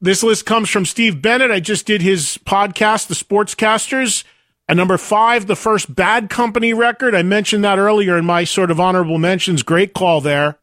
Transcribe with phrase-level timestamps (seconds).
[0.00, 1.50] This list comes from Steve Bennett.
[1.50, 4.24] I just did his podcast, The Sportscasters.
[4.68, 7.14] At number five, the first Bad Company record.
[7.14, 9.62] I mentioned that earlier in my sort of honorable mentions.
[9.62, 10.58] Great call there.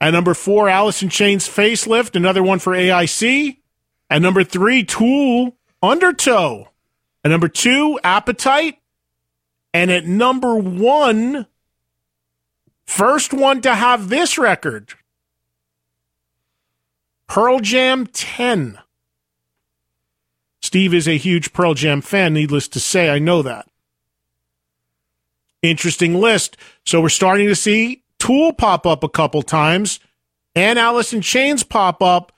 [0.00, 3.58] At number four, Alice in Chains Facelift, another one for AIC.
[4.10, 6.68] At number three, Tool Undertow.
[7.24, 8.78] At number two, Appetite.
[9.72, 11.46] And at number one,
[12.86, 14.94] first one to have this record,
[17.28, 18.78] Pearl Jam 10.
[20.60, 23.10] Steve is a huge Pearl Jam fan, needless to say.
[23.10, 23.68] I know that.
[25.62, 26.56] Interesting list.
[26.84, 30.00] So we're starting to see Tool pop up a couple times
[30.56, 32.32] and Alice in Chains pop up.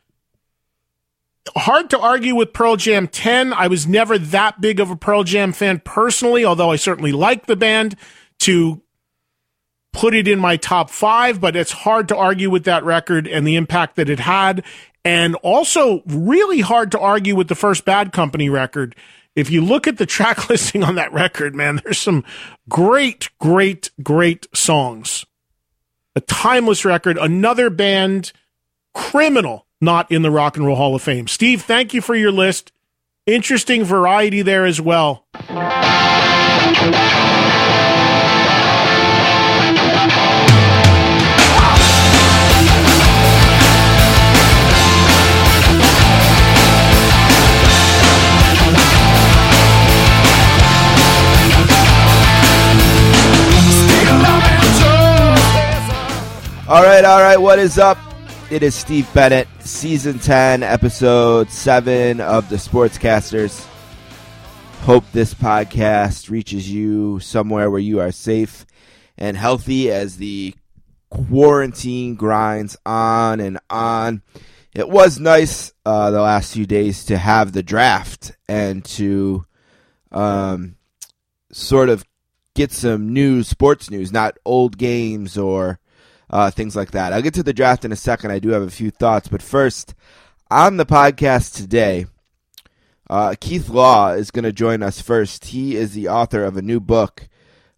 [1.57, 3.53] Hard to argue with Pearl Jam 10.
[3.53, 7.47] I was never that big of a Pearl Jam fan personally, although I certainly like
[7.47, 7.97] the band
[8.41, 8.83] to
[9.93, 13.47] put it in my top five, but it's hard to argue with that record and
[13.47, 14.65] the impact that it had.
[15.05, 18.95] And also really hard to argue with the first Bad Company record.
[19.35, 22.25] If you look at the track listing on that record, man, there's some
[22.69, 25.25] great, great, great songs.
[26.15, 27.17] A timeless record.
[27.19, 28.33] Another band,
[28.93, 31.29] criminal, not in the Rock and Roll Hall of Fame.
[31.29, 32.73] Steve, thank you for your list.
[33.27, 35.27] Interesting variety there as well.
[56.71, 57.37] All right, all right.
[57.37, 57.99] What is up?
[58.49, 63.67] It is Steve Bennett, season 10, episode 7 of the Sportscasters.
[64.83, 68.67] Hope this podcast reaches you somewhere where you are safe
[69.19, 70.55] and healthy as the
[71.11, 74.23] quarantine grinds on and on.
[74.73, 79.45] It was nice uh, the last few days to have the draft and to
[80.13, 80.77] um,
[81.51, 82.05] sort of
[82.55, 85.80] get some new sports news, not old games or
[86.31, 87.13] uh, things like that.
[87.13, 88.31] I'll get to the draft in a second.
[88.31, 89.95] I do have a few thoughts, but first,
[90.51, 92.07] on the podcast today,
[93.09, 95.47] uh, Keith Law is going to join us first.
[95.47, 97.29] He is the author of a new book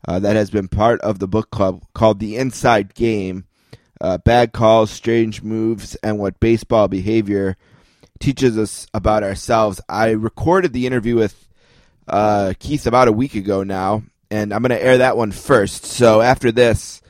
[0.07, 3.47] uh, that has been part of the book club called The Inside Game
[4.01, 7.57] uh, Bad Calls, Strange Moves, and What Baseball Behavior
[8.19, 9.81] Teaches Us About Ourselves.
[9.89, 11.49] I recorded the interview with
[12.09, 15.87] uh, Keith about a week ago now, and I'm going to air that one first.
[15.87, 17.02] So after this,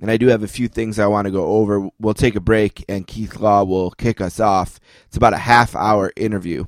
[0.00, 1.88] and I do have a few things I want to go over.
[1.98, 4.78] We'll take a break, and Keith Law will kick us off.
[5.06, 6.64] It's about a half hour interview.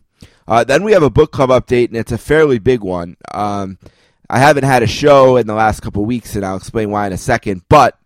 [0.49, 3.17] Uh, then we have a book club update, and it's a fairly big one.
[3.33, 3.79] Um,
[4.29, 7.13] I haven't had a show in the last couple weeks, and I'll explain why in
[7.13, 7.63] a second.
[7.69, 7.99] But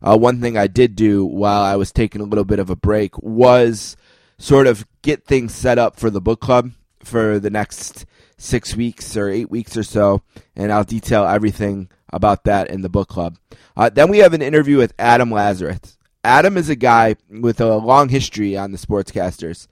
[0.00, 2.76] uh, one thing I did do while I was taking a little bit of a
[2.76, 3.96] break was
[4.38, 6.70] sort of get things set up for the book club
[7.02, 8.06] for the next
[8.36, 10.22] six weeks or eight weeks or so,
[10.54, 13.38] and I'll detail everything about that in the book club.
[13.76, 15.98] Uh, then we have an interview with Adam Lazarus.
[16.24, 19.66] Adam is a guy with a long history on the Sportscasters.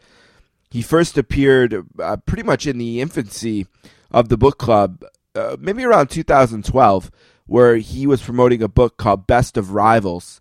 [0.71, 3.67] He first appeared uh, pretty much in the infancy
[4.11, 5.05] of the book club,
[5.35, 7.11] uh, maybe around 2012,
[7.47, 10.41] where he was promoting a book called Best of Rivals,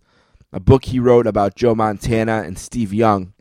[0.51, 3.33] a book he wrote about Joe Montana and Steve Young.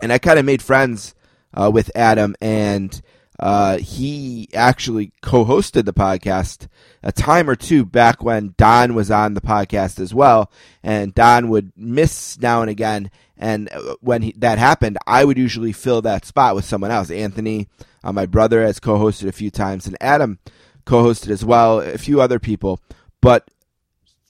[0.00, 1.14] And I kind of made friends
[1.52, 3.00] uh, with Adam, and
[3.38, 6.68] uh, he actually co-hosted the podcast
[7.02, 10.50] a time or two back when Don was on the podcast as well,
[10.82, 13.10] and Don would miss now and again.
[13.36, 13.68] And
[14.00, 17.10] when he, that happened, I would usually fill that spot with someone else.
[17.10, 17.68] Anthony,
[18.04, 20.38] uh, my brother, has co-hosted a few times, and Adam
[20.84, 22.80] co-hosted as well, a few other people.
[23.20, 23.48] But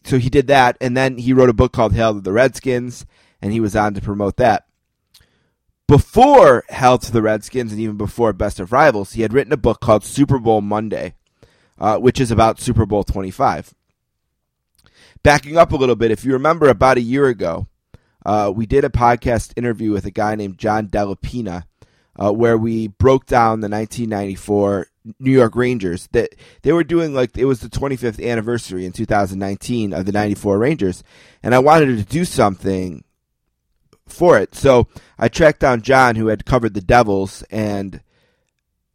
[0.05, 3.05] so he did that, and then he wrote a book called Hail to the Redskins,
[3.43, 4.64] and he was on to promote that
[5.87, 9.59] before Hail to the Redskins and even before Best of Rivals, he had written a
[9.59, 11.15] book called Super Bowl Monday,
[11.79, 13.75] uh, which is about Super Bowl 25.
[15.23, 17.67] Backing up a little bit, if you remember about a year ago,
[18.27, 21.65] uh, we did a podcast interview with a guy named John Dellapina
[22.17, 24.87] uh, where we broke down the 1994
[25.19, 26.09] New York Rangers.
[26.13, 30.59] That they were doing like it was the 25th anniversary in 2019 of the 94
[30.59, 31.03] Rangers,
[31.43, 33.05] and I wanted to do something
[34.07, 34.55] for it.
[34.55, 38.01] So I tracked down John, who had covered the Devils and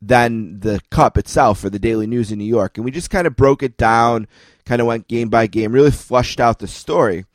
[0.02, 3.28] then the Cup itself for the Daily News in New York, and we just kind
[3.28, 4.28] of broke it down,
[4.66, 7.26] kind of went game by game, really flushed out the story.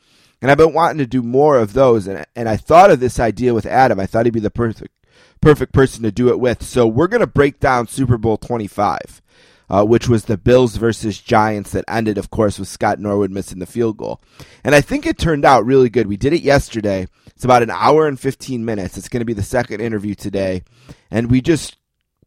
[0.40, 3.18] And I've been wanting to do more of those, and and I thought of this
[3.18, 3.98] idea with Adam.
[3.98, 4.94] I thought he'd be the perfect
[5.40, 6.62] perfect person to do it with.
[6.62, 9.22] So we're gonna break down Super Bowl twenty five.
[9.70, 13.58] Uh, which was the Bills versus Giants that ended, of course, with Scott Norwood missing
[13.58, 14.20] the field goal.
[14.62, 16.06] And I think it turned out really good.
[16.06, 17.06] We did it yesterday.
[17.26, 18.96] It's about an hour and 15 minutes.
[18.96, 20.62] It's going to be the second interview today.
[21.10, 21.76] And we just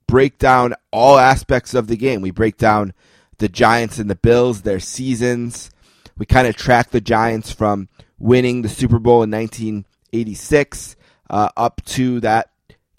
[0.07, 2.21] break down all aspects of the game.
[2.21, 2.93] We break down
[3.37, 5.69] the Giants and the Bills, their seasons.
[6.17, 10.95] We kind of track the Giants from winning the Super Bowl in 1986
[11.29, 12.49] uh, up to that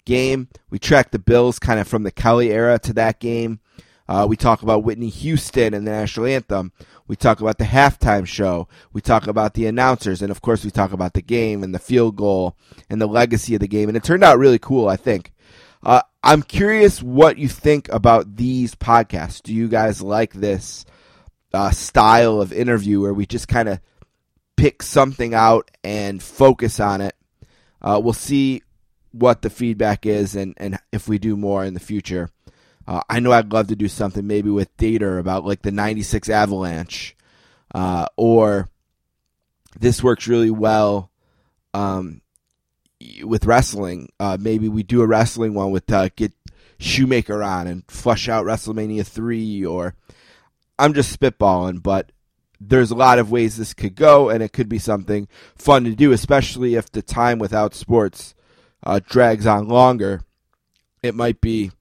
[0.05, 0.47] game.
[0.69, 3.59] We track the Bills kind of from the Kelly era to that game.
[4.09, 6.71] Uh, we talk about Whitney Houston and the national anthem.
[7.07, 8.67] We talk about the halftime show.
[8.91, 10.23] We talk about the announcers.
[10.23, 12.57] And of course, we talk about the game and the field goal
[12.89, 13.87] and the legacy of the game.
[13.87, 15.31] And it turned out really cool, I think.
[15.83, 19.43] Uh, I'm curious what you think about these podcasts.
[19.43, 20.85] Do you guys like this
[21.53, 23.79] uh, style of interview where we just kind of
[24.57, 27.15] pick something out and focus on it?
[27.79, 28.63] Uh, we'll see
[29.11, 32.31] what the feedback is and, and if we do more in the future.
[32.89, 36.27] Uh, I know I'd love to do something maybe with Dater about like the 96
[36.27, 37.15] Avalanche.
[37.73, 38.67] Uh, or
[39.79, 41.11] this works really well
[41.75, 42.21] um,
[43.21, 44.11] with wrestling.
[44.19, 46.33] Uh, maybe we do a wrestling one with uh, get
[46.79, 49.93] Shoemaker on and flush out WrestleMania 3 or
[50.79, 52.11] I'm just spitballing, but
[52.59, 55.93] there's a lot of ways this could go, and it could be something fun to
[55.93, 58.33] do, especially if the time without sports
[58.81, 60.21] uh, drags on longer.
[61.03, 61.71] It might be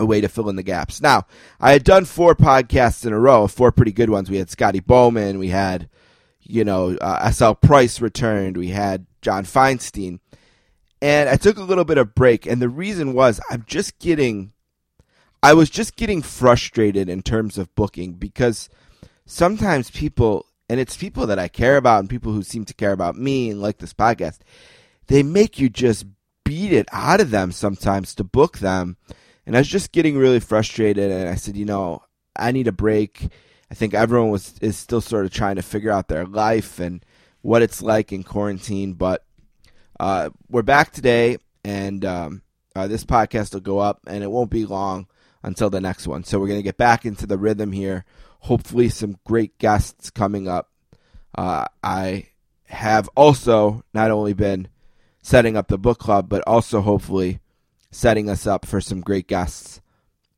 [0.00, 1.00] a way to fill in the gaps.
[1.00, 1.26] Now,
[1.60, 4.30] I had done four podcasts in a row, four pretty good ones.
[4.30, 5.88] We had Scotty Bowman, we had,
[6.40, 10.18] you know, uh, SL Price returned, we had John Feinstein,
[11.02, 12.46] and I took a little bit of break.
[12.46, 14.52] And the reason was I'm just getting,
[15.42, 18.70] I was just getting frustrated in terms of booking because
[19.26, 22.92] sometimes people, and it's people that I care about and people who seem to care
[22.92, 24.38] about me and like this podcast,
[25.08, 26.06] they make you just
[26.44, 28.96] beat it out of them sometimes to book them
[29.46, 31.10] and I was just getting really frustrated.
[31.10, 32.02] And I said, you know,
[32.36, 33.28] I need a break.
[33.70, 37.04] I think everyone was is still sort of trying to figure out their life and
[37.42, 38.94] what it's like in quarantine.
[38.94, 39.24] But
[39.98, 42.42] uh, we're back today, and um,
[42.74, 45.06] uh, this podcast will go up, and it won't be long
[45.42, 46.24] until the next one.
[46.24, 48.04] So we're going to get back into the rhythm here.
[48.40, 50.70] Hopefully, some great guests coming up.
[51.36, 52.28] Uh, I
[52.64, 54.68] have also not only been
[55.22, 57.40] setting up the book club, but also hopefully
[57.90, 59.80] setting us up for some great guests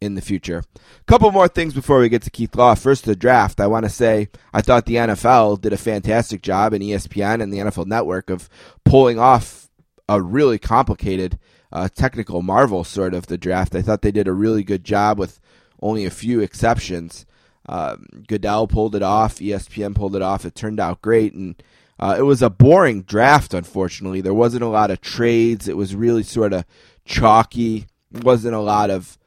[0.01, 0.65] in the future.
[0.77, 2.75] A couple more things before we get to Keith Law.
[2.75, 3.61] First, the draft.
[3.61, 7.53] I want to say I thought the NFL did a fantastic job, and ESPN and
[7.53, 8.49] the NFL Network of
[8.85, 9.69] pulling off
[10.09, 11.39] a really complicated
[11.71, 13.75] uh, technical marvel sort of the draft.
[13.75, 15.41] I thought they did a really good job with
[15.81, 17.25] only a few exceptions.
[17.67, 19.37] Um, Goodell pulled it off.
[19.37, 20.45] ESPN pulled it off.
[20.45, 21.63] It turned out great, and
[21.99, 23.55] uh, it was a boring draft.
[23.55, 25.69] Unfortunately, there wasn't a lot of trades.
[25.69, 26.65] It was really sort of
[27.12, 27.87] chalky.
[28.11, 29.19] wasn't a lot of,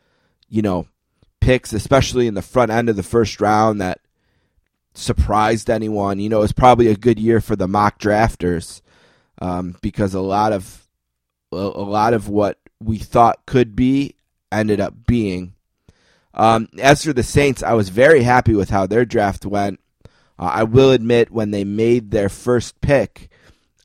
[0.49, 0.87] you know,
[1.39, 4.01] picks, especially in the front end of the first round that
[4.93, 6.19] surprised anyone.
[6.19, 8.81] You know, it was probably a good year for the mock drafters
[9.39, 10.81] um, because a lot of
[11.51, 14.15] a lot of what we thought could be
[14.51, 15.53] ended up being.
[16.33, 19.79] Um, as for the Saints, I was very happy with how their draft went.
[20.37, 23.29] Uh, I will admit, when they made their first pick,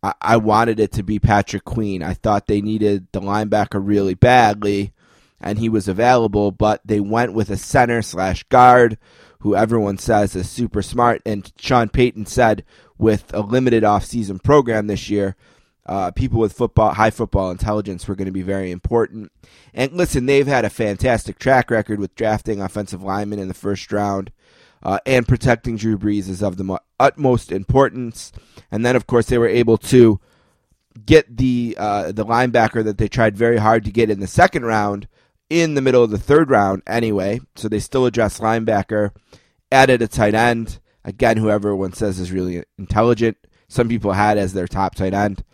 [0.03, 2.03] I, wanted it to be Patrick Queen.
[2.03, 4.93] I thought they needed the linebacker really badly,
[5.41, 8.97] and he was available, but they went with a center slash guard
[9.41, 11.21] who everyone says is super smart.
[11.27, 12.65] And Sean Payton said
[12.97, 15.37] with a limited offseason program this year,
[15.87, 19.33] uh, people with football, high football intelligence were going to be very important.
[19.75, 23.91] And listen, they've had a fantastic track record with drafting offensive linemen in the first
[23.93, 24.31] round
[24.83, 28.33] uh, and protecting Drew Brees is of the utmost importance.
[28.71, 30.21] And then, of course, they were able to
[31.07, 34.65] get the uh, the linebacker that they tried very hard to get in the second
[34.65, 35.07] round
[35.49, 37.41] in the middle of the third round anyway.
[37.57, 39.11] So they still addressed linebacker,
[39.71, 40.81] added a tight end.
[41.05, 43.37] Again, whoever one says is really intelligent.
[43.69, 45.45] Some people had as their top tight end.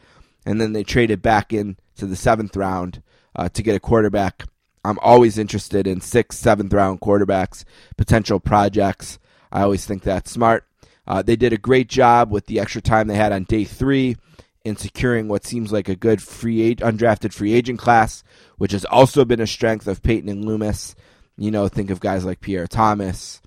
[0.44, 3.02] And then they traded back in to the seventh round
[3.34, 4.44] uh, to get a quarterback
[4.86, 7.64] I'm always interested in sixth, seventh round quarterbacks,
[7.96, 9.18] potential projects.
[9.50, 10.64] I always think that's smart.
[11.06, 14.16] Uh, they did a great job with the extra time they had on day three
[14.64, 18.24] in securing what seems like a good free undrafted free agent class,
[18.58, 20.96] which has also been a strength of Payton and Loomis.
[21.38, 23.40] You know, think of guys like Pierre Thomas.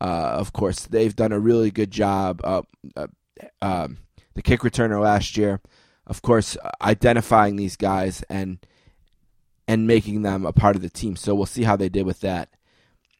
[0.00, 2.40] Uh, of course, they've done a really good job.
[2.42, 2.62] Uh,
[3.62, 3.98] um,
[4.34, 5.60] the kick returner last year,
[6.06, 8.58] of course, identifying these guys and
[9.66, 11.16] and making them a part of the team.
[11.16, 12.50] So we'll see how they did with that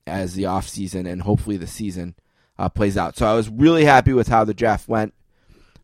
[0.06, 2.14] as the offseason and hopefully the season
[2.58, 3.16] uh, plays out.
[3.16, 5.14] So I was really happy with how the draft went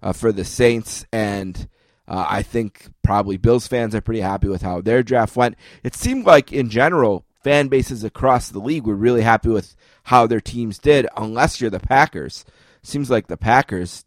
[0.02, 1.68] uh, for the Saints, and
[2.06, 5.56] uh, I think probably Bills fans are pretty happy with how their draft went.
[5.82, 9.74] It seemed like, in general, fan bases across the league were really happy with
[10.04, 12.44] how their teams did, unless you're the Packers.
[12.82, 14.04] Seems like the Packers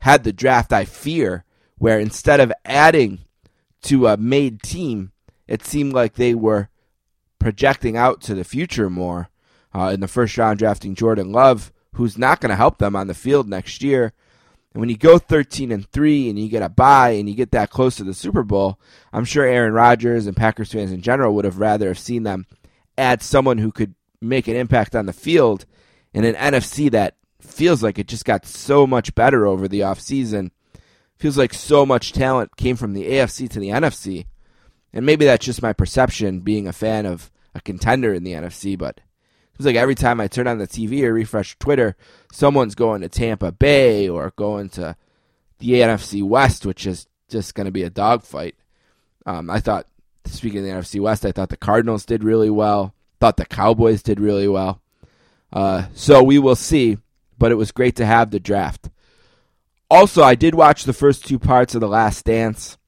[0.00, 1.44] had the draft I fear,
[1.78, 3.20] where instead of adding
[3.82, 5.12] to a made team,
[5.48, 6.68] it seemed like they were
[7.38, 9.28] projecting out to the future more.
[9.74, 13.08] Uh, in the first round, drafting Jordan Love, who's not going to help them on
[13.08, 14.14] the field next year.
[14.72, 17.50] And when you go 13 and 3 and you get a bye and you get
[17.52, 18.78] that close to the Super Bowl,
[19.12, 22.46] I'm sure Aaron Rodgers and Packers fans in general would have rather have seen them
[22.98, 25.66] add someone who could make an impact on the field
[26.12, 30.50] in an NFC that feels like it just got so much better over the offseason.
[31.16, 34.26] Feels like so much talent came from the AFC to the NFC.
[34.96, 38.78] And maybe that's just my perception being a fan of a contender in the NFC,
[38.78, 41.96] but it was like every time I turn on the TV or refresh Twitter,
[42.32, 44.96] someone's going to Tampa Bay or going to
[45.58, 48.54] the NFC West, which is just going to be a dogfight.
[49.26, 49.86] Um, I thought,
[50.24, 52.94] speaking of the NFC West, I thought the Cardinals did really well.
[53.20, 54.80] Thought the Cowboys did really well.
[55.52, 56.96] Uh, so we will see,
[57.36, 58.88] but it was great to have the draft.
[59.90, 62.78] Also, I did watch the first two parts of The Last Dance,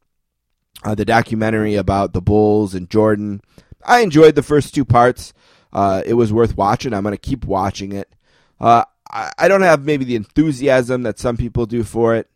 [0.84, 3.40] uh, the documentary about the Bulls and Jordan.
[3.84, 5.32] I enjoyed the first two parts.
[5.72, 6.94] Uh, it was worth watching.
[6.94, 8.12] I'm going to keep watching it.
[8.60, 12.28] Uh, I, I, don't have maybe the enthusiasm that some people do for it.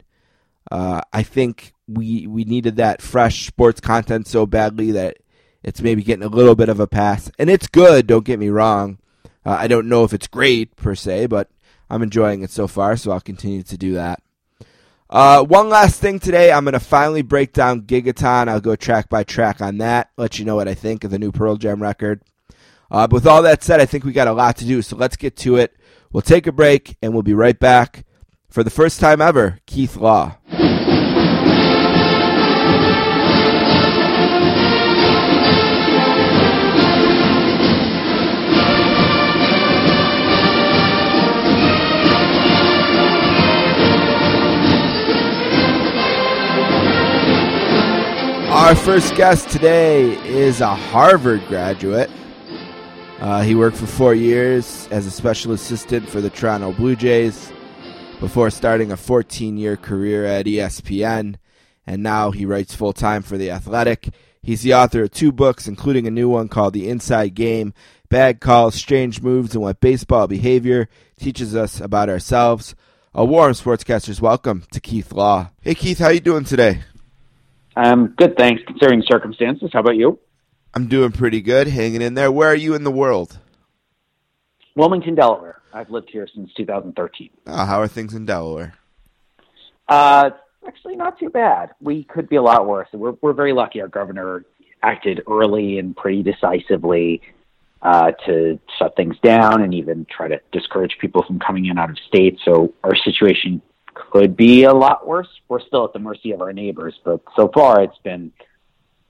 [0.70, 5.16] Uh, I think we we needed that fresh sports content so badly that
[5.62, 7.30] it's maybe getting a little bit of a pass.
[7.38, 8.06] And it's good.
[8.06, 8.98] Don't get me wrong.
[9.44, 11.50] Uh, I don't know if it's great per se, but
[11.90, 14.22] I'm enjoying it so far, so I'll continue to do that.
[15.12, 18.48] Uh, one last thing today, I'm going to finally break down Gigaton.
[18.48, 21.18] I'll go track by track on that, let you know what I think of the
[21.18, 22.22] new Pearl Jam record.
[22.90, 24.96] Uh, but with all that said, I think we got a lot to do, so
[24.96, 25.76] let's get to it.
[26.12, 28.06] We'll take a break, and we'll be right back.
[28.48, 30.38] For the first time ever, Keith Law.
[48.62, 52.08] Our first guest today is a Harvard graduate.
[53.18, 57.52] Uh, he worked for four years as a special assistant for the Toronto Blue Jays
[58.20, 61.34] before starting a 14 year career at ESPN,
[61.88, 64.10] and now he writes full time for The Athletic.
[64.42, 67.74] He's the author of two books, including a new one called The Inside Game
[68.10, 70.88] Bad Calls, Strange Moves, and What Baseball Behavior
[71.18, 72.76] Teaches Us About Ourselves.
[73.12, 75.50] A warm sportscasters welcome to Keith Law.
[75.62, 76.82] Hey Keith, how you doing today?
[77.76, 79.70] I'm good, thanks, considering circumstances.
[79.72, 80.18] How about you?
[80.74, 82.30] I'm doing pretty good, hanging in there.
[82.32, 83.38] Where are you in the world?
[84.74, 85.60] Wilmington, Delaware.
[85.72, 87.30] I've lived here since 2013.
[87.46, 88.74] Oh, how are things in Delaware?
[89.88, 90.30] Uh,
[90.66, 91.70] actually, not too bad.
[91.80, 92.88] We could be a lot worse.
[92.92, 93.80] We're we're very lucky.
[93.80, 94.44] Our governor
[94.82, 97.22] acted early and pretty decisively
[97.82, 101.90] uh, to shut things down and even try to discourage people from coming in out
[101.90, 102.38] of state.
[102.44, 103.62] So our situation
[103.94, 105.28] could be a lot worse.
[105.48, 108.32] We're still at the mercy of our neighbors, but so far it's been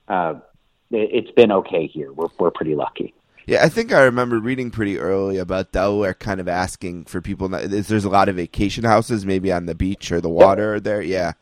[0.07, 0.35] uh,
[0.91, 2.11] it's been okay here.
[2.11, 3.13] We're we're pretty lucky.
[3.45, 7.49] Yeah, I think I remember reading pretty early about Delaware kind of asking for people.
[7.49, 10.83] Not, there's a lot of vacation houses, maybe on the beach or the water yep.
[10.83, 11.01] there.
[11.01, 11.33] Yeah,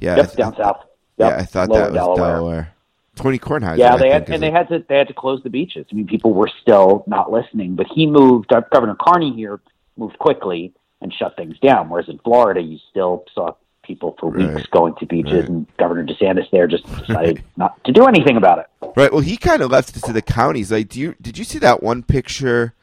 [0.00, 0.84] yeah, yep, down south.
[1.16, 1.30] Yep.
[1.30, 2.32] Yeah, I thought Lower that was Delaware.
[2.32, 2.74] Delaware.
[3.16, 3.78] Tony Kornheiser.
[3.78, 5.86] Yeah, they had, and they had to they had to close the beaches.
[5.90, 8.52] I mean, people were still not listening, but he moved.
[8.72, 9.60] Governor Carney here
[9.96, 11.88] moved quickly and shut things down.
[11.88, 14.70] Whereas in Florida, you still saw people for weeks right.
[14.70, 15.48] going to beaches, right.
[15.48, 18.66] and Governor DeSantis there just decided not to do anything about it.
[18.96, 19.12] Right.
[19.12, 20.72] Well, he kind of left it to the counties.
[20.72, 22.74] Like, do you did you see that one picture?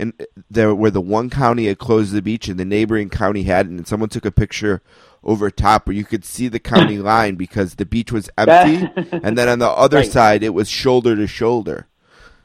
[0.00, 0.12] And
[0.48, 3.88] there, where the one county had closed the beach and the neighboring county hadn't, and
[3.88, 4.80] someone took a picture
[5.24, 8.88] over top where you could see the county line because the beach was empty,
[9.24, 10.12] and then on the other right.
[10.12, 11.88] side it was shoulder to shoulder.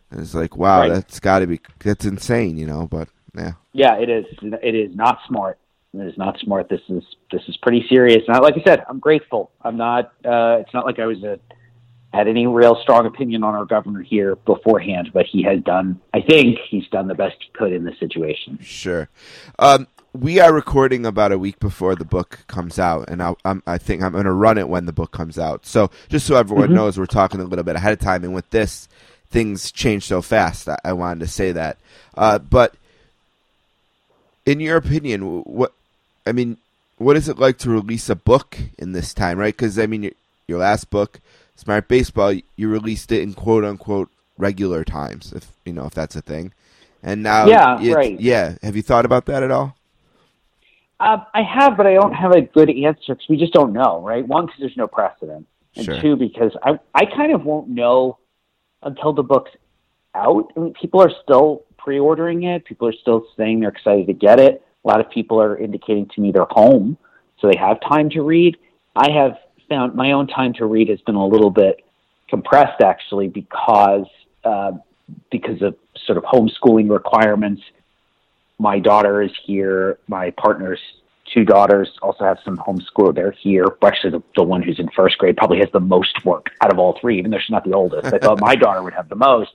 [0.10, 0.90] And it's like, wow, right.
[0.90, 2.88] that's got to be that's insane, you know.
[2.88, 4.26] But yeah, yeah, it is.
[4.42, 5.60] It is not smart.
[5.94, 6.70] It is not smart.
[6.70, 8.24] This is this is pretty serious.
[8.28, 9.52] Not like I said, I'm grateful.
[9.62, 10.06] I'm not.
[10.26, 11.40] Uh, it's not like I was a
[12.14, 16.00] had any real strong opinion on our governor here beforehand, but he has done.
[16.14, 18.60] I think he's done the best he could in this situation.
[18.62, 19.10] Sure.
[19.58, 23.34] Um, we are recording about a week before the book comes out, and I,
[23.66, 25.66] I think I'm going to run it when the book comes out.
[25.66, 26.76] So just so everyone mm-hmm.
[26.76, 28.88] knows, we're talking a little bit ahead of time, and with this,
[29.30, 30.70] things change so fast.
[30.70, 31.80] I, I wanted to say that.
[32.16, 32.76] Uh, but
[34.46, 35.74] in your opinion, what
[36.26, 36.58] I mean,
[36.98, 39.54] what is it like to release a book in this time, right?
[39.56, 40.12] Because I mean, your,
[40.48, 41.20] your last book,
[41.56, 46.16] Smart Baseball, you released it in quote unquote regular times, if you know if that's
[46.16, 46.54] a thing.
[47.02, 48.56] And now, yeah, right, yeah.
[48.64, 49.76] Have you thought about that at all?
[51.00, 54.02] Uh, I have, but I don't have a good answer because we just don't know,
[54.02, 54.26] right?
[54.26, 55.46] One, because there's no precedent,
[55.76, 56.00] and sure.
[56.00, 58.18] two, because I I kind of won't know
[58.82, 59.52] until the book's
[60.16, 60.52] out.
[60.56, 62.66] I mean, people are still pre-ordering it.
[62.66, 64.66] People are still saying they're excited to get it.
[64.84, 66.98] A lot of people are indicating to me they're home,
[67.40, 68.58] so they have time to read.
[68.96, 69.38] I have
[69.70, 71.84] found my own time to read has been a little bit
[72.30, 74.08] compressed actually because
[74.44, 74.72] uh,
[75.32, 75.76] because of
[76.06, 77.62] sort of homeschooling requirements.
[78.60, 80.00] My daughter is here.
[80.08, 80.80] My partner's
[81.34, 83.16] two daughters also have some homeschool.
[83.16, 83.66] They're here.
[83.84, 86.80] Actually, the, the one who's in first grade probably has the most work out of
[86.80, 88.14] all three, even though she's not the oldest.
[88.14, 89.52] I thought my daughter would have the most.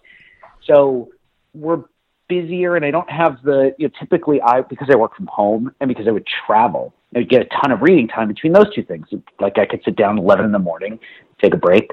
[0.64, 1.10] So
[1.54, 1.84] we're
[2.28, 3.74] busier, and I don't have the.
[3.78, 7.20] You know, typically, I because I work from home and because I would travel, I
[7.20, 9.06] would get a ton of reading time between those two things.
[9.40, 10.98] Like I could sit down at eleven in the morning,
[11.40, 11.90] take a break,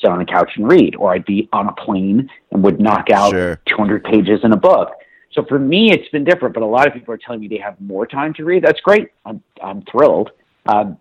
[0.00, 3.10] sit on the couch and read, or I'd be on a plane and would knock
[3.10, 3.60] out Sure.
[3.66, 4.92] 200 pages in a book.
[5.32, 7.58] So for me, it's been different, but a lot of people are telling me they
[7.58, 8.62] have more time to read.
[8.62, 9.08] That's great.
[9.24, 10.30] I'm, I'm thrilled.
[10.66, 10.96] Um,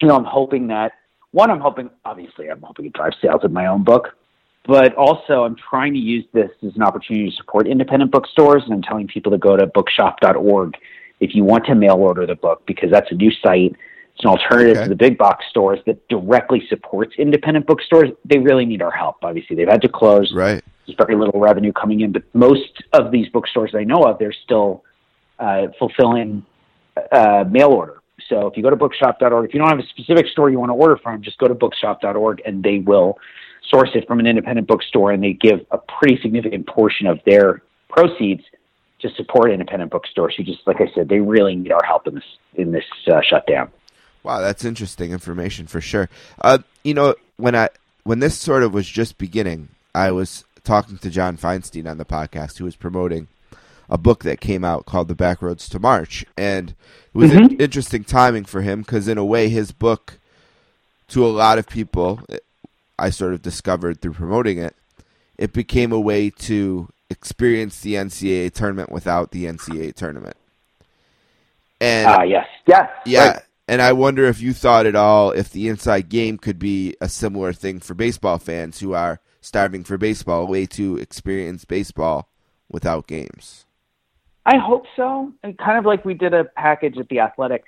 [0.00, 0.92] you know, I'm hoping that
[1.30, 4.16] one, I'm hoping, obviously, I'm hoping to drive sales of my own book,
[4.66, 8.62] but also I'm trying to use this as an opportunity to support independent bookstores.
[8.64, 10.74] And I'm telling people to go to bookshop.org
[11.20, 13.76] if you want to mail order the book because that's a new site.
[14.14, 14.84] It's an alternative Okay.
[14.84, 18.10] to the big box stores that directly supports independent bookstores.
[18.24, 19.16] They really need our help.
[19.22, 20.32] Obviously, they've had to close.
[20.32, 20.62] Right.
[20.86, 24.32] There's very little revenue coming in, but most of these bookstores I know of, they're
[24.32, 24.84] still
[25.38, 26.44] uh, fulfilling
[27.10, 28.00] uh, mail order.
[28.28, 30.70] So if you go to bookshop.org, if you don't have a specific store you want
[30.70, 33.18] to order from, just go to bookshop.org and they will
[33.70, 37.62] source it from an independent bookstore and they give a pretty significant portion of their
[37.88, 38.42] proceeds
[39.00, 42.14] to support independent bookstores who just, like I said, they really need our help in
[42.14, 43.70] this in this uh, shutdown.
[44.22, 46.08] Wow, that's interesting information for sure.
[46.40, 47.68] Uh, you know, when I
[48.04, 52.04] when this sort of was just beginning, I was talking to John Feinstein on the
[52.04, 53.28] podcast, who was promoting
[53.90, 58.04] a book that came out called "The Backroads to March," and it was in- interesting
[58.04, 60.18] timing for him because, in a way, his book,
[61.08, 62.20] to a lot of people,
[62.98, 64.76] I sort of discovered through promoting it,
[65.36, 70.36] it became a way to experience the NCAA tournament without the NCAA tournament.
[71.80, 73.42] And Ah, yes, yes, yeah, right.
[73.68, 77.08] and I wonder if you thought at all if the inside game could be a
[77.08, 82.28] similar thing for baseball fans who are starving for baseball, a way to experience baseball
[82.70, 83.66] without games.
[84.46, 85.32] I hope so.
[85.42, 87.64] And kind of like we did a package at the Athletic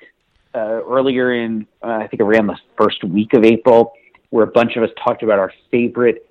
[0.55, 3.93] uh, earlier in, uh, I think it ran the first week of April,
[4.31, 6.27] where a bunch of us talked about our favorite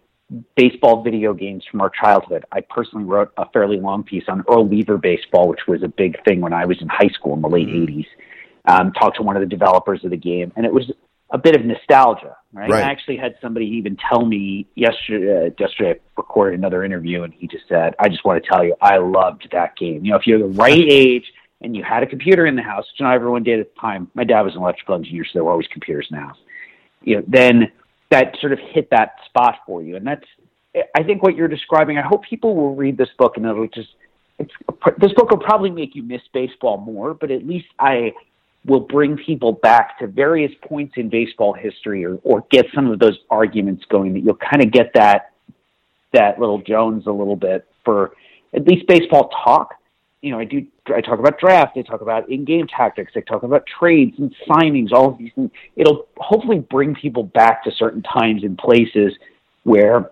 [0.55, 2.45] baseball video games from our childhood.
[2.51, 6.23] I personally wrote a fairly long piece on Earl Weaver baseball, which was a big
[6.23, 8.07] thing when I was in high school in the late 80s.
[8.67, 10.91] Um, talked to one of the developers of the game, and it was
[11.31, 12.69] a bit of nostalgia, right?
[12.69, 12.83] Right.
[12.83, 17.33] I actually had somebody even tell me yesterday, uh, yesterday I recorded another interview, and
[17.33, 20.03] he just said, I just want to tell you, I loved that game.
[20.03, 21.25] You know, if you're the right age
[21.61, 24.09] and you had a computer in the house, which not everyone did at the time,
[24.15, 26.37] my dad was an electrical engineer, so there were always computers in the house,
[27.03, 27.71] you know, then
[28.15, 29.97] that sort of hit that spot for you.
[29.97, 30.23] And that's,
[30.95, 33.89] I think what you're describing, I hope people will read this book and it'll just,
[34.39, 34.51] it's,
[34.99, 38.13] this book will probably make you miss baseball more, but at least I
[38.63, 42.99] will bring people back to various points in baseball history or, or get some of
[42.99, 45.33] those arguments going that you'll kind of get that,
[46.13, 48.13] that little Jones a little bit for
[48.53, 49.74] at least baseball talk.
[50.25, 53.43] You know, I do, I talk about draft, I talk about in-game tactics, I talk
[53.43, 55.51] about trades and signings, all of these things.
[55.75, 59.13] It'll hopefully bring people back to certain times and places
[59.65, 60.09] where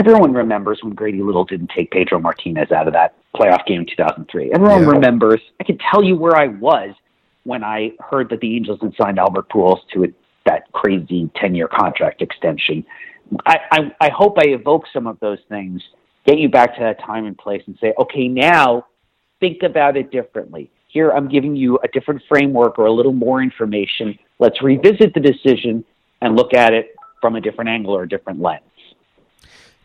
[0.00, 3.86] everyone remembers when Grady Little didn't take Pedro Martinez out of that playoff game in
[3.86, 4.50] 2003.
[4.52, 4.88] Everyone Yeah.
[4.88, 5.40] remembers.
[5.60, 6.90] I can tell you where I was
[7.44, 10.08] when I heard that the Angels had signed Albert Pujols to a,
[10.46, 12.84] that crazy 10-year contract extension.
[13.46, 15.80] I, I, I hope I evoke some of those things,
[16.26, 18.86] get you back to that time and place, and say, okay, now
[19.40, 20.70] think about it differently.
[20.88, 24.18] Here, I'm giving you a different framework or a little more information.
[24.38, 25.84] Let's revisit the decision
[26.22, 28.62] and look at it from a different angle or a different lens.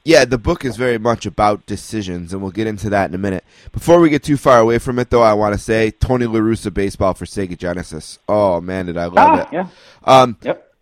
[0.04, 3.20] Yeah, the book is very much about decisions, and we'll get into that in a
[3.20, 3.44] minute.
[3.72, 6.40] Before we get too far away from it, though, I want to say Tony La
[6.40, 8.18] Russa baseball for Sega Genesis.
[8.28, 9.48] Oh man, did I love Ah, it!
[9.52, 9.68] yeah.
[10.04, 10.74] Um, Yep.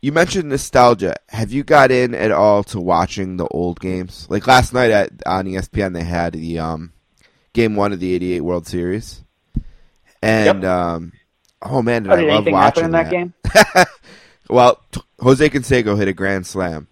[0.00, 1.16] you mentioned nostalgia.
[1.30, 4.28] Have you got in at all to watching the old games?
[4.30, 6.92] Like last night at on ESPN, they had the um,
[7.58, 9.22] game one of the '88 World Series,
[10.22, 11.12] and um,
[11.60, 13.34] oh man, did Oh, I did love watching in that game?
[14.48, 16.86] well, t- Jose Canseco hit a grand slam.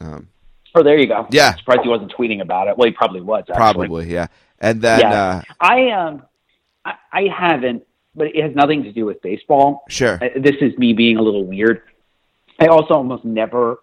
[0.00, 0.26] Um,
[0.72, 1.26] Oh, there you go.
[1.32, 1.56] Yeah.
[1.56, 2.78] Surprised he wasn't tweeting about it.
[2.78, 3.40] Well, he probably was.
[3.48, 3.56] Actually.
[3.56, 4.28] probably, yeah.
[4.60, 5.12] And then, Yeah.
[5.20, 6.22] uh, I um,
[6.84, 7.82] I, I haven't,
[8.14, 9.82] but it has nothing to do with baseball.
[9.88, 11.82] sure, Uh, This is me being a little weird.
[12.60, 13.80] I also almost never.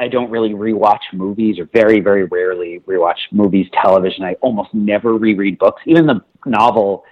[0.00, 4.24] I don't really rewatch movies, or very, very rarely rewatch movies, television.
[4.24, 5.82] I almost never reread books.
[5.84, 7.04] Even the novel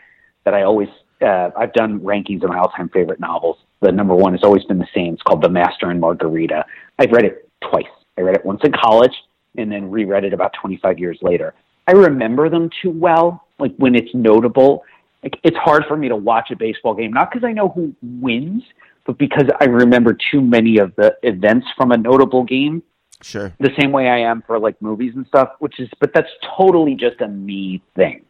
[0.44, 0.88] that I always
[1.20, 3.59] uh, I've done rankings of my all-time favorite novels.
[3.83, 5.14] The number one has always been the same.
[5.14, 6.64] It's called The Master and Margarita.
[6.98, 7.85] I've read it twice.
[8.16, 9.14] I read it once in college,
[9.59, 11.55] and then reread it about 25 years later.
[11.87, 13.44] I remember them too well.
[13.59, 14.85] Like when it's notable,
[15.22, 17.94] like it's hard for me to watch a baseball game, not because I know who
[18.03, 18.62] wins,
[19.09, 22.83] but because I remember too many of the events from a notable game.
[23.23, 23.55] Sure.
[23.59, 26.94] The same way I am for like movies and stuff, which is, but that's totally
[26.94, 28.21] just a me thing.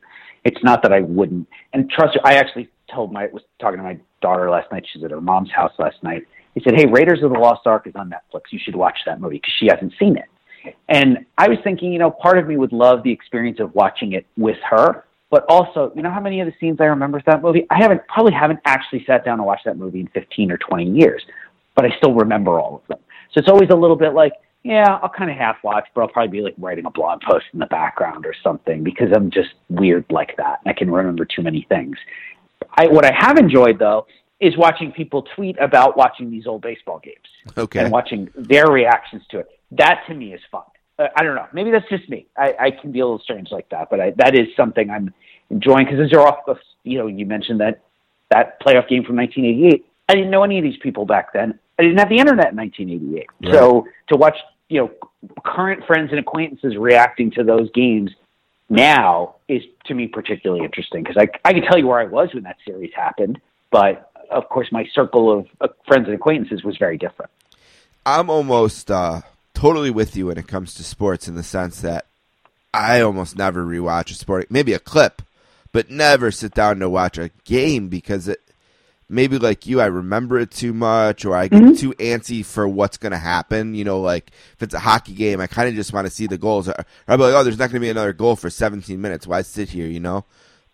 [0.44, 1.48] It's not that I wouldn't.
[1.72, 4.86] And trust me, I actually told my was talking to my daughter last night.
[4.90, 6.22] She's at her mom's house last night.
[6.54, 8.42] He said, "Hey, Raiders of the Lost Ark is on Netflix.
[8.52, 11.98] You should watch that movie because she hasn't seen it." And I was thinking, you
[11.98, 15.92] know, part of me would love the experience of watching it with her, but also,
[15.94, 17.66] you know, how many of the scenes I remember from that movie?
[17.70, 20.90] I haven't probably haven't actually sat down and watched that movie in 15 or 20
[20.90, 21.22] years,
[21.74, 22.98] but I still remember all of them.
[23.32, 26.08] So it's always a little bit like, yeah, I'll kind of half watch, but I'll
[26.08, 29.50] probably be like writing a blog post in the background or something because I'm just
[29.68, 30.60] weird like that.
[30.66, 31.96] I can remember too many things.
[32.76, 34.06] I, what I have enjoyed though
[34.40, 37.80] is watching people tweet about watching these old baseball games Okay.
[37.80, 39.48] and watching their reactions to it.
[39.72, 40.62] That to me is fun.
[40.98, 41.46] Uh, I don't know.
[41.52, 42.26] Maybe that's just me.
[42.36, 45.12] I, I can be a little strange like that, but I, that is something I'm
[45.50, 47.82] enjoying because as you're off the, you know, you mentioned that
[48.30, 49.84] that playoff game from 1988.
[50.08, 51.58] I didn't know any of these people back then.
[51.78, 53.26] I didn't have the internet in 1988.
[53.42, 53.54] Right.
[53.54, 54.36] So to watch,
[54.68, 54.90] you know,
[55.44, 58.10] current friends and acquaintances reacting to those games
[58.68, 62.34] now is to me particularly interesting because I, I can tell you where I was
[62.34, 66.76] when that series happened, but of course my circle of uh, friends and acquaintances was
[66.76, 67.30] very different.
[68.04, 69.22] I'm almost uh,
[69.58, 72.06] totally with you when it comes to sports in the sense that
[72.72, 75.20] I almost never rewatch a sport, maybe a clip,
[75.72, 78.40] but never sit down to watch a game because it
[79.08, 82.98] maybe like you, I remember it too much or I get too antsy for what's
[82.98, 83.74] going to happen.
[83.74, 86.26] You know, like if it's a hockey game, I kind of just want to see
[86.28, 86.68] the goals.
[86.68, 86.74] Or
[87.08, 89.26] I'll be like, oh, there's not going to be another goal for 17 minutes.
[89.26, 90.24] Why sit here, you know?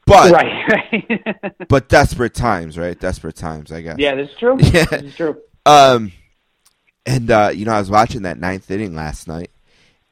[0.05, 0.69] But Right,
[1.43, 1.69] right.
[1.69, 2.99] but desperate times, right?
[2.99, 3.97] Desperate times, I guess.
[3.99, 4.59] yeah, that's true.
[4.61, 4.85] Yeah.
[4.85, 5.41] That's true.
[5.65, 6.13] Um,
[7.07, 9.51] and uh, you know, I was watching that ninth inning last night,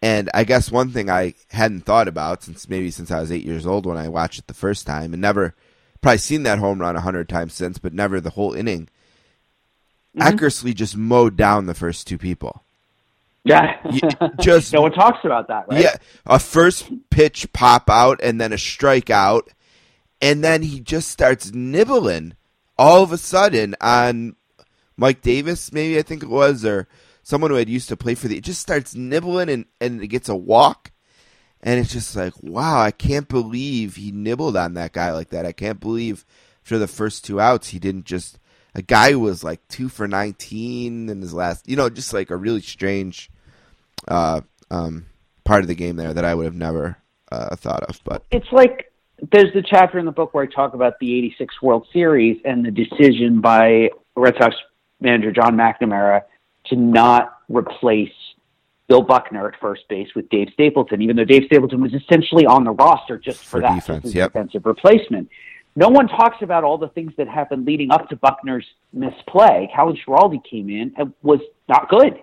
[0.01, 3.45] and I guess one thing I hadn't thought about since maybe since I was eight
[3.45, 5.55] years old when I watched it the first time, and never
[6.01, 8.89] probably seen that home run a hundred times since, but never the whole inning.
[10.17, 12.63] Eckersley just mowed down the first two people.
[13.45, 13.79] Yeah.
[14.41, 15.83] Just no one talks about that, right?
[15.83, 19.49] yeah, a first pitch pop out and then a strikeout,
[20.21, 22.35] and then he just starts nibbling
[22.79, 24.37] all of a sudden on
[25.03, 26.87] Mike Davis, maybe I think it was, or
[27.25, 28.37] someone who had used to play for the.
[28.37, 30.93] It just starts nibbling and and it gets a walk,
[31.61, 35.45] and it's just like wow, I can't believe he nibbled on that guy like that.
[35.45, 36.25] I can't believe
[36.63, 38.39] for the first two outs he didn't just
[38.77, 41.69] a guy was like two for nineteen in his last.
[41.69, 43.29] You know, just like a really strange
[44.07, 45.07] uh, um,
[45.43, 46.97] part of the game there that I would have never
[47.33, 48.01] uh, thought of.
[48.05, 48.93] But It's like
[49.33, 52.65] there's the chapter in the book where I talk about the 86 World Series and
[52.65, 54.55] the decision by Red Sox
[55.03, 56.23] manager John McNamara
[56.67, 58.13] to not replace
[58.89, 62.65] Bill Buckner at first base with Dave Stapleton, even though Dave Stapleton was essentially on
[62.65, 64.33] the roster just for, For that defense, yep.
[64.33, 65.29] defensive replacement.
[65.75, 69.71] No one talks about all the things that happened leading up to Buckner's misplay.
[69.75, 72.21] Calvin Schiraldi came in and was not good.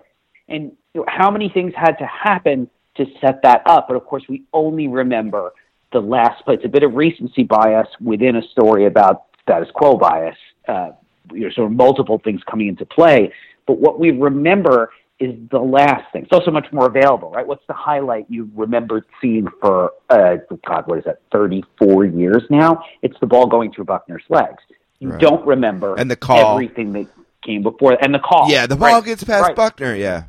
[0.47, 0.73] And
[1.07, 3.87] how many things had to happen to set that up?
[3.87, 5.53] But of course, we only remember
[5.91, 6.55] the last play.
[6.55, 10.37] It's a bit of recency bias within a story about status quo bias.
[10.67, 10.91] Uh,
[11.33, 13.31] you know, sort of multiple things coming into play.
[13.67, 16.23] But what we remember is the last thing.
[16.23, 17.45] It's also much more available, right?
[17.45, 22.81] What's the highlight you remember seeing for, uh, God, what is that, 34 years now?
[23.01, 24.63] It's the ball going through Buckner's legs.
[24.99, 25.19] You Right.
[25.19, 26.53] don't remember And the call.
[26.53, 27.07] everything that
[27.45, 28.49] came before, and the call.
[28.49, 29.55] yeah, the ball Right, gets past right.
[29.55, 29.93] Buckner.
[29.93, 30.23] Yeah,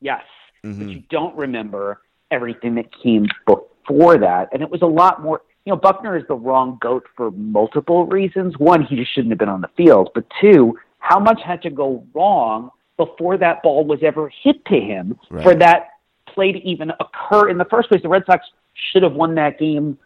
[0.00, 0.22] Yes.
[0.64, 0.78] Mhm.
[0.78, 4.48] But you don't remember everything that came before that.
[4.52, 8.06] And it was a lot more, you know, Buckner is the wrong goat for multiple
[8.06, 8.56] reasons.
[8.56, 10.08] One, he just shouldn't have been on the field.
[10.14, 14.80] But two, how much had to go wrong before that ball was ever hit to
[14.80, 15.42] him Right.
[15.42, 15.90] for that
[16.24, 18.00] play to even occur in the first place?
[18.00, 18.46] The Red Sox
[18.90, 19.98] should have won that game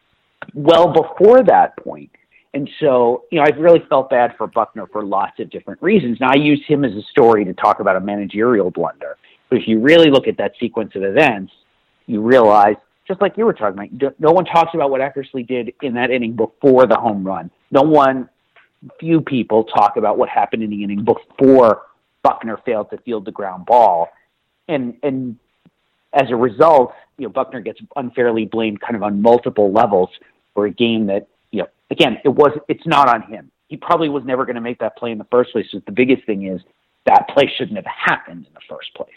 [0.52, 2.10] well before that point.
[2.54, 6.18] And so, you know, I've really felt bad for Buckner for lots of different reasons.
[6.18, 9.16] Now, I use him as a story to talk about a managerial blunder.
[9.48, 11.52] But if you really look at that sequence of events,
[12.06, 12.74] you realize,
[13.06, 16.10] just like you were talking about, no one talks about what Eckersley did in that
[16.10, 17.50] inning before the home run.
[17.70, 18.28] No one,
[18.98, 21.82] few people talk about what happened in the inning before
[22.22, 24.08] Buckner failed to field the ground ball.
[24.68, 25.38] And, and
[26.12, 30.10] as a result, you know, Buckner gets unfairly blamed kind of on multiple levels
[30.54, 33.50] for a game that, you know, again, it was it's not on him.
[33.68, 35.66] He probably was never going to make that play in the first place.
[35.70, 36.60] So the biggest thing is
[37.06, 39.08] that play shouldn't have happened in the first place.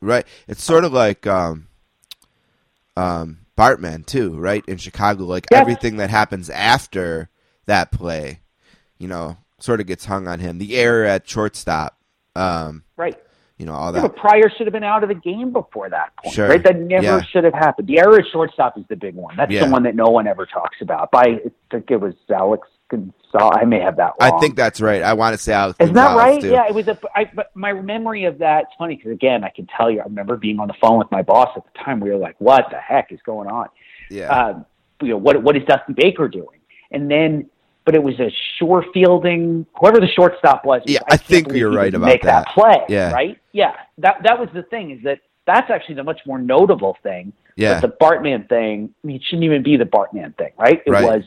[0.00, 0.26] right.
[0.46, 1.68] It's sort of like um,
[2.96, 4.64] um, Bartman too, right?
[4.66, 5.58] In Chicago, like Yeah.
[5.60, 7.28] everything that happens after
[7.66, 8.40] that play,
[8.98, 10.58] you know, sort of gets hung on him.
[10.58, 11.96] The error at shortstop.
[12.36, 13.16] Um, Right.
[13.58, 14.12] you know all Yeah, that.
[14.12, 16.48] but Prior should have been out of the game before that point, Sure.
[16.48, 16.62] right?
[16.62, 17.22] That never Yeah.
[17.22, 17.86] should have happened.
[17.88, 19.36] The error at shortstop is the big one.
[19.36, 19.66] That's Yeah.
[19.66, 21.10] the one that no one ever talks about.
[21.12, 23.58] By I think it was Alex Gonzalez.
[23.60, 25.02] I may have that I think that's right.
[25.02, 25.76] I want to say Alex.
[25.80, 26.40] Isn't that right?
[26.40, 26.50] too.
[26.50, 26.98] Yeah, it was a.
[27.14, 28.64] I, but my memory of that.
[28.64, 30.00] It's funny because again, I can tell you.
[30.00, 32.00] I remember being on the phone with my boss at the time.
[32.00, 33.68] We were like, "What the heck is going on?"
[34.10, 34.28] Yeah.
[34.28, 34.66] Um,
[35.02, 36.60] you know, what what is Dusty Baker doing?
[36.92, 37.50] And then,
[37.84, 39.66] but it was a sure fielding.
[39.80, 40.82] Whoever the shortstop was.
[40.86, 42.46] Yeah, I, I think you're right about make that.
[42.48, 42.84] play.
[42.88, 43.10] Yeah.
[43.12, 43.38] Right.
[43.52, 43.72] Yeah.
[43.98, 44.90] That that was the thing.
[44.92, 47.32] Is that that's actually the much more notable thing.
[47.56, 47.80] yeah.
[47.80, 50.80] But the Bartman thing, I mean, it shouldn't even be the Bartman thing, right?
[50.86, 51.04] It Right.
[51.04, 51.22] was,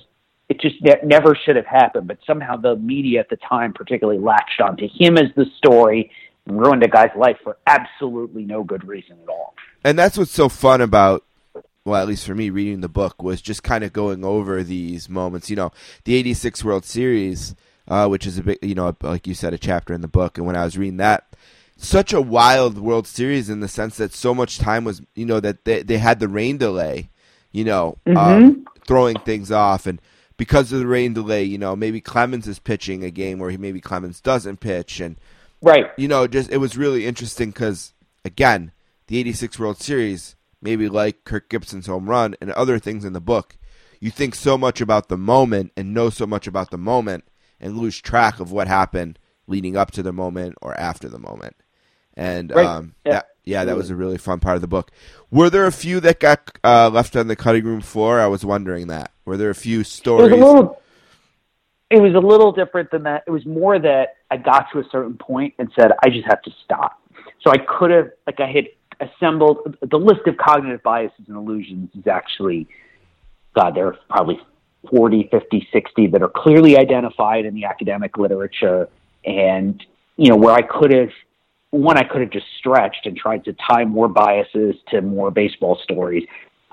[0.57, 2.07] it just ne- never should have happened.
[2.07, 6.11] But somehow the media at the time particularly latched onto him as the story
[6.45, 9.53] and ruined a guy's life for absolutely no good reason at all.
[9.83, 11.23] and that's what's so fun about
[11.83, 15.09] well at least for me reading the book was just kind of going over these
[15.09, 15.71] moments you know
[16.05, 17.53] the 86 world series
[17.89, 20.37] uh, which is a big you know like you said a chapter in the book
[20.37, 21.35] and when i was reading that
[21.75, 25.39] such a wild world series in the sense that so much time was you know
[25.39, 27.09] that they, they had the rain delay
[27.51, 30.01] you know um, throwing things off and
[30.37, 33.57] because of the rain delay you know maybe clemens is pitching a game where he
[33.57, 35.17] maybe clemens doesn't pitch and
[35.61, 35.87] Right.
[35.97, 38.71] you know, just it was really interesting because again,
[39.07, 43.19] the '86 World Series, maybe like Kirk Gibson's home run and other things in the
[43.21, 43.57] book,
[43.99, 47.23] you think so much about the moment and know so much about the moment
[47.59, 51.55] and lose track of what happened leading up to the moment or after the moment.
[52.13, 52.65] And Right.
[52.65, 53.13] um, Yeah.
[53.13, 54.91] that, yeah, that was a really fun part of the book.
[55.31, 58.19] Were there a few that got uh, left on the cutting room floor?
[58.19, 59.11] I was wondering that.
[59.23, 60.31] Were there a few It was stories?
[60.33, 60.81] a little.
[61.89, 63.23] It was a little different than that.
[63.25, 66.41] It was more that I got to a certain point and said, I just have
[66.41, 67.01] to stop.
[67.41, 68.67] So I could have, like, I had
[68.99, 72.67] assembled the list of cognitive biases and illusions is actually,
[73.55, 74.41] God, there are probably
[74.89, 78.89] 40, 50, 60 that are clearly identified in the academic literature.
[79.23, 79.81] And,
[80.17, 81.11] you know, where I could have,
[81.71, 85.77] one, I could have just stretched and tried to tie more biases to more baseball
[85.83, 86.25] stories.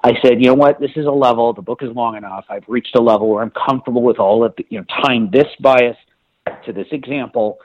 [0.02, 2.44] I said, you know what, this is a level, the book is long enough.
[2.48, 5.48] I've reached a level where I'm comfortable with all of the, you know, tying this
[5.60, 5.96] bias
[6.66, 7.58] to this example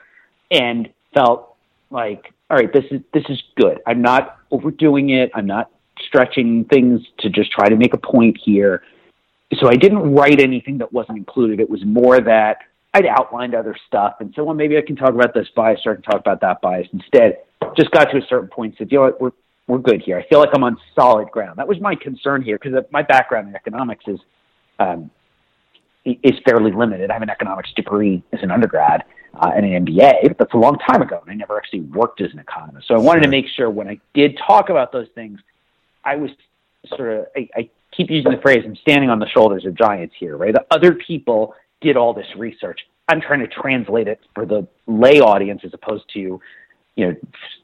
[0.50, 1.54] and felt
[1.90, 3.78] like, all right, this is, this is good.
[3.86, 5.30] I'm not overdoing it.
[5.34, 5.70] I'm not
[6.06, 8.82] stretching things to just try to make a point here.
[9.58, 11.60] So I didn't write anything that wasn't included.
[11.60, 12.58] It was more that
[12.92, 15.92] I'd outlined other stuff and so well, maybe I can talk about this bias or
[15.92, 17.38] I can talk about that bias instead.
[17.76, 19.32] Just got to a certain point, said, you know what, we're
[19.70, 20.18] we're good here.
[20.18, 21.58] I feel like I'm on solid ground.
[21.58, 24.18] That was my concern here because my background in economics is
[24.80, 25.10] um,
[26.04, 27.10] is fairly limited.
[27.10, 30.58] I have an economics degree as an undergrad uh, and an MBA, but that's a
[30.58, 32.88] long time ago, and I never actually worked as an economist.
[32.88, 35.38] So I wanted to make sure when I did talk about those things,
[36.04, 36.30] I was
[36.96, 40.14] sort of I, I keep using the phrase "I'm standing on the shoulders of giants"
[40.18, 40.52] here, right?
[40.52, 42.80] The other people did all this research.
[43.08, 46.40] I'm trying to translate it for the lay audience as opposed to
[46.96, 47.16] you know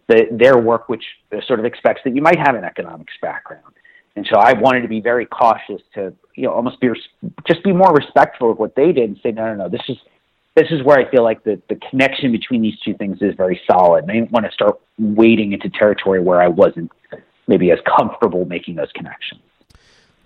[0.08, 1.04] the, their work, which
[1.46, 3.74] sort of expects that you might have an economics background.
[4.16, 6.88] And so I wanted to be very cautious to, you know, almost be
[7.46, 9.98] just be more respectful of what they did and say, no, no, no, this is
[10.54, 13.60] this is where I feel like the the connection between these two things is very
[13.70, 14.04] solid.
[14.04, 16.90] And I didn't want to start wading into territory where I wasn't
[17.46, 19.42] maybe as comfortable making those connections.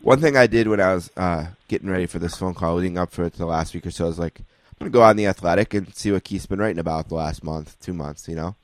[0.03, 2.99] One thing I did when I was uh, getting ready for this phone call, leading
[2.99, 5.27] up for it the last week or so, is like I'm gonna go on the
[5.27, 8.57] Athletic and see what Keith's been writing about the last month, two months, you know.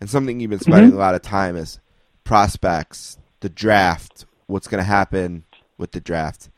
[0.00, 1.78] And something you've been spending a lot of time is
[2.24, 5.44] prospects, the draft, what's gonna happen
[5.78, 6.48] with the draft,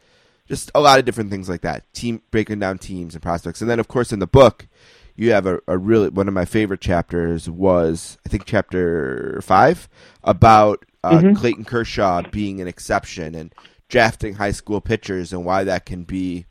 [0.49, 1.92] just a lot of different things like that.
[1.92, 4.66] Team breaking down teams and prospects, and then of course in the book
[5.14, 9.88] you have a, a really one of my favorite chapters was I think chapter five
[10.25, 13.55] about uh, Clayton Kershaw being an exception and
[13.93, 16.47] drafting high school pitchers and why that can be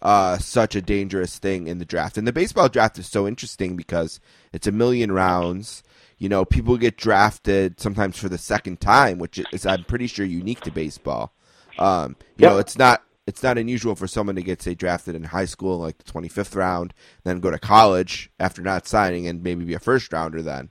[0.00, 2.16] uh, such a dangerous thing in the draft.
[2.18, 4.20] And the baseball draft is so interesting because
[4.54, 5.82] it's a million rounds.
[6.18, 10.24] You know, people get drafted sometimes for the second time, which is I'm pretty sure
[10.24, 11.34] unique to baseball.
[11.78, 12.48] Um, you Yep.
[12.48, 15.78] know, it's not it's not unusual for someone to get say drafted in high school
[15.78, 19.78] like the 25th round, then go to college after not signing and maybe be a
[19.78, 20.70] first rounder then.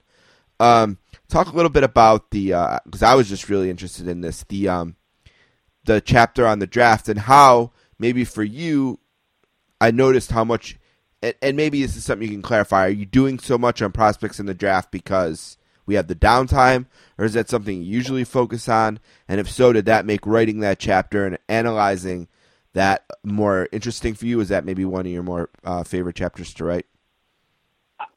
[0.60, 0.98] Um,
[1.30, 2.50] talk a little bit about the
[2.86, 4.96] because I was just really interested in this the um,
[5.86, 9.00] the chapter on the draft and how maybe for you,
[9.80, 10.78] I noticed how much,
[11.22, 12.86] and, and maybe this is something you can clarify.
[12.86, 16.86] Are you doing so much on prospects in the draft because we have the downtime,
[17.17, 19.00] or is that something you usually focus on?
[19.28, 22.28] And if so, did that make writing that chapter and analyzing
[22.74, 24.39] that more interesting for you?
[24.39, 26.86] Is that maybe one of your more uh, favorite chapters to write?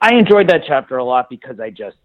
[0.01, 1.97] I enjoyed that chapter a lot because I just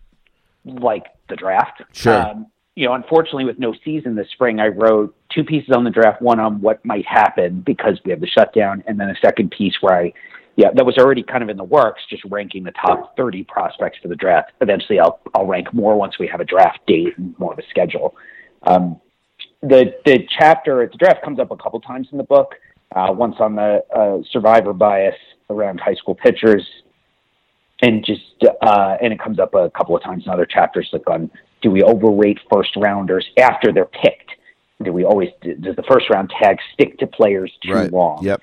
[0.66, 1.84] like the draft.
[1.92, 2.16] Sure.
[2.16, 2.48] Um,
[2.80, 6.22] you know, unfortunately, with no season this spring, I wrote two pieces on the draft.
[6.22, 9.74] One on what might happen because we have the shutdown, and then a second piece
[9.82, 10.14] where I
[10.56, 13.98] yeah, that was already kind of in the works, just ranking the top 30 prospects
[14.02, 14.54] for the draft.
[14.62, 17.64] Eventually, I'll I'll rank more once we have a draft date and more of a
[17.70, 18.16] schedule.
[18.66, 19.02] Um,
[19.62, 22.56] the the chapter the draft comes up a couple times in the book.
[22.96, 25.16] Uh, once on the uh, survivor bias
[25.50, 26.66] around high school pitchers,
[27.82, 28.22] and just
[28.62, 31.30] uh, and it comes up a couple of times in other chapters, like on
[31.62, 34.32] do we overrate first rounders after they're picked?
[34.82, 37.92] Do we always does the first round tag stick to players too Right.
[37.92, 38.24] long?
[38.24, 38.42] Yep.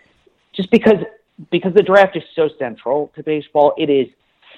[0.53, 1.03] Just because
[1.51, 4.09] because the draft is so central to baseball, it is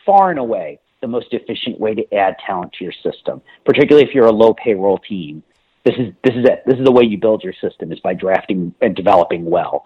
[0.04, 4.14] far and away the most efficient way to add talent to your system, particularly if
[4.14, 5.42] you're a low payroll team.
[5.84, 6.62] This is this is it.
[6.66, 9.84] This is the way you build your system is by drafting and developing well,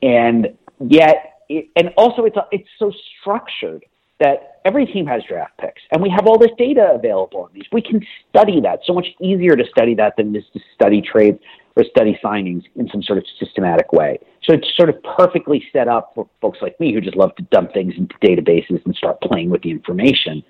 [0.00, 3.84] and yet it, and also it's it's so structured
[4.22, 7.64] that every team has draft picks, and we have all this data available on these.
[7.72, 11.38] We can study that so much easier to study that than just to study trades
[11.76, 14.18] or study signings in some sort of systematic way.
[14.44, 17.42] So it's sort of perfectly set up for folks like me who just love to
[17.44, 20.42] dump things into databases and start playing with the information.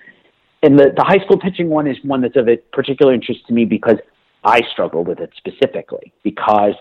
[0.62, 3.52] And the, the high school pitching one is one that's of a particular interest to
[3.52, 3.96] me because
[4.44, 6.74] I struggle with it specifically because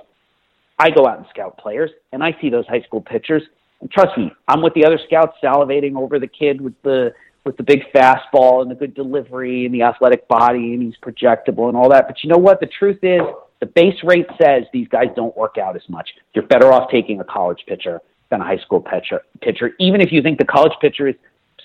[0.80, 3.44] I go out and scout players and I see those high school pitchers.
[3.92, 7.14] Trust me, I'm with the other scouts salivating over the kid with the
[7.44, 11.70] with the big fastball and the good delivery and the athletic body and he's projectable
[11.70, 12.06] and all that.
[12.08, 12.60] But you know what?
[12.60, 13.22] The truth is
[13.60, 16.10] the base rate says these guys don't work out as much.
[16.36, 20.12] You're better off taking a college pitcher than a high school pitcher pitcher, even if
[20.12, 21.16] you think the college pitcher is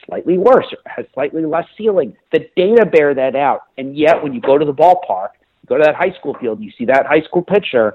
[0.07, 2.16] slightly worse or has slightly less ceiling.
[2.33, 3.62] The data bear that out.
[3.76, 5.31] And yet when you go to the ballpark,
[5.62, 7.94] you go to that high school field, you see that high school pitcher,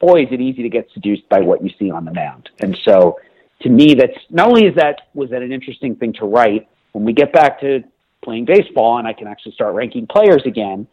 [0.00, 2.50] boy, is it easy to get seduced by what you see on the mound.
[2.60, 3.18] And so,
[3.62, 6.68] to me, that's not only is that was that an interesting thing to write.
[6.92, 7.82] When we get back to
[8.22, 10.86] playing baseball and I can actually start ranking players again,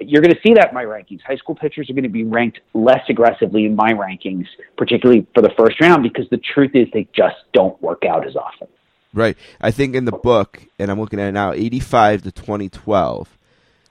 [0.00, 1.20] you're going to see that in my rankings.
[1.22, 5.42] High school pitchers are going to be ranked less aggressively in my rankings, particularly for
[5.42, 8.68] the first round, because the truth is they just don't work out as often.
[9.12, 9.36] Right.
[9.60, 13.38] I think in the book, and I'm looking at it now, 85 to 2012,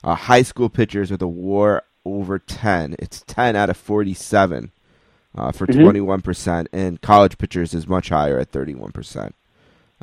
[0.03, 2.95] uh, high school pitchers with a WAR over 10.
[2.99, 4.71] It's 10 out of 47
[5.37, 5.83] uh, for Mhm.
[5.83, 9.33] 21%, and college pitchers is much higher at 31%.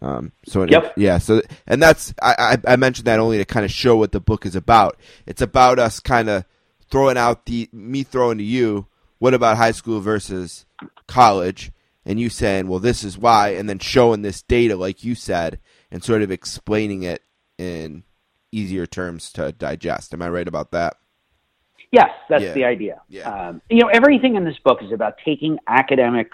[0.01, 3.65] Um, so it- yeah, so and that's I, I I mentioned that only to kind
[3.65, 4.99] of show what the book is about.
[5.27, 6.45] It's about us kind of
[6.91, 8.87] throwing out the me throwing to you.
[9.19, 10.65] What about high school versus
[11.07, 11.71] college?
[12.05, 15.61] And you saying, well, this is why, and then showing this data, like you said,
[15.91, 17.23] and sort of explaining it
[17.59, 18.03] in
[18.51, 20.13] easier terms to digest.
[20.13, 20.97] Am I right about that?
[21.93, 22.53] Yes, that's Yeah.
[22.55, 23.01] the idea.
[23.09, 23.31] Yeah.
[23.31, 26.31] Um, you know, everything in this book is about taking academic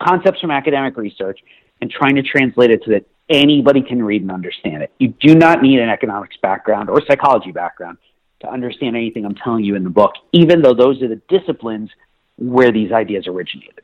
[0.00, 1.40] concepts from academic research
[1.80, 4.92] and trying to translate it so that anybody can read and understand it.
[4.98, 7.98] You do not need an economics background or psychology background
[8.40, 11.90] to understand anything I'm telling you in the book, even though those are the disciplines
[12.38, 13.82] where these ideas originated.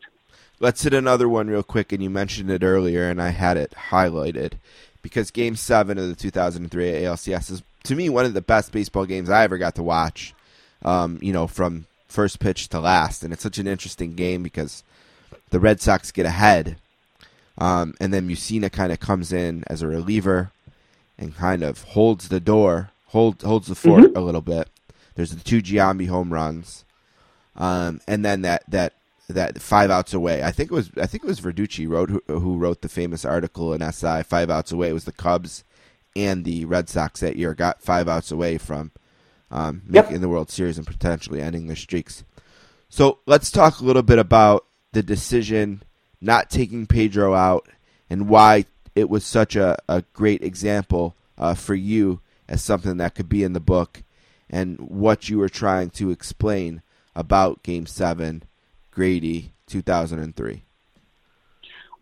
[0.60, 3.74] Let's hit another one real quick, and you mentioned it earlier, and I had it
[3.90, 4.52] highlighted
[5.00, 9.04] because Game Seven of the 2003 ALCS is to me one of the best baseball
[9.04, 10.34] games I ever got to watch.
[10.84, 14.82] Um, you know, from first pitch to last, and it's such an interesting game because
[15.50, 16.76] the Red Sox get ahead,
[17.58, 20.50] um, and then Mussina kind of comes in as a reliever
[21.18, 24.68] and kind of holds the door, hold, holds the fort a little bit.
[25.14, 26.84] There's the two Giambi home runs,
[27.56, 28.94] um, and then that that
[29.28, 30.42] that five outs away.
[30.42, 33.24] I think it was I think it was Verducci wrote who, who wrote the famous
[33.24, 34.22] article in SI.
[34.22, 35.64] Five outs away it was the Cubs
[36.14, 38.90] and the Red Sox that year got five outs away from
[39.52, 40.06] um, Yep.
[40.06, 42.24] making the World Series and potentially ending their streaks.
[42.88, 45.82] So let's talk a little bit about the decision
[46.20, 47.68] not taking Pedro out
[48.10, 53.14] and why it was such a, a great example uh, for you as something that
[53.14, 54.02] could be in the book
[54.50, 56.82] and what you were trying to explain
[57.16, 58.42] about Game 7,
[58.90, 60.62] Grady, 2003.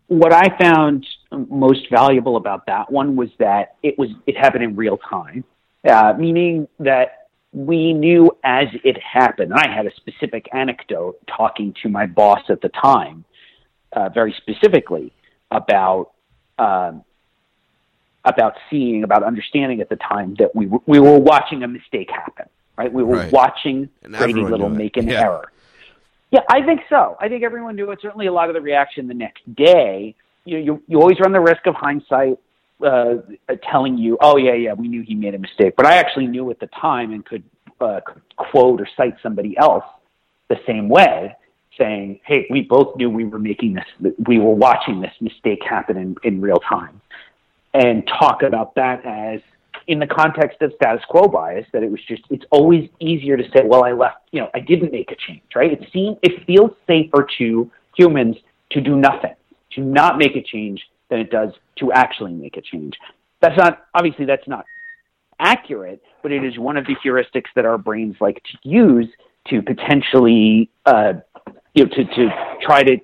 [0.07, 1.05] what I found
[1.49, 5.45] most valuable about that one was that it was it happened in real time,
[5.89, 7.20] uh, meaning that
[7.53, 9.53] we knew as it happened.
[9.53, 13.25] I had a specific anecdote talking to my boss at the time,
[13.93, 15.11] uh, very specifically
[15.51, 16.11] about
[16.57, 17.03] um,
[18.23, 22.09] about seeing, about understanding at the time that we w- we were watching a mistake
[22.11, 22.45] happen.
[22.77, 23.31] Right, we were Right.
[23.31, 25.23] watching And Grady Little make an Yeah.
[25.23, 25.51] error.
[26.29, 27.17] Yeah, I think so.
[27.19, 27.99] I think everyone knew it.
[28.01, 30.15] Certainly, a lot of the reaction the next day.
[30.45, 32.37] You you, you always run the risk of hindsight
[32.83, 33.15] uh,
[33.69, 36.49] telling you, "Oh yeah, yeah, we knew he made a mistake," but I actually knew
[36.51, 37.43] at the time and could,
[37.79, 38.01] uh,
[38.37, 39.85] quote or cite somebody else
[40.49, 41.35] the same way,
[41.77, 44.13] saying, "Hey, we both knew we were making this.
[44.25, 47.01] We were watching this mistake happen in, in real time,"
[47.73, 49.41] and talk about that as
[49.87, 53.43] in the context of status quo bias that it was just it's always easier to
[53.55, 56.45] say well i left you know i didn't make a change right it seems it
[56.45, 58.35] feels safer to humans
[58.69, 59.33] to do nothing
[59.71, 60.81] to not make a change
[61.11, 62.95] than it does to actually make a change.
[63.41, 64.65] That's not obviously that's not
[65.39, 69.07] accurate, but it is one of the heuristics that our brains like to use
[69.49, 71.13] to potentially uh,
[71.75, 72.29] you know to to
[72.61, 72.97] try to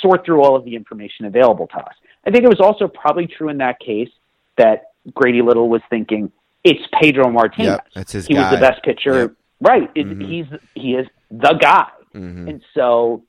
[0.00, 1.94] sort through all of the information available to us.
[2.26, 4.10] I think it was also probably true in that case
[4.56, 6.30] that Grady Little was thinking
[6.64, 7.66] it's Pedro Martinez.
[7.72, 8.42] Yep, that's his he guy.
[8.42, 9.32] was the best pitcher, Yep.
[9.60, 9.90] right?
[9.94, 10.26] It, Mhm.
[10.28, 12.48] He's he is the guy, Mhm.
[12.50, 13.24] and so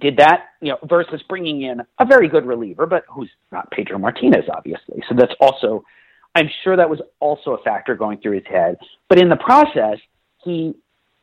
[0.00, 3.98] did that you know versus bringing in a very good reliever, but who's not Pedro
[3.98, 5.02] Martinez, obviously.
[5.08, 5.84] So that's also,
[6.34, 8.76] I'm sure that was also a factor going through his head.
[9.08, 9.98] But in the process,
[10.44, 10.74] he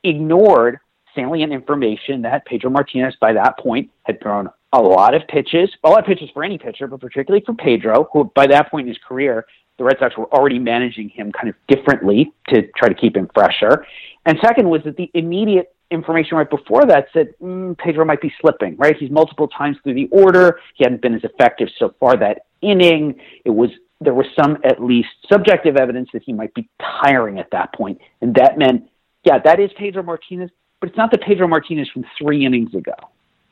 [0.04, 0.80] ignored
[1.16, 5.90] salient information that Pedro Martinez, by that point, had thrown a lot of pitches, a
[5.90, 8.94] lot of pitches for any pitcher, but particularly for Pedro, who by that point in
[8.94, 9.46] his career,
[9.80, 13.30] the Red Sox were already managing him kind of differently to try to keep him
[13.34, 13.86] fresher.
[14.26, 18.32] And second was that the immediate information right before that said mm, Pedro might be
[18.42, 18.96] slipping, right?
[18.98, 20.60] He's multiple times through the order.
[20.76, 23.20] He hadn't been as effective so far that inning.
[23.46, 23.70] It was
[24.02, 26.70] there was some at least subjective evidence that he might be
[27.04, 28.90] tiring at that point, and that meant,
[29.26, 32.94] yeah, that is Pedro Martinez, but it's not the Pedro Martinez from three innings ago,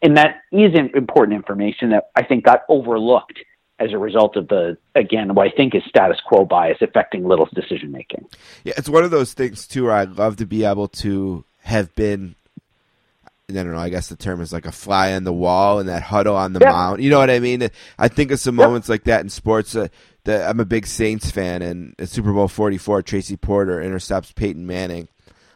[0.01, 3.39] and that is im- important information that I think got overlooked
[3.79, 7.51] as a result of the again what I think is status quo bias affecting Little's
[7.51, 8.25] decision making.
[8.63, 11.93] Yeah, it's one of those things too where I'd love to be able to have
[11.95, 12.35] been.
[13.49, 13.77] I don't know.
[13.77, 16.51] I guess the term is like a fly on the wall and that huddle on
[16.51, 16.71] the Yeah.
[16.71, 17.01] mound.
[17.01, 17.69] You know what I mean?
[17.97, 19.73] I think of some moments like that in sports.
[19.75, 19.87] Uh,
[20.25, 25.07] that I'm a big Saints fan, and Super Bowl 44, Tracy Porter intercepts Peyton Manning,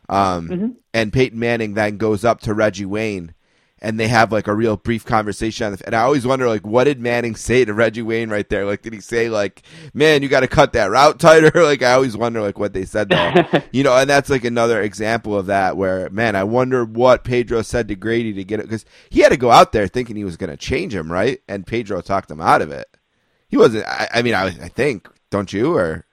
[0.07, 0.75] um, Mhm.
[0.93, 3.33] and Peyton Manning then goes up to Reggie Wayne,
[3.81, 5.65] and they have like a real brief conversation.
[5.65, 8.47] On the, and I always wonder, like, what did Manning say to Reggie Wayne right
[8.47, 8.65] there?
[8.65, 9.63] Like, did he say like,
[9.93, 11.51] "Man, you got to cut that route tighter"?
[11.63, 13.63] like, I always wonder like what they said there.
[13.71, 17.63] you know, and that's like another example of that where, man, I wonder what Pedro
[17.63, 20.23] said to Grady to get it because he had to go out there thinking he
[20.23, 21.41] was going to change him, right?
[21.47, 22.87] And Pedro talked him out of it.
[23.47, 23.85] He wasn't.
[23.85, 25.75] I, I mean, I, I think, don't you?
[25.75, 26.05] Or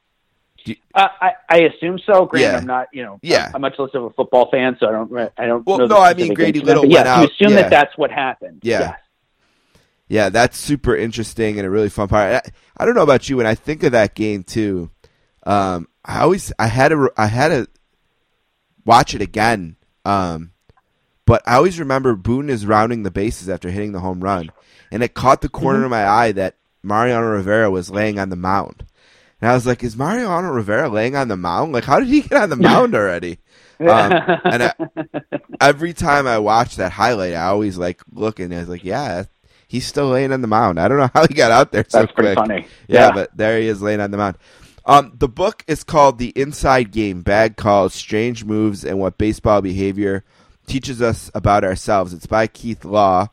[0.95, 2.27] Uh, I, I assume so.
[2.27, 2.57] Granted, Yeah.
[2.59, 3.51] I'm not, you know, Yeah.
[3.55, 5.67] I'm, much less of a football fan, so I don't, I don't.
[5.67, 7.63] Well, no, I mean, Grady Little but yes, went you assume yeah.
[7.63, 8.61] that that's what happened.
[8.63, 8.81] Yeah.
[8.81, 9.01] Yes.
[10.11, 12.47] Yeah, that's super interesting and a really fun part.
[12.47, 12.51] I,
[12.83, 14.91] I don't know about you, when I think of that game too,
[15.45, 17.69] um, I always I had to I had to
[18.87, 19.77] watch it again.
[20.07, 20.53] Um,
[21.27, 24.51] but I always remember Boone is rounding the bases after hitting the home run,
[24.91, 28.37] and it caught the corner of my eye that Mariano Rivera was laying on the
[28.37, 28.87] mound.
[29.41, 31.73] And I was like, "Is Mariano Rivera laying on the mound?
[31.73, 33.39] Like, how did he get on the mound already?"
[33.81, 34.13] Um,
[34.45, 34.75] and I,
[35.61, 39.25] every time I watch that highlight, I always like look and I was like, "Yeah,
[39.69, 40.81] he's still laying on the mound.
[40.81, 42.49] I don't know how he got out there so That's pretty quick.
[42.49, 42.67] funny.
[42.89, 43.13] Yeah, Yeah.
[43.13, 44.37] but there he is laying on the mound.
[44.85, 49.61] Um, the book is called The Inside Game: Bad Calls, Strange Moves, and What Baseball
[49.63, 50.25] Behavior
[50.67, 52.13] Teaches Us About Ourselves.
[52.13, 53.29] It's by Keith Law,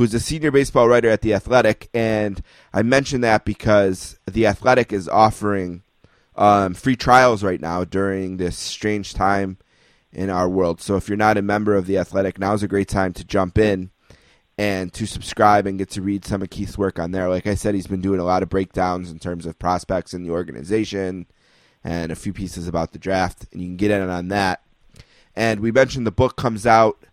[0.00, 2.42] who's a senior baseball writer at The Athletic, and
[2.72, 5.82] I mention that because The Athletic is offering
[6.36, 9.58] um, free trials right now during this strange time
[10.10, 10.80] in our world.
[10.80, 13.58] So if you're not a member of The Athletic, now's a great time to jump
[13.58, 13.90] in
[14.56, 17.28] and to subscribe and get to read some of Keith's work on there.
[17.28, 20.22] Like I said, he's been doing a lot of breakdowns in terms of prospects in
[20.22, 21.26] the organization
[21.84, 24.62] and a few pieces about the draft, and you can get in on that.
[25.36, 27.04] And we mentioned the book comes out.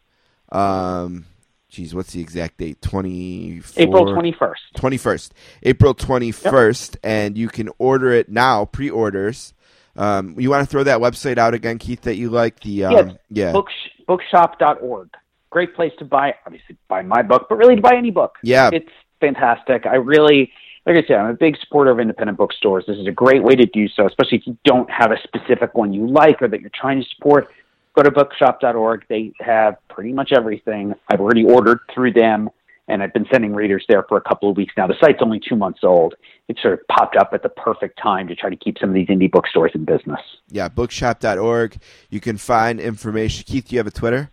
[0.54, 1.26] Um,
[1.70, 2.82] geez, what's the exact date?
[2.82, 4.54] Twenty April 21st.
[4.76, 5.32] 21st,
[5.64, 9.54] April 21st, and you can order it now, pre-orders.
[9.96, 12.60] Um, you want to throw that website out again, Keith, that you like?
[12.60, 13.16] The um, Yes.
[13.30, 13.68] yeah, Book,
[14.08, 15.10] bookshop.org.
[15.50, 18.36] Great place to buy, obviously, buy my book, but really to buy any book.
[18.44, 18.70] Yeah.
[18.72, 19.86] It's fantastic.
[19.88, 20.52] I really,
[20.86, 22.86] like I said, I'm a big supporter of independent bookstores.
[22.86, 25.74] This is a great way to do so, especially if you don't have a specific
[25.74, 27.50] one you like or that you're trying to support.
[27.98, 29.06] Go to bookshop.org.
[29.10, 30.94] They have pretty much everything.
[31.08, 32.48] I've already ordered through them,
[32.88, 34.86] and I've been sending readers there for a couple of weeks now.
[34.86, 36.14] The site's only two months old.
[36.48, 38.94] It sort of popped up at the perfect time to try to keep some of
[38.94, 40.20] these indie bookstores in business.
[40.50, 41.78] yeah, bookshop.org.
[42.12, 43.46] You can find information.
[43.48, 44.30] Keith, do you have a Twitter?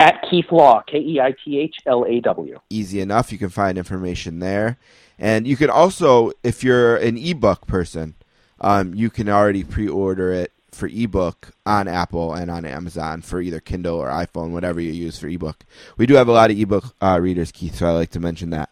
[0.00, 2.58] At Keith Law, K E I T H L A W.
[2.70, 3.30] Easy enough.
[3.30, 4.78] You can find information there.
[5.18, 8.14] And you can also, if you're an ebook person,
[8.58, 13.58] um, you can already pre-order it for ebook on Apple and on Amazon for either
[13.60, 15.64] Kindle or iPhone, whatever you use for ebook.
[15.96, 18.50] We do have a lot of ebook uh, readers, Keith, so I like to mention
[18.50, 18.70] that.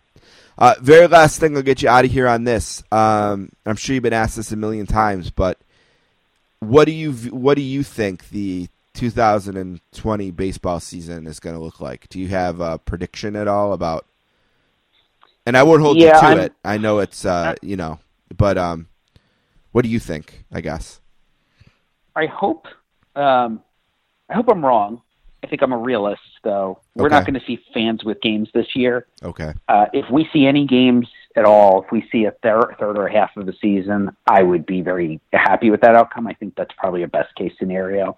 [0.56, 2.82] Uh, very last thing, I'll get you out of here on this.
[2.92, 5.58] Um, I'm sure you've been asked this a million times, but
[6.60, 11.80] what do you what do you think the 2020 baseball season is going to look
[11.80, 12.08] like?
[12.08, 14.06] Do you have a prediction at all about?
[15.44, 16.52] And I won't hold Yeah, you to I'm- it.
[16.64, 17.98] I know it's uh, you know,
[18.36, 18.86] but um,
[19.72, 20.44] what do you think?
[20.52, 21.00] I guess.
[22.16, 22.66] I hope
[23.16, 23.62] um,
[24.28, 25.02] I hope I'm wrong.
[25.42, 26.80] I think I'm a realist, though.
[26.94, 27.14] We're Okay.
[27.16, 29.06] not going to see fans with games this year.
[29.22, 29.52] Okay.
[29.68, 31.06] Uh, if we see any games
[31.36, 31.82] at all.
[31.82, 34.80] If we see a third, third or a half of the season, I would be
[34.82, 36.26] very happy with that outcome.
[36.26, 38.16] I think that's probably a best case scenario.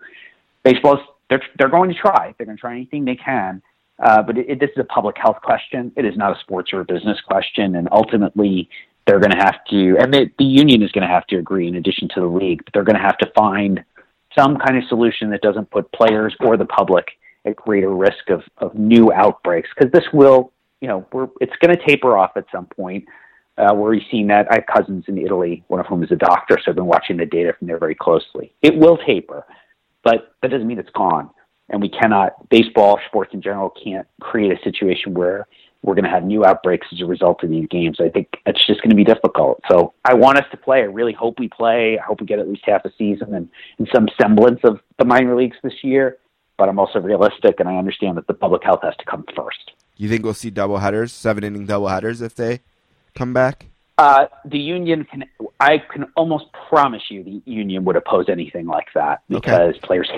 [0.63, 2.35] Baseball's they're they're going to try.
[2.37, 3.63] They're going to try anything they can.
[3.99, 5.91] Uh, but it, it, this is a public health question.
[5.97, 8.69] It is not a sports or a business question, and ultimately
[9.07, 11.69] they're going to have to, and the, the union is going to have to agree
[11.69, 12.65] in addition to the league.
[12.65, 13.85] But they're going to have to find
[14.37, 17.07] some kind of solution that doesn't put players or the public
[17.45, 21.75] at greater risk of, of new outbreaks because this will, you know, we're, it's going
[21.75, 23.05] to taper off at some point.
[23.57, 24.47] Uh, we've seen that.
[24.51, 27.17] I have cousins in Italy, one of whom is a doctor, so I've been watching
[27.17, 28.53] the data from there very closely.
[28.61, 29.47] It will taper,
[30.05, 31.31] but that doesn't mean it's gone.
[31.71, 35.49] And we cannot, baseball, sports in general, can't create a situation where
[35.87, 37.99] we're going to have new outbreaks as a result of these games.
[38.01, 39.61] I think it's just going to be difficult.
[39.71, 40.79] So I want us to play.
[40.79, 41.99] I really hope we play.
[41.99, 45.05] I hope we get at least half a season and, and some semblance of the
[45.05, 46.19] minor leagues this year
[46.59, 49.73] but I'm also realistic and I understand that the public health has to come first.
[49.97, 52.61] You think we'll see double headers, seven inning double headers if they
[53.15, 53.67] come back?
[53.99, 55.25] Uh, the union can.
[55.59, 59.81] I can almost promise you, the union would oppose anything like that because okay.
[59.87, 60.11] players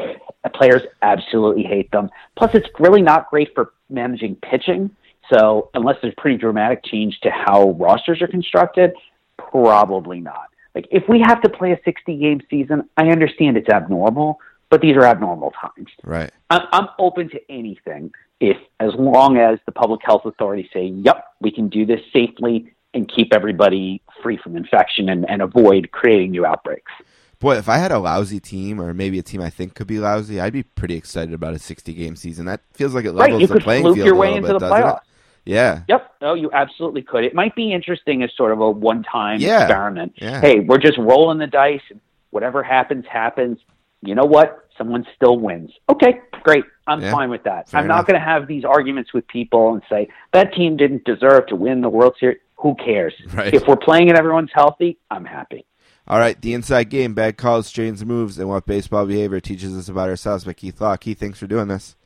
[0.52, 2.10] players absolutely hate them.
[2.36, 4.90] Plus, it's really not great for managing pitching.
[5.32, 8.92] So, unless there's pretty dramatic change to how rosters are constructed,
[9.36, 10.48] probably not.
[10.74, 14.38] Like, if we have to play a 60 game season, I understand it's abnormal,
[14.70, 15.90] but these are abnormal times.
[16.04, 16.30] Right.
[16.50, 21.24] I'm, I'm open to anything if, as long as the public health authorities say, "Yep,
[21.40, 26.30] we can do this safely and keep everybody free from infection and, and avoid creating
[26.30, 26.92] new outbreaks."
[27.40, 30.00] Boy, if I had a lousy team, or maybe a team I think could be
[30.00, 32.46] lousy, I'd be pretty excited about a 60 game season.
[32.46, 34.36] That feels like it levels right, you the could playing fluke field your way a
[34.36, 34.96] into bit, the playoffs.
[34.96, 35.02] it?
[35.48, 35.80] Yeah.
[35.88, 36.14] Yep.
[36.20, 37.24] No, you absolutely could.
[37.24, 39.62] It might be interesting as sort of a one-time Yeah.
[39.62, 40.12] experiment.
[40.16, 40.40] Yeah.
[40.40, 41.80] Hey, we're just rolling the dice.
[41.90, 43.58] and Whatever happens, happens.
[44.02, 44.66] You know what?
[44.76, 45.70] Someone still wins.
[45.88, 46.64] Okay, great.
[46.86, 47.10] I'm Yeah.
[47.12, 47.68] fine with that.
[47.70, 47.98] Fair I'm enough.
[48.00, 51.56] not going to have these arguments with people and say that team didn't deserve to
[51.56, 52.38] win the World Series.
[52.56, 53.14] Who cares?
[53.32, 53.54] Right.
[53.54, 55.64] If we're playing and everyone's healthy, I'm happy.
[56.06, 59.88] All right, the inside game, bad calls, strange moves, and what baseball behavior teaches us
[59.88, 60.96] about ourselves by Keith Law.
[60.96, 61.96] Keith, thanks for doing this.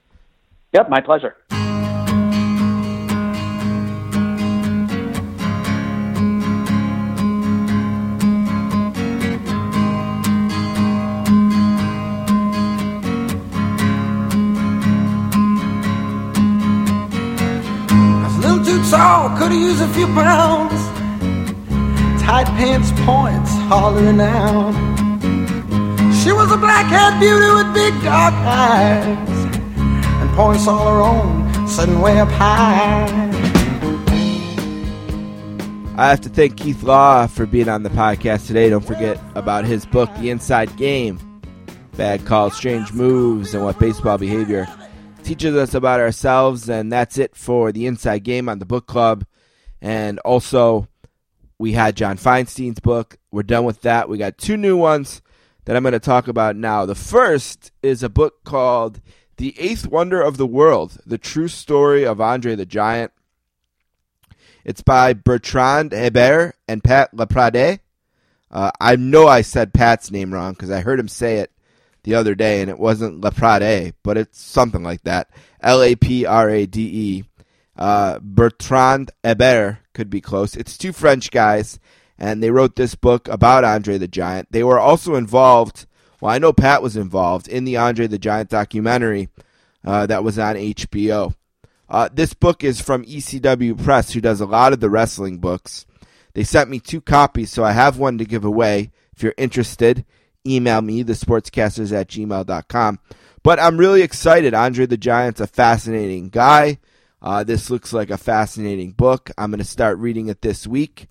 [0.72, 1.36] Yep, my pleasure.
[19.22, 20.72] Too tall, could've used a few pounds.
[22.22, 24.72] Tight pants points, hollering out.
[26.22, 29.28] She was a black-haired beauty with big dark eyes
[30.20, 33.30] and points all her own, sitting way up high.
[35.96, 38.70] I have to thank Keith Law for being on the podcast today.
[38.70, 41.18] Don't forget about his book, The Inside Game
[41.96, 44.66] Bad Calls, Strange Moves, and What Baseball Behavior
[45.22, 46.68] teaches us about ourselves.
[46.68, 49.24] And that's it for The Inside Game on the book club.
[49.80, 50.88] And also,
[51.58, 53.18] we had John Feinstein's book.
[53.30, 54.08] We're done with that.
[54.08, 55.22] We got two new ones
[55.64, 56.86] that I'm going to talk about now.
[56.86, 59.00] The first is a book called
[59.36, 63.12] The Eighth Wonder of the World The True Story of Andre the Giant.
[64.64, 67.80] It's by Bertrand Hebert and Pat Laprade.
[68.50, 71.50] Uh, I know I said Pat's name wrong because I heard him say it
[72.04, 75.30] the other day, and it wasn't Laprade, but it's something like that.
[75.60, 77.24] L A P R A D E.
[77.76, 80.56] Uh, Bertrand Hebert could be close.
[80.56, 81.78] It's two French guys,
[82.18, 84.48] and they wrote this book about Andre the Giant.
[84.50, 85.86] They were also involved.
[86.20, 89.28] Well, I know Pat was involved in the Andre the Giant documentary
[89.84, 91.34] uh, that was on HBO.
[91.88, 95.84] Uh, this book is from ECW Press, who does a lot of the wrestling books.
[96.34, 98.90] They sent me two copies, so I have one to give away.
[99.14, 100.04] If you're interested,
[100.46, 102.98] email me, thesportscasters at gmail.com.
[103.42, 104.54] But I'm really excited.
[104.54, 106.78] Andre the Giant's a fascinating guy.
[107.20, 109.30] Uh, this looks like a fascinating book.
[109.38, 111.06] I'm going to start reading it this week.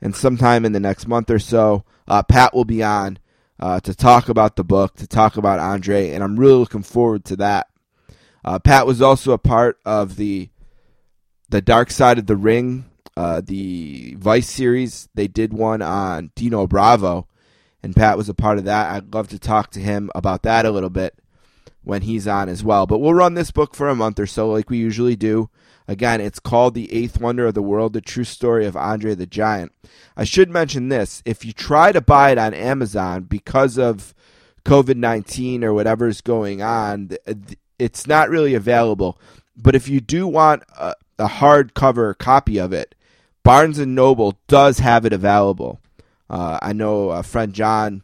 [0.00, 3.18] And sometime in the next month or so, uh, Pat will be on
[3.60, 7.24] uh, to talk about the book, to talk about Andre, and I'm really looking forward
[7.26, 7.68] to that.
[8.44, 10.48] Uh, Pat was also a part of the
[11.48, 15.08] the Dark Side of the Ring, uh, the Vice series.
[15.14, 17.28] They did one on Dino Bravo,
[17.82, 18.90] and Pat was a part of that.
[18.92, 21.18] I'd love to talk to him about that a little bit
[21.82, 22.86] when he's on as well.
[22.86, 25.50] But we'll run this book for a month or so, like we usually do.
[25.88, 29.26] Again, it's called The Eighth Wonder of the World, the true story of Andre the
[29.26, 29.72] Giant.
[30.16, 34.14] I should mention this if you try to buy it on Amazon because of
[34.64, 37.10] COVID 19 or whatever's going on,
[37.78, 39.18] it's not really available.
[39.56, 42.94] But if you do want a, a hardcover copy of it,
[43.42, 45.80] Barnes and Noble does have it available.
[46.32, 48.02] Uh, I know a friend John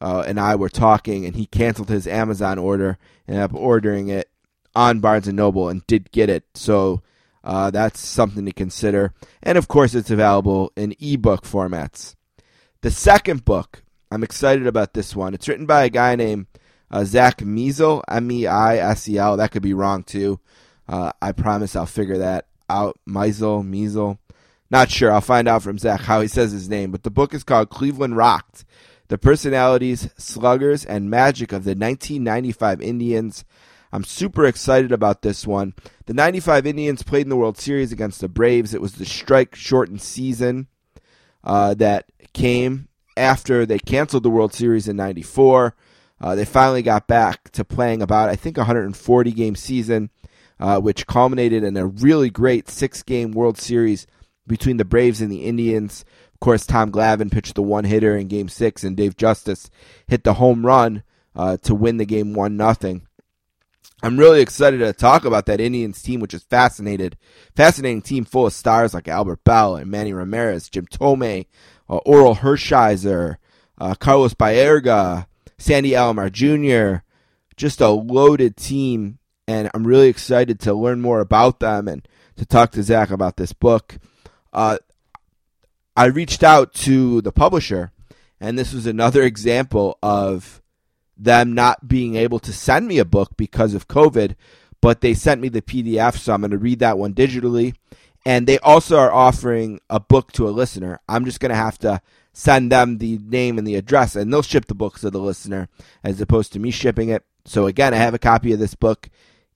[0.00, 4.08] uh, and I were talking, and he canceled his Amazon order and ended up ordering
[4.08, 4.28] it
[4.74, 6.44] on Barnes and Noble and did get it.
[6.54, 7.02] So
[7.44, 9.12] Uh, that's something to consider.
[9.42, 12.14] And of course, it's available in ebook formats.
[12.82, 15.34] The second book, I'm excited about this one.
[15.34, 16.46] It's written by a guy named
[16.88, 19.36] uh, Zach Meisel, M E I S E L.
[19.36, 20.38] That could be wrong too.
[20.88, 22.94] Uh, I promise I'll figure that out.
[23.08, 24.18] Meisel, Meisel.
[24.72, 25.12] Not sure.
[25.12, 26.90] I'll find out from Zach how he says his name.
[26.90, 28.64] But the book is called Cleveland Rocked
[29.08, 33.44] The Personalities, Sluggers, and Magic of the 1995 Indians.
[33.92, 35.74] I'm super excited about this one.
[36.06, 38.72] The 95 Indians played in the World Series against the Braves.
[38.72, 40.68] It was the strike shortened season
[41.44, 45.76] uh, that came after they canceled the World Series in 94.
[46.18, 50.08] Uh, they finally got back to playing about, I think, 140 game season,
[50.58, 54.06] uh, which culminated in a really great six game World Series
[54.46, 56.04] between the Braves and the Indians.
[56.34, 59.70] Of course, Tom Glavine pitched the one hitter in Game Six, and Dave Justice
[60.06, 61.02] hit the home run
[61.34, 63.06] uh, to win the game one nothing.
[64.04, 67.16] I'm really excited to talk about that Indians team, which is fascinated,
[67.54, 71.46] fascinating team full of stars like Albert Belle and Manny Ramirez, Jim Thome,
[71.88, 73.36] uh, Orel Hershiser,
[73.78, 75.26] uh, Carlos Baerga,
[75.56, 77.04] Sandy Alomar Jr.
[77.56, 82.44] Just a loaded team, and I'm really excited to learn more about them and to
[82.44, 83.98] talk to Zach about this book.
[84.52, 84.78] Uh,
[85.96, 87.92] I reached out to the publisher,
[88.40, 90.62] and this was another example of
[91.16, 94.34] them not being able to send me a book because of COVID,
[94.80, 97.74] but they sent me the PDF, so I'm going to read that one digitally.
[98.24, 101.00] And they also are offering a book to a listener.
[101.08, 102.00] I'm just going to have to
[102.32, 105.68] send them the name and the address, and they'll ship the book to the listener
[106.02, 107.24] as opposed to me shipping it.
[107.44, 109.08] So, again, I have a copy of this book.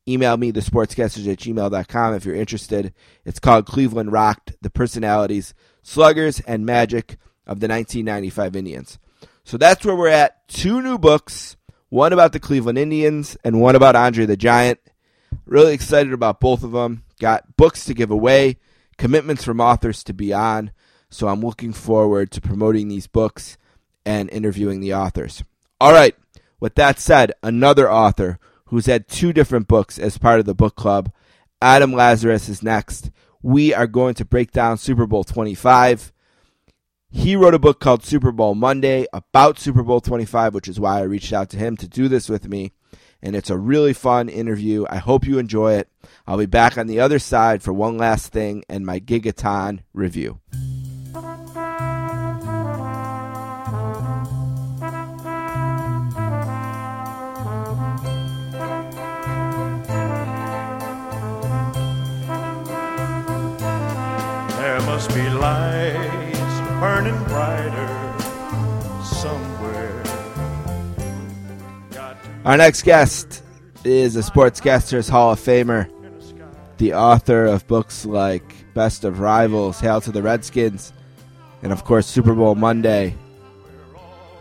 [0.08, 2.94] Email me, thesportscasters at gmail.com, if you're interested.
[3.24, 5.52] It's called Cleveland Rocked The Personalities,
[5.82, 8.98] Sluggers, and Magic of the 1995 Indians.
[9.42, 10.46] So that's where we're at.
[10.48, 11.56] Two new books,
[11.88, 14.78] one about the Cleveland Indians and one about Andre the Giant.
[15.44, 17.02] Really excited about both of them.
[17.20, 18.58] Got books to give away,
[18.98, 20.70] commitments from authors to be on.
[21.10, 23.56] So I'm looking forward to promoting these books
[24.04, 25.42] and interviewing the authors.
[25.80, 26.14] All right.
[26.58, 30.76] With that said, another author who's had two different books as part of the book
[30.76, 31.12] club,
[31.60, 33.10] Adam Lazarus, is next.
[33.42, 36.12] We are going to break down Super Bowl 25.
[37.10, 40.98] He wrote a book called Super Bowl Monday about Super Bowl 25, which is why
[40.98, 42.72] I reached out to him to do this with me.
[43.22, 44.84] And it's a really fun interview.
[44.90, 45.88] I hope you enjoy it.
[46.26, 50.40] I'll be back on the other side for one last thing and my Gigaton review.
[65.06, 68.14] Must be lights burning brighter
[69.04, 70.02] somewhere.
[72.44, 73.42] Our next guest
[73.84, 75.90] is a Sportscasters Hall of Famer,
[76.78, 78.42] the author of books like
[78.74, 80.92] Best of Rivals, Hail to the Redskins,
[81.62, 83.14] and of course Super Bowl Monday.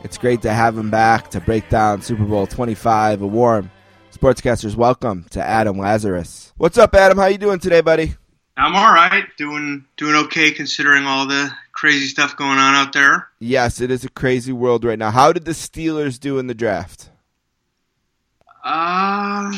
[0.03, 3.22] It's great to have him back to break down Super Bowl 25.
[3.22, 3.72] A warm
[4.11, 6.53] Sportscasters welcome to Adam Lazarus.
[6.57, 7.18] What's up, Adam?
[7.18, 8.16] How you doing today, buddy?
[8.57, 13.27] I'm all right, doing doing okay considering all the crazy stuff going on out there.
[13.39, 15.11] Yes, it is a crazy world right now.
[15.11, 17.09] How did the Steelers do in the draft?
[18.63, 19.51] Uh,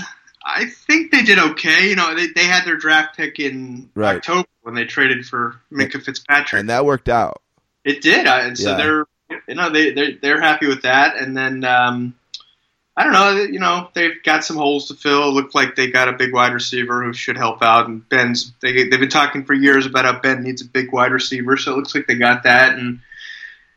[0.43, 1.89] I think they did okay.
[1.89, 4.17] You know, they, they had their draft pick in Right.
[4.17, 6.59] October when they traded for Minkah Fitzpatrick.
[6.59, 7.41] And that worked out.
[7.85, 8.77] it did, and so Yeah.
[8.77, 9.05] they're
[9.47, 11.15] you know they they're, they're happy with that.
[11.17, 12.15] And then um,
[12.97, 15.29] I don't know, you know, they've got some holes to fill.
[15.29, 17.87] It looked like they got a big wide receiver who should help out.
[17.87, 21.11] And Ben's they they've been talking for years about how Ben needs a big wide
[21.11, 23.01] receiver, so it looks like they got that and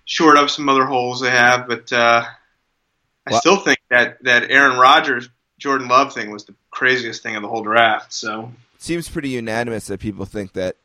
[0.06, 1.68] shored up some other holes they have.
[1.68, 2.24] But uh,
[3.26, 7.42] I still think that that Aaron Rodgers Jordan Love thing was the craziest thing of
[7.42, 8.14] the whole draft.
[8.14, 10.76] So seems pretty unanimous that people think that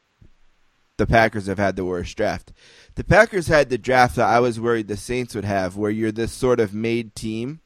[0.97, 2.51] the Packers have had the worst draft.
[2.95, 6.11] The Packers had the draft that I was worried the Saints would have, where you're
[6.11, 7.61] this sort of made team,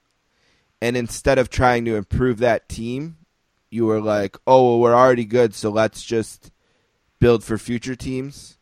[0.82, 3.18] and instead of trying to improve that team,
[3.70, 6.52] you were like, oh, well, we're already good, so let's just
[7.20, 8.58] build for future teams.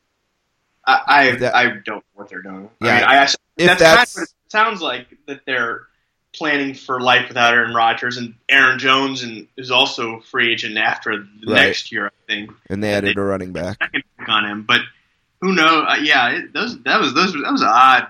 [0.86, 2.70] I I, That- I don't know what they're doing.
[2.82, 2.90] Yeah.
[2.90, 5.82] I mean, I actually, that's, that's- kind of what it sounds like that they're
[6.34, 11.18] planning for life without Aaron Rodgers and Aaron Jones and is also free agent after
[11.18, 11.66] the Right.
[11.68, 12.52] next year, I think.
[12.70, 13.78] And they added a running back.
[13.82, 14.82] Second pick on him, but
[15.42, 15.86] who knows?
[15.88, 18.08] Uh, yeah, it, those that was those that was an odd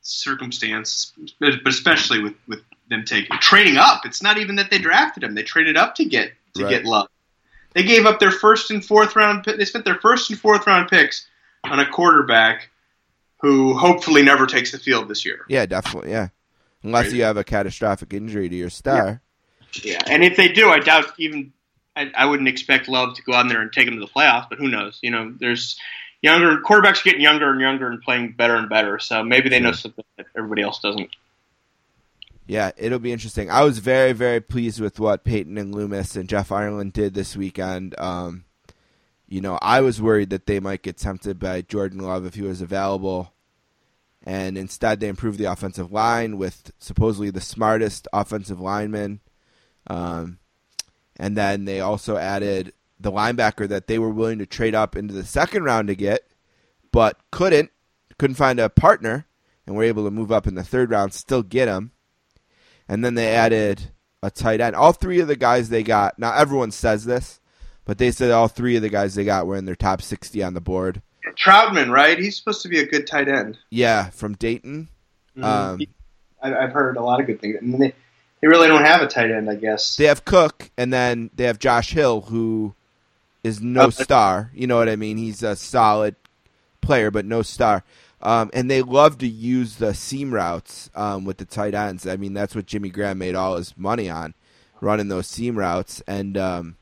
[0.00, 2.60] circumstance, but especially with with
[2.92, 4.06] them taking trading up.
[4.06, 6.70] It's not even that they drafted him; they traded up to get to Right.
[6.70, 7.08] get Love.
[7.74, 9.44] They gave up their first and fourth round.
[9.44, 11.26] They spent their first and fourth round picks
[11.64, 12.68] on a quarterback
[13.40, 15.44] who hopefully never takes the field this year.
[15.48, 16.28] Yeah, definitely, yeah.
[16.84, 17.16] Unless Crazy.
[17.18, 19.20] you have a catastrophic injury to your star.
[19.82, 21.52] Yeah, and if they do, I doubt even
[21.96, 24.48] I, I wouldn't expect Love to go out there and take them to the playoffs,
[24.48, 24.98] but who knows?
[25.02, 25.78] You know, there's
[26.20, 28.98] younger quarterbacks are getting younger and younger and playing better and better.
[28.98, 31.10] So maybe they know something that everybody else doesn't.
[32.52, 33.50] Yeah, it'll be interesting.
[33.50, 37.34] I was very, very pleased with what Payton and Loomis and Jeff Ireland did this
[37.34, 37.98] weekend.
[37.98, 38.44] Um,
[39.26, 42.42] you know, I was worried that they might get tempted by Jordan Love if he
[42.42, 43.32] was available.
[44.22, 49.20] And instead, they improved the offensive line with supposedly the smartest offensive lineman.
[49.86, 50.38] Um,
[51.16, 55.14] and then they also added the linebacker that they were willing to trade up into
[55.14, 56.28] the second round to get,
[56.92, 57.70] but couldn't,
[58.18, 59.26] couldn't find a partner,
[59.66, 61.92] and were able to move up in the third round, still get him.
[62.92, 63.80] And then they added
[64.22, 64.76] a tight end.
[64.76, 67.40] All three of the guys they got, now everyone says this,
[67.86, 70.42] but they said all three of the guys they got were in their top 60
[70.42, 71.00] on the board.
[71.42, 72.18] Trautman, right?
[72.18, 73.56] He's supposed to be a good tight end.
[73.70, 74.88] Yeah, from Dayton.
[75.38, 75.42] Mhm.
[75.42, 75.80] Um,
[76.42, 77.56] I, I've heard a lot of good things.
[77.62, 77.94] And they,
[78.42, 79.96] they really don't have a tight end, I guess.
[79.96, 82.74] They have Cook, and then they have Josh Hill, who
[83.42, 84.50] is no Oh, star.
[84.52, 85.16] You know what I mean?
[85.16, 86.14] He's a solid
[86.82, 87.84] player, but no star.
[88.22, 92.06] Um, and they love to use the seam routes um, with the tight ends.
[92.06, 94.34] I mean, that's what Jimmy Graham made all his money on,
[94.80, 96.02] running those seam routes.
[96.06, 96.76] And um,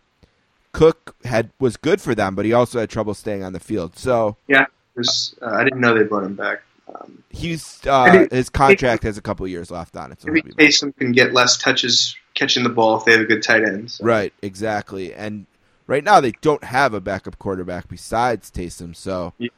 [0.73, 3.97] Cook had was good for them, but he also had trouble staying on the field.
[3.97, 6.63] So Yeah, there's, uh, I didn't know they brought him back.
[6.95, 10.21] Um, he's uh, his contract has a couple years left on it.
[10.21, 13.43] So maybe Taysom can get less touches catching the ball if they have a good
[13.43, 13.91] tight end.
[13.91, 14.05] So.
[14.05, 15.15] Right, exactly.
[15.15, 15.47] And
[15.87, 19.51] right now they don't have a backup quarterback besides Taysom, so Yeah.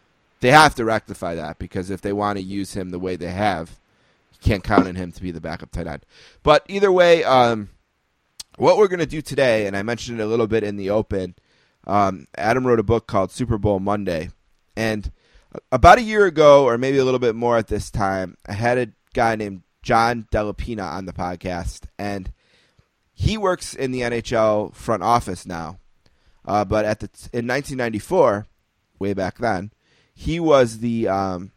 [0.43, 3.31] They have to rectify that because if they want to use him the way they
[3.31, 3.79] have,
[4.33, 6.05] you can't count on him to be the backup tight end.
[6.43, 7.69] But either way, um,
[8.57, 10.91] what we're going to do today, and I mentioned it a little bit in the
[10.91, 11.37] open,
[11.87, 14.31] um, Adam wrote a book called Super Bowl Monday.
[14.77, 15.13] And
[15.71, 18.79] about a year ago, or maybe a little bit more at this time, I had
[18.79, 22.33] a guy named John Dellapina on the podcast, and
[23.15, 25.79] he works in the NHL front office now.
[26.45, 28.49] Uh, but at the in 1994,
[28.99, 29.71] way back then,
[30.15, 31.53] he was the um,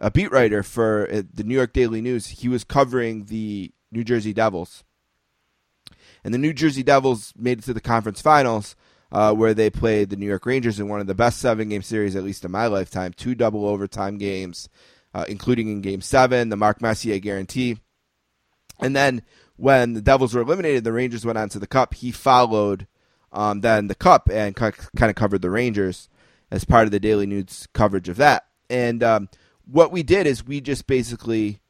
[0.00, 2.26] a beat writer for uh, the New York Daily News.
[2.26, 4.84] He was covering the New Jersey Devils,
[6.24, 8.76] and the New Jersey Devils made it to the conference finals,
[9.10, 11.82] uh, where they played the New York Rangers in one of the best seven game
[11.82, 13.12] series, at least in my lifetime.
[13.12, 14.68] Two double overtime games,
[15.14, 17.78] uh, including in Game Seven, the Mark Messier guarantee.
[18.78, 19.22] And then
[19.56, 21.94] when the Devils were eliminated, the Rangers went on to the Cup.
[21.94, 22.86] He followed
[23.32, 26.08] um, then the Cup and kind of covered the Rangers
[26.50, 28.46] as part of the Daily News coverage of that.
[28.70, 29.28] And um,
[29.64, 31.60] what we did is we just basically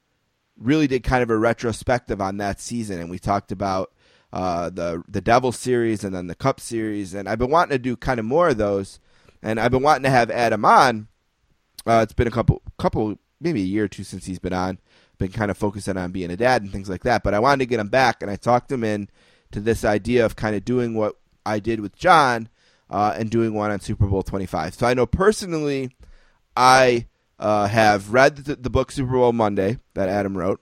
[0.58, 3.92] really did kind of a retrospective on that season, and we talked about
[4.32, 7.14] uh, the the Devils series and then the Cup series.
[7.14, 9.00] And I've been wanting to do kind of more of those,
[9.42, 11.08] and I've been wanting to have Adam on.
[11.86, 14.78] Uh, it's been a couple couple maybe a year or two since he's been on
[15.18, 17.22] been kind of focusing on being a dad and things like that.
[17.22, 19.08] But I wanted to get him back, and I talked him in
[19.52, 22.48] to this idea of kind of doing what I did with John
[22.90, 24.74] uh, and doing one on Super Bowl 25.
[24.74, 25.90] So I know personally,
[26.56, 27.06] I
[27.38, 30.60] uh, have read the, the book Super Bowl Monday that Adam wrote.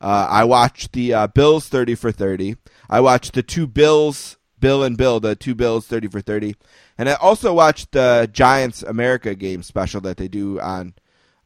[0.00, 2.56] Uh, I watched the uh, Bills 30 for 30.
[2.90, 6.56] I watched the two Bills, Bill and Bill, the two Bills 30 for 30.
[6.98, 10.94] And I also watched the Giants America game special that they do on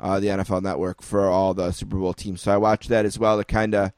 [0.00, 2.42] uh, the NFL Network for all the Super Bowl teams.
[2.42, 3.92] So I watched that as well to kind of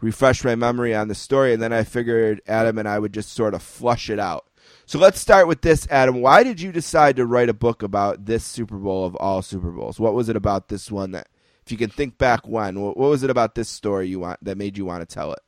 [0.00, 1.52] refresh my memory on the story.
[1.52, 4.46] And then I figured Adam and I would just sort of flush it out.
[4.90, 6.20] So let's start with this, Adam.
[6.20, 9.70] Why did you decide to write a book about this Super Bowl of all Super
[9.70, 10.00] Bowls?
[10.00, 11.28] What was it about this one that,
[11.64, 14.58] if you can think back when, what was it about this story you want that
[14.58, 15.38] made you want to tell it?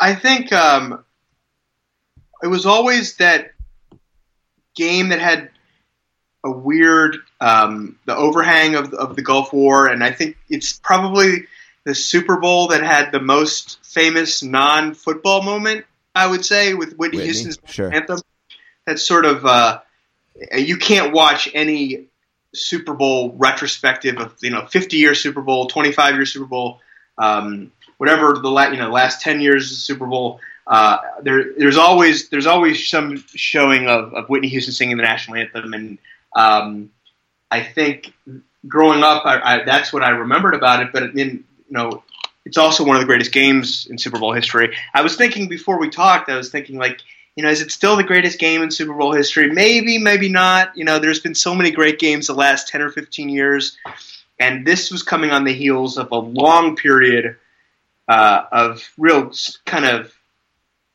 [0.00, 1.04] I think um,
[2.40, 3.50] it was always that
[4.76, 5.50] game that had
[6.44, 11.48] a weird um, the overhang of of the Gulf War, and I think it's probably
[11.82, 15.84] the Super Bowl that had the most famous non football moment.
[16.14, 17.92] I would say with Whitney, Whitney, Houston's sure.
[17.92, 18.20] anthem.
[18.86, 19.80] That's sort of uh,
[20.54, 22.06] you can't watch any
[22.54, 26.80] Super Bowl retrospective of you know 50 year Super Bowl, 25 year Super Bowl,
[27.18, 30.40] um, whatever the you know last 10 years of Super Bowl.
[30.66, 35.36] Uh, there, there's always there's always some showing of, of Whitney Houston singing the national
[35.36, 35.98] anthem, and
[36.34, 36.90] um,
[37.50, 38.12] I think
[38.66, 40.92] growing up, I, I, that's what I remembered about it.
[40.92, 42.02] But I mean, you know,
[42.44, 44.76] it's also one of the greatest games in Super Bowl history.
[44.94, 47.00] I was thinking before we talked, I was thinking like,
[47.36, 49.50] you know, is it still the greatest game in Super Bowl history?
[49.50, 50.76] Maybe, maybe not.
[50.76, 53.78] You know, there's been so many great games the last 10 or 15 years,
[54.38, 57.36] and this was coming on the heels of a long period
[58.08, 59.32] uh, of real
[59.64, 60.12] kind of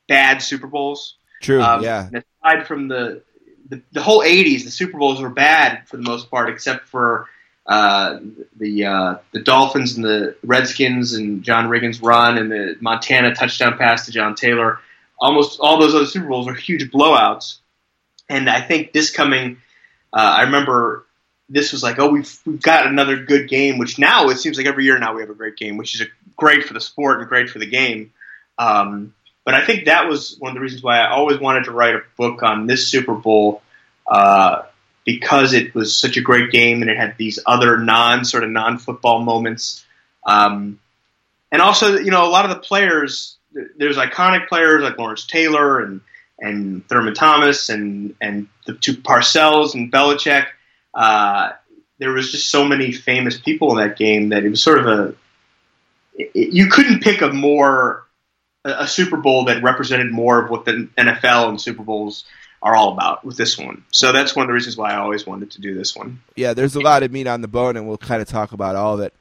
[0.07, 1.15] bad Super Bowls.
[1.41, 2.09] True, Um, yeah.
[2.43, 3.21] aside from the,
[3.69, 7.27] the the whole '80s, the Super Bowls were bad for the most part, except for
[7.65, 8.19] uh,
[8.57, 13.77] the uh, the Dolphins and the Redskins and John Riggins' run and the Montana touchdown
[13.77, 14.79] pass to John Taylor.
[15.19, 17.57] Almost all those other Super Bowls were huge blowouts.
[18.29, 19.57] And I think this coming,
[20.13, 21.05] uh, I remember
[21.49, 23.77] this was like, oh, we've we've got another good game.
[23.77, 26.07] Which now it seems like every year now we have a great game, which is
[26.35, 28.11] great for the sport and great for the game.
[28.57, 29.13] Um,
[29.45, 31.95] but I think that was one of the reasons why I always wanted to write
[31.95, 33.61] a book on this Super Bowl.
[34.05, 34.63] Uh,
[35.07, 38.49] because it was such a great game and it had these other non sort of
[38.49, 39.85] non football moments.
[40.25, 40.79] Um,
[41.49, 43.37] and also, you know, a lot of the players,
[43.77, 46.01] there's iconic players like Lawrence Taylor and,
[46.39, 50.45] and Thurman Thomas and, and the two Parcells and Belichick.
[50.93, 51.51] Uh,
[51.99, 54.87] there was just so many famous people in that game that it was sort of
[54.87, 55.15] a,
[56.15, 58.05] it, you couldn't pick a more,
[58.63, 62.25] a, Super Bowl that represented more of what the NFL and Super Bowls
[62.61, 63.83] are all about with this one.
[63.91, 66.21] So that's one of the reasons why I always wanted to do this one.
[66.35, 68.75] Yeah, there's a lot of meat on the bone, and we'll kind of talk about
[68.75, 69.13] all of it.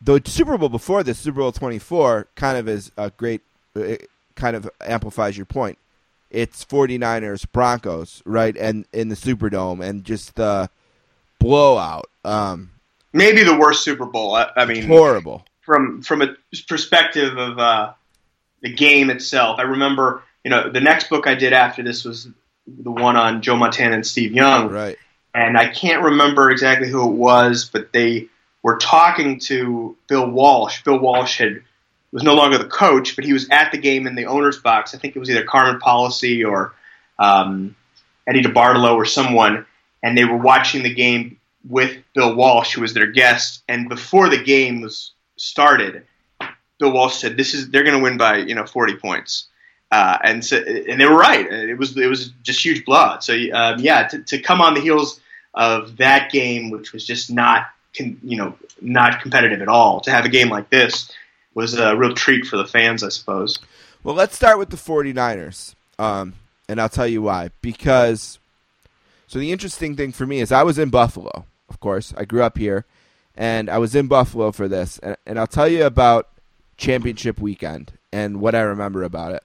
[0.00, 3.42] The Super Bowl before this, Super Bowl 24, kind of is a great,
[3.74, 5.78] it kind of amplifies your point.
[6.30, 8.56] It's 49ers Broncos, right?
[8.56, 10.68] And in the Superdome, and just the
[11.38, 12.10] blowout.
[12.24, 12.70] Um,
[13.12, 14.34] Maybe the worst Super Bowl.
[14.34, 15.44] I, I mean, horrible.
[15.62, 16.36] From from a
[16.68, 17.92] perspective of uh,
[18.60, 22.28] the game itself, I remember you know, the next book I did after this was
[22.68, 24.68] the one on Joe Montana and Steve Young.
[24.68, 24.96] Right.
[25.34, 28.28] And I can't remember exactly who it was, but they
[28.66, 30.82] were talking to Bill Walsh.
[30.82, 31.62] Bill Walsh had
[32.10, 34.92] was no longer the coach, but he was at the game in the owner's box.
[34.92, 36.74] I think it was either Carmen Policy or
[37.20, 37.76] um,
[38.26, 39.66] Eddie DeBartolo or someone,
[40.02, 41.38] and they were watching the game
[41.68, 43.62] with Bill Walsh, who was their guest.
[43.68, 46.04] And before the game was started,
[46.80, 49.46] Bill Walsh said, "This is they're going to win by you know 40 points."
[49.92, 51.46] Uh, and so, and they were right.
[51.46, 53.22] It was it was just huge blood.
[53.22, 55.20] So um, yeah, to, to come on the heels
[55.54, 57.66] of that game, which was just not
[57.98, 61.10] you know not competitive at all, to have a game like this
[61.54, 63.58] was a real treat for the fans, I suppose.
[64.04, 65.74] Well, let's start with the 49ers.
[65.98, 66.34] Um,
[66.68, 67.50] and I'll tell you why.
[67.62, 68.38] Because
[69.26, 72.14] so the interesting thing for me is I was in Buffalo, of course.
[72.16, 72.84] I grew up here,
[73.36, 74.98] and I was in Buffalo for this.
[74.98, 76.28] And, and I'll tell you about
[76.76, 79.42] championship weekend and what I remember about it.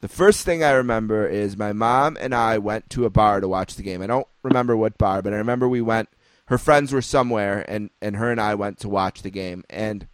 [0.00, 3.48] The first thing I remember is my mom and I went to a bar to
[3.48, 4.02] watch the game.
[4.02, 6.08] I don't remember what bar, but I remember we went.
[6.46, 9.64] Her friends were somewhere, and, and her and I went to watch the game.
[9.68, 10.06] And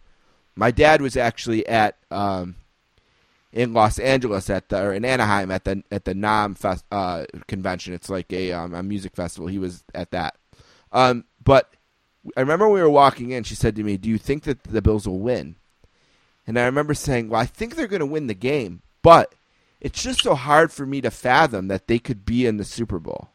[0.55, 2.55] my dad was actually at um,
[3.51, 7.25] in Los Angeles at the or in Anaheim at the at the NAMM fest, uh,
[7.47, 7.93] convention.
[7.93, 9.47] It's like a um, a music festival.
[9.47, 10.35] He was at that.
[10.91, 11.73] Um, but
[12.35, 13.43] I remember we were walking in.
[13.43, 15.55] She said to me, "Do you think that the Bills will win?"
[16.47, 19.33] And I remember saying, "Well, I think they're going to win the game, but."
[19.83, 22.99] it's just so hard for me to fathom that they could be in the Super
[22.99, 23.32] Bowl.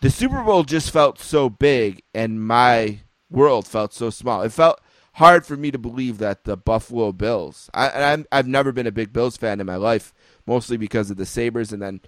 [0.00, 4.40] The Super Bowl just felt so big, and my world felt so small.
[4.42, 4.80] It felt
[5.14, 7.68] hard for me to believe that the Buffalo Bills.
[7.74, 10.14] I, i have never been a big Bills fan in my life,
[10.46, 12.00] mostly because of the Sabres, and then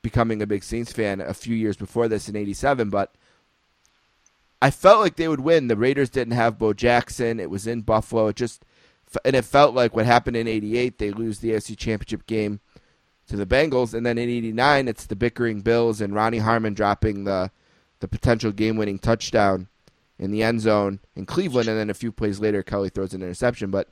[0.00, 2.88] becoming a big Saints fan a few years before this in '87.
[2.88, 3.14] But
[4.62, 5.68] I felt like they would win.
[5.68, 7.40] The Raiders didn't have Bo Jackson.
[7.40, 8.28] It was in Buffalo.
[8.28, 8.64] It just
[9.22, 10.98] and it felt like what happened in '88.
[10.98, 12.60] They lose the AFC Championship game
[13.28, 17.24] to the Bengals, and then in '89 it's the bickering Bills and Ronnie Harmon dropping
[17.24, 17.50] the
[18.00, 19.68] the potential game-winning touchdown
[20.18, 23.22] in the end zone in Cleveland, and then a few plays later Kelly throws an
[23.22, 23.70] interception.
[23.70, 23.88] But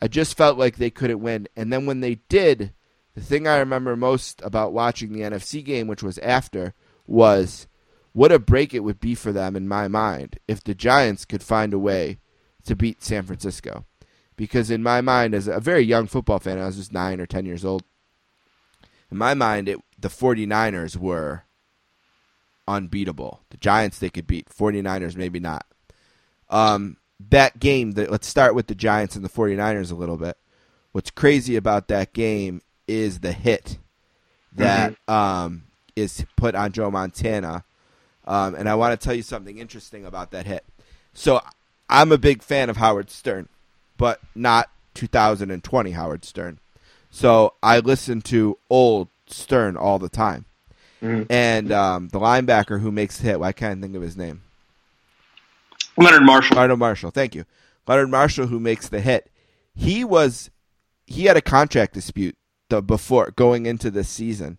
[0.00, 2.72] I just felt like they couldn't win, and then when they did,
[3.14, 6.74] the thing I remember most about watching the NFC game, which was after,
[7.06, 7.66] was
[8.12, 11.42] what a break it would be for them in my mind if the Giants could
[11.42, 12.18] find a way
[12.64, 13.84] to beat San Francisco.
[14.36, 17.26] Because in my mind, as a very young football fan, I was just nine or
[17.26, 17.82] ten years old.
[19.10, 21.44] In my mind, it, the 49ers were
[22.66, 23.40] unbeatable.
[23.50, 24.48] The Giants they could beat.
[24.48, 25.66] 49ers maybe not.
[26.50, 26.96] Um,
[27.30, 30.36] that game, that, let's start with the Giants and the 49ers a little bit.
[30.92, 33.78] What's crazy about that game is the hit
[34.54, 35.12] that mm-hmm.
[35.12, 35.64] um,
[35.96, 37.64] is put on Joe Montana.
[38.26, 40.64] Um, and I want to tell you something interesting about that hit.
[41.12, 41.40] So
[41.88, 43.48] I'm a big fan of Howard Stern,
[43.96, 46.58] but not 2020 Howard Stern.
[47.14, 50.46] So I listen to old Stern all the time.
[51.00, 51.22] Mm-hmm.
[51.30, 54.42] And um, the linebacker who makes the hit, well, I can't think of his name.
[55.96, 56.56] Leonard Marshall.
[56.56, 57.44] Leonard Marshall, thank you.
[57.86, 59.30] Leonard Marshall, who makes the hit,
[59.76, 60.50] he was
[61.06, 62.36] he had a contract dispute
[62.68, 64.58] the, before going into this season,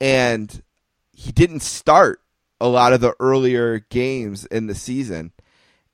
[0.00, 0.64] and
[1.12, 2.20] he didn't start
[2.60, 5.30] a lot of the earlier games in the season.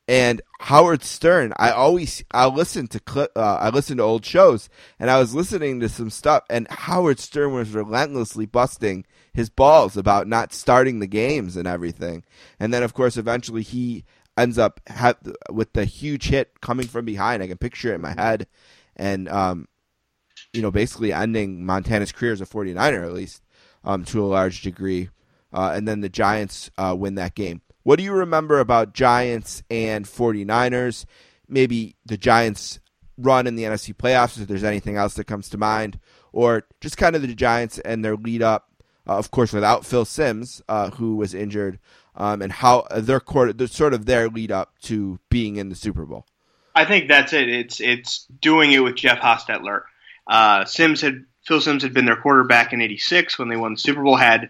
[0.07, 5.11] And Howard Stern, I always I listen to uh, I listen to old shows, and
[5.11, 10.29] I was listening to some stuff, and Howard Stern was relentlessly busting his balls about
[10.29, 12.23] not starting the games and everything.
[12.61, 14.05] And then, of course, eventually he
[14.37, 15.15] ends up ha-
[15.51, 17.43] with the huge hit coming from behind.
[17.43, 18.47] I can picture it in my head,
[18.97, 19.69] and um,
[20.53, 23.43] you know, basically ending Montana's career as a 49er, at least
[23.85, 25.09] um, to a large degree.
[25.53, 27.63] Uh, and then the Giants uh, win that game.
[27.85, 31.05] What do you remember about Giants and 49ers?
[31.49, 32.81] Maybe the Giants
[33.19, 36.01] run in the NFC playoffs, if there's anything else that comes to mind,
[36.33, 38.71] or just kind of the Giants and their lead up,
[39.07, 41.79] uh, of course, without Phil Simms, uh, who was injured,
[42.17, 45.75] um, and how their quarter, the, sort of their lead up to being in the
[45.75, 46.27] Super Bowl.
[46.75, 47.49] I think that's it.
[47.49, 49.83] It's it's doing it with Jeff Hostetler.
[50.27, 53.79] Uh, Simms had Phil Simms had been their quarterback in '86 when they won the
[53.79, 54.17] Super Bowl.
[54.17, 54.49] Had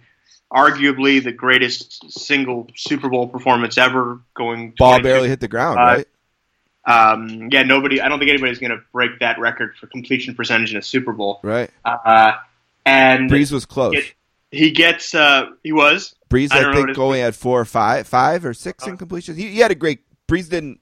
[0.55, 4.20] arguably the greatest single Super Bowl performance ever.
[4.34, 6.09] Going ball barely hit the ground, uh, right?
[6.86, 8.00] Um, yeah, nobody.
[8.00, 11.12] I don't think anybody's going to break that record for completion percentage in a Super
[11.12, 11.40] Bowl.
[11.42, 11.70] Right.
[11.84, 12.32] Uh,
[12.86, 13.94] and Brees was close.
[13.94, 14.14] It,
[14.50, 15.14] he gets.
[15.14, 16.14] Uh, he was.
[16.30, 19.36] Brees, I, I think, only had four or five, five or six in completions.
[19.36, 20.00] He, he had a great.
[20.28, 20.80] Brees didn't.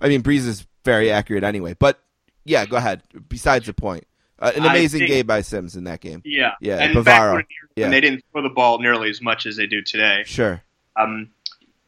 [0.00, 1.74] I mean, Brees is very accurate anyway.
[1.78, 2.00] But
[2.44, 3.02] yeah, go ahead.
[3.28, 4.06] Besides the point,
[4.38, 6.22] uh, an amazing think, game by Simms in that game.
[6.24, 6.78] Yeah, yeah.
[6.78, 7.44] And Bavaro.
[7.74, 7.88] yeah.
[7.88, 10.24] they didn't throw the ball nearly as much as they do today.
[10.26, 10.62] Sure.
[10.94, 11.30] Um,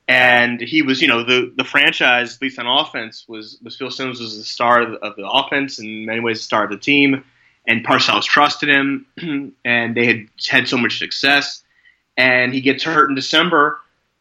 [0.08, 3.90] and he was, you know, the the franchise, at least on offense, was was Phil
[3.90, 6.70] Simms was the star of the, of the offense in many ways, the star of
[6.70, 7.24] the team.
[7.66, 9.04] And Parcells trusted him,
[9.64, 11.62] and they had had so much success.
[12.16, 13.78] And he gets hurt in December,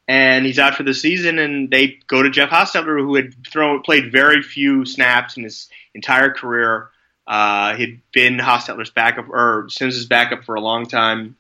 [0.09, 1.39] and he's out for the season.
[1.39, 5.69] And they go to Jeff Hostetler, who had thrown played very few snaps in his
[5.95, 6.89] entire career.
[7.27, 11.35] Uh, he'd been Hostetler's backup or Simms' backup for a long time,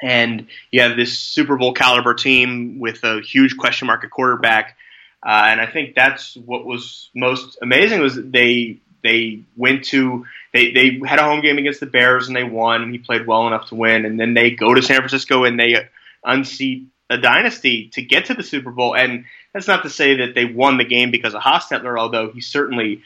[0.00, 4.76] and you have this Super Bowl caliber team with a huge question mark at quarterback.
[5.26, 10.70] Uh, and I think that's what was most amazing was they they went to they
[10.70, 13.46] they had a home game against the Bears and they won and he played well
[13.46, 14.04] enough to win.
[14.04, 15.88] And then they go to San Francisco and they
[16.24, 18.94] unseat a dynasty to get to the Super Bowl.
[18.94, 22.40] And that's not to say that they won the game because of Hostetler although he
[22.40, 23.02] certainly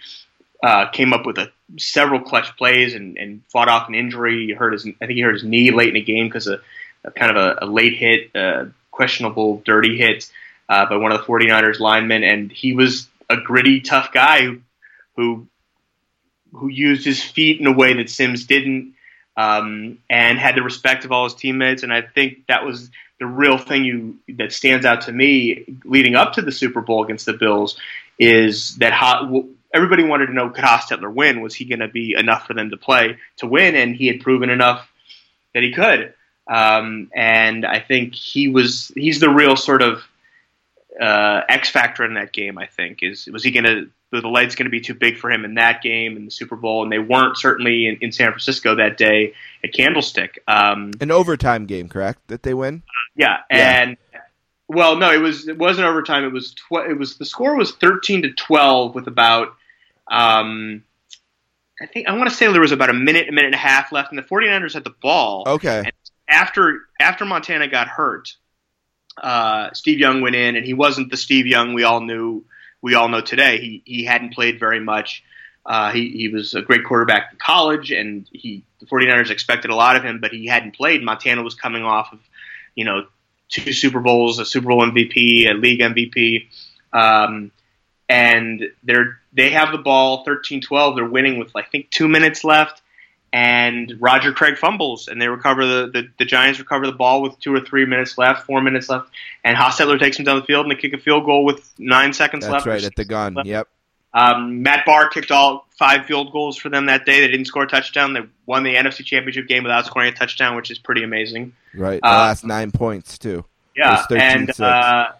[0.62, 4.46] uh, came up with a, several clutch plays and, and fought off an injury.
[4.46, 6.60] He hurt his, I think he hurt his knee late in the game because of,
[7.04, 10.30] of, kind of a, a late hit, uh, questionable, dirty hit
[10.68, 12.24] uh, by one of the 49ers linemen.
[12.24, 14.60] And he was a gritty, tough guy who,
[15.16, 15.46] who,
[16.52, 18.94] who used his feet in a way that Simms didn't.
[19.36, 22.90] Um, and had the respect of all his teammates, and I think that was
[23.20, 27.04] the real thing you that stands out to me leading up to the Super Bowl
[27.04, 27.78] against the Bills
[28.18, 29.30] is that hot,
[29.72, 31.40] everybody wanted to know could Hostetler win?
[31.40, 33.74] Was he going to be enough for them to play to win?
[33.76, 34.90] And he had proven enough
[35.54, 36.14] that he could.
[36.46, 40.02] Um, and I think he was he's the real sort of
[41.00, 42.58] uh, X factor in that game.
[42.58, 45.30] I think is was he going to the lights going to be too big for
[45.30, 48.32] him in that game in the Super Bowl, and they weren't certainly in, in San
[48.32, 50.42] Francisco that day at Candlestick.
[50.48, 52.26] Um, An overtime game, correct?
[52.26, 52.82] That they win.
[53.14, 53.96] Yeah, and
[54.66, 56.24] well, no, it was it wasn't overtime.
[56.24, 59.54] It was tw- it was the score was thirteen to twelve with about
[60.10, 60.82] um,
[61.80, 63.58] I think I want to say there was about a minute, a minute and a
[63.58, 65.44] half left, and the 49ers had the ball.
[65.46, 65.78] Okay.
[65.78, 65.92] And
[66.28, 68.34] after after Montana got hurt,
[69.20, 72.44] uh, Steve Young went in, and he wasn't the Steve Young we all knew
[72.82, 73.58] we all know today.
[73.58, 75.24] He he hadn't played very much.
[75.64, 79.74] Uh, he he was a great quarterback in college, and he the 49ers expected a
[79.74, 81.02] lot of him, but he hadn't played.
[81.02, 82.18] Montana was coming off of
[82.74, 83.06] you know
[83.48, 86.48] two Super Bowls, a Super Bowl MVP, a league MVP.
[86.92, 87.52] Um,
[88.10, 90.96] and they're they have the ball 13-12.
[90.96, 92.82] They're winning with I think two minutes left,
[93.32, 97.38] and Roger Craig fumbles, and they recover the, the, the Giants recover the ball with
[97.38, 99.08] two or three minutes left, four minutes left,
[99.44, 102.12] and Hostetler takes them down the field and they kick a field goal with nine
[102.12, 102.66] seconds That's left.
[102.66, 103.34] Right at the gun.
[103.34, 103.46] Left.
[103.46, 103.68] Yep.
[104.12, 107.20] Um, Matt Bahr kicked all five field goals for them that day.
[107.20, 108.12] They didn't score a touchdown.
[108.12, 111.52] They won the NFC Championship game without scoring a touchdown, which is pretty amazing.
[111.72, 113.44] Right, the uh, last nine points too.
[113.76, 115.12] Yeah, and uh,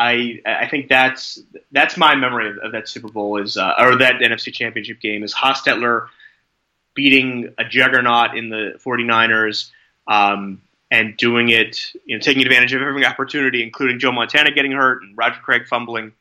[0.00, 1.38] I I think that's
[1.72, 5.22] that's my memory of, of that Super Bowl is uh, or that NFC Championship game
[5.22, 6.08] is Hostetler
[6.94, 9.70] beating a juggernaut in the 49ers
[10.08, 14.72] um, and doing it, you know, taking advantage of every opportunity, including Joe Montana getting
[14.72, 16.12] hurt and Roger Craig fumbling.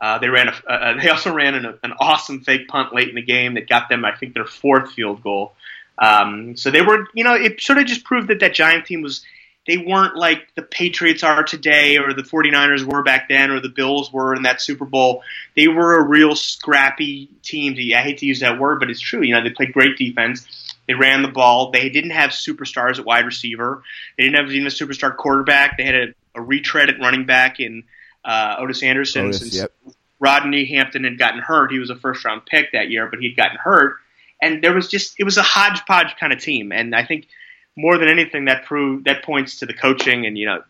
[0.00, 3.14] Uh, they ran a, uh, they also ran an, an, awesome fake punt late in
[3.14, 5.54] the game that got them, I think, their fourth field goal.
[5.98, 9.02] Um, so they were, you know, it sort of just proved that that Giant team
[9.02, 9.24] was
[9.68, 13.68] they weren't like the Patriots are today or the 49ers were back then or the
[13.68, 15.22] Bills were in that Super Bowl.
[15.54, 17.74] They were a real scrappy team.
[17.94, 19.22] I hate to use that word, but it's true.
[19.22, 20.74] You know, they played great defense.
[20.88, 21.70] They ran the ball.
[21.70, 23.82] They didn't have superstars at wide receiver.
[24.16, 25.76] They didn't have even a superstar quarterback.
[25.76, 26.06] They had a,
[26.36, 27.84] a retread at running back in
[28.24, 29.26] uh, Ottis Anderson.
[29.26, 29.72] Otis, since yep.
[30.18, 31.70] Rodney Hampton had gotten hurt.
[31.70, 33.96] He was a first round pick that year, but he'd gotten hurt.
[34.40, 36.72] And there was just, it was a hodgepodge kind of team.
[36.72, 37.26] And I think–
[37.78, 40.62] more than anything, that prove that points to the coaching, and you know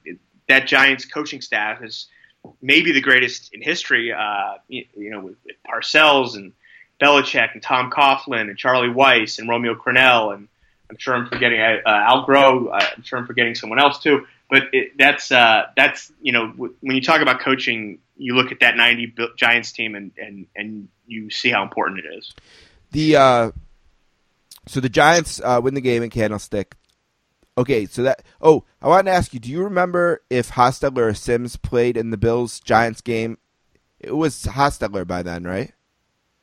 [0.48, 2.06] that Giants coaching staff is
[2.62, 4.12] maybe the greatest in history.
[4.12, 6.52] Uh, you, you, know, with, with, Parcells and
[7.00, 10.48] Belichick and Tom Coughlin and Charlie Weis and Romeo Crennel and
[10.90, 12.70] I'm sure I'm forgetting uh, Al Groh.
[12.72, 14.26] I'm sure I'm forgetting someone else too.
[14.50, 18.60] But it, that's uh, that's you know when you talk about coaching, you look at
[18.60, 22.32] that '90 Giants team and and and you see how important it is.
[22.92, 23.50] The uh,
[24.66, 26.74] so the Giants uh, win the game in Candlestick.
[27.58, 31.14] Okay, so that oh, I wanted to ask you, do you remember if Hostetler or
[31.14, 33.36] Simms played in the Bills Giants game?
[33.98, 35.72] It was Hostetler by then, right?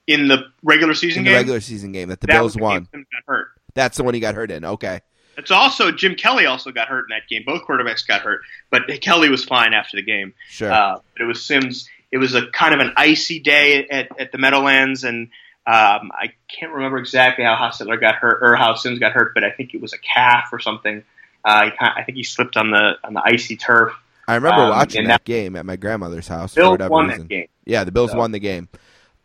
[0.07, 2.61] In the regular season in game, the regular season game that the that Bills the
[2.61, 2.73] won.
[2.81, 3.47] game Simms got hurt.
[3.75, 4.65] That's the one he got hurt in.
[4.65, 4.99] Okay.
[5.37, 7.43] It's also Jim Kelly also got hurt in that game.
[7.45, 10.33] Both quarterbacks got hurt, but Kelly was fine after the game.
[10.49, 10.71] Sure.
[10.71, 11.89] Uh, but it was Simms.
[12.11, 15.29] It was a kind of an icy day at, at the Meadowlands, and
[15.67, 19.43] um, I can't remember exactly how Hostetler got hurt or how Simms got hurt, but
[19.43, 21.03] I think it was a calf or something.
[21.43, 23.93] Uh, I think he slipped on the on the icy turf.
[24.27, 27.21] I remember Um, watching that, that- game at my grandmother's house for whatever won reason.
[27.23, 27.47] that game.
[27.65, 28.67] Yeah, the Bills So- won the game.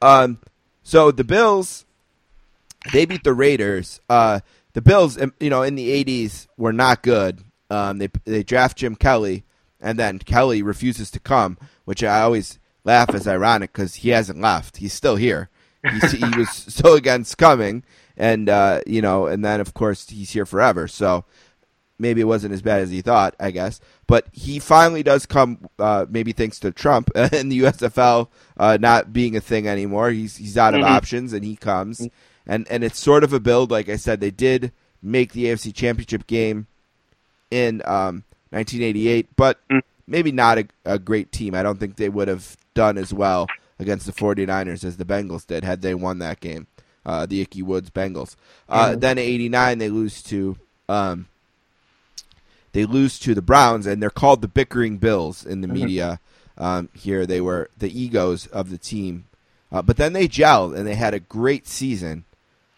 [0.02, 0.38] Um,
[0.82, 1.84] so the Bills,
[2.92, 4.00] they beat the Raiders.
[4.08, 4.40] Uh,
[4.72, 7.40] the Bills, um, you know, in the '80s were not good.
[7.70, 9.44] Um, they they draft Jim Kelly,
[9.80, 14.40] and then Kelly refuses to come, which I always laugh as ironic because he hasn't
[14.40, 14.78] left.
[14.78, 15.48] He's still here.
[15.82, 17.84] He's, he was so against coming,
[18.16, 20.86] and uh, you know, and then of course he's here forever.
[20.88, 21.24] So
[21.98, 23.80] maybe it wasn't as bad as he thought, I guess.
[24.06, 29.12] But he finally does come, uh, maybe thanks to Trump and the USFL uh, not
[29.12, 30.10] being a thing anymore.
[30.10, 30.86] He's he's out of Mhm.
[30.88, 32.08] options, and he comes,
[32.46, 33.70] and and it's sort of a build.
[33.70, 34.72] Like I said, they did
[35.02, 36.66] make the AFC Championship game
[37.50, 39.80] in um, 1988, but Mm.
[40.06, 41.54] maybe not a, a great team.
[41.54, 43.46] I don't think they would have done as well
[43.80, 46.66] against the 49ers as the Bengals did had they won that game.
[47.04, 48.36] Uh, the Ickey Woods Bengals.
[48.68, 50.56] Uh, Then in '89 they lose to
[50.88, 51.26] um,
[52.72, 56.20] they lose to the Browns, and they're called the bickering Bills in the media.
[56.58, 59.24] Um, here they were the egos of the team,
[59.72, 62.24] uh, but then they gelled and they had a great season,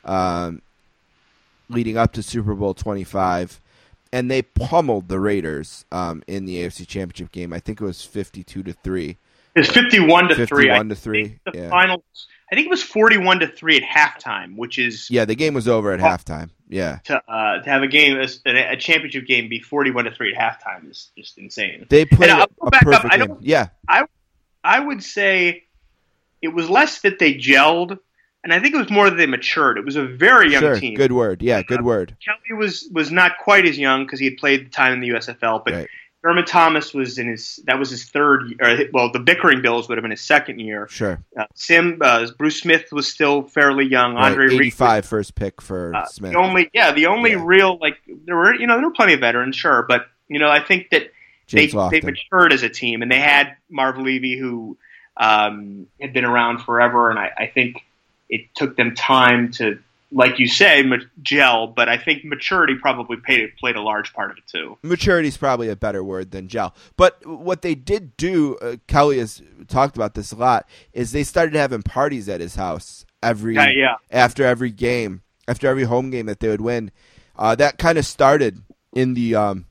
[0.04, 0.62] um,
[1.68, 3.60] leading up to Super Bowl twenty five,
[4.12, 7.52] and they pummeled the Raiders um, in the AFC Championship game.
[7.52, 9.16] I think it was fifty two to three.
[9.54, 10.64] It's fifty-one to three.
[10.68, 11.68] 51 to three, The yeah.
[11.70, 12.02] final.
[12.50, 15.68] I think it was forty-one to three at halftime, which is Yeah, the game was
[15.68, 16.50] over at halftime.
[16.68, 18.26] Yeah, to uh, to have a game, a,
[18.72, 21.86] a championship game, be forty-one to three at halftime is just insane.
[21.90, 22.92] they played a, a back up.
[22.92, 23.26] perfect I game.
[23.28, 24.04] don't- Yeah, I
[24.64, 25.64] I would say
[26.40, 27.98] it was less that they gelled,
[28.42, 29.76] and I think it was more that they matured.
[29.78, 30.80] It was a very young sure.
[30.80, 30.94] team.
[30.94, 31.42] Good word.
[31.42, 32.16] Yeah, good word.
[32.24, 35.10] Kelly was was not quite as young because he had played the time in the
[35.10, 35.88] USFL, but Right.
[36.22, 38.54] Thurman Thomas was in his that was his third.
[38.60, 40.86] Or, well, the Bickering Bills would have been his second year.
[40.88, 41.22] Sure.
[41.36, 44.14] Uh, Sim uh, Bruce Smith was still fairly young.
[44.14, 46.32] Right, Andre Reed was first pick for uh, Smith.
[46.32, 47.42] The only, yeah, the only Yeah.
[47.44, 50.48] real like there were, you know, there were plenty of veterans, sure, but you know,
[50.48, 51.10] I think that
[51.50, 52.04] they James they Lofton.
[52.04, 54.78] matured as a team, and they had Marv Levy, who
[55.16, 57.84] um, had been around forever, and I, I think
[58.30, 59.78] it took them time to,
[60.12, 61.66] like you say, ma- gel.
[61.66, 64.78] But I think maturity probably played played a large part of it too.
[64.82, 66.74] maturity is probably a better word than gel.
[66.96, 71.24] But what they did do, uh, Kelly has talked about this a lot, is they
[71.24, 73.94] started having parties at his house every Yeah, yeah.
[74.10, 76.90] after every game, after every home game that they would win.
[77.36, 79.66] Uh, that kind of started in the um,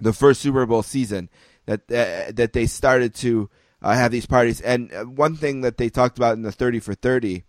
[0.00, 1.28] the first Super Bowl season
[1.66, 3.50] that uh, that they started to
[3.82, 4.60] uh, have these parties.
[4.60, 7.44] And uh, one thing that they talked about in the thirty for thirty,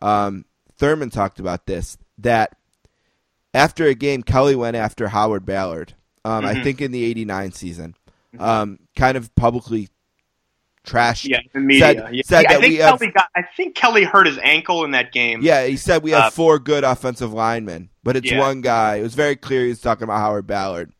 [0.00, 0.44] um,
[0.80, 2.56] Thurman talked about this that
[3.52, 5.92] after a game, Kelly went after Howard Ballard.
[6.24, 6.64] Um, I Mhm.
[6.64, 7.94] think in the '89 season,
[8.38, 9.88] um, kind of publicly
[10.86, 11.28] trashed.
[11.28, 11.80] Yeah, the media.
[11.86, 12.22] Said- yeah.
[12.24, 13.28] said I that think we have- got.
[13.36, 15.40] I think Kelly hurt his ankle in that game.
[15.42, 18.38] Yeah, he said we have Uh, four good offensive linemen, but it's Yeah.
[18.38, 18.96] one guy.
[18.96, 20.92] It was very clear he was talking about Howard Ballard.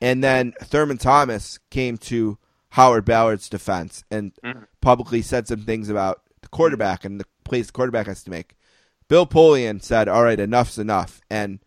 [0.00, 2.36] And then Thurman Thomas came to
[2.70, 4.66] Howard Ballard's defense and Mhm.
[4.80, 8.56] publicly said some things about the quarterback and the plays the quarterback has to make.
[9.08, 11.60] Bill Polian said, "All right, enough's enough," and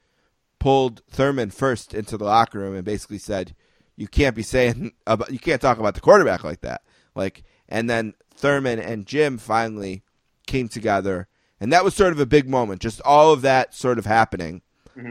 [0.60, 3.56] pulled Thurman first into the locker room and basically said,
[3.96, 6.82] "You can't be saying about you can't talk about the quarterback like that."
[7.16, 10.04] Like, and then Thurman and Jim finally
[10.46, 11.28] came together,
[11.60, 12.82] and that was sort of a big moment.
[12.82, 14.62] Just all of that sort of happening,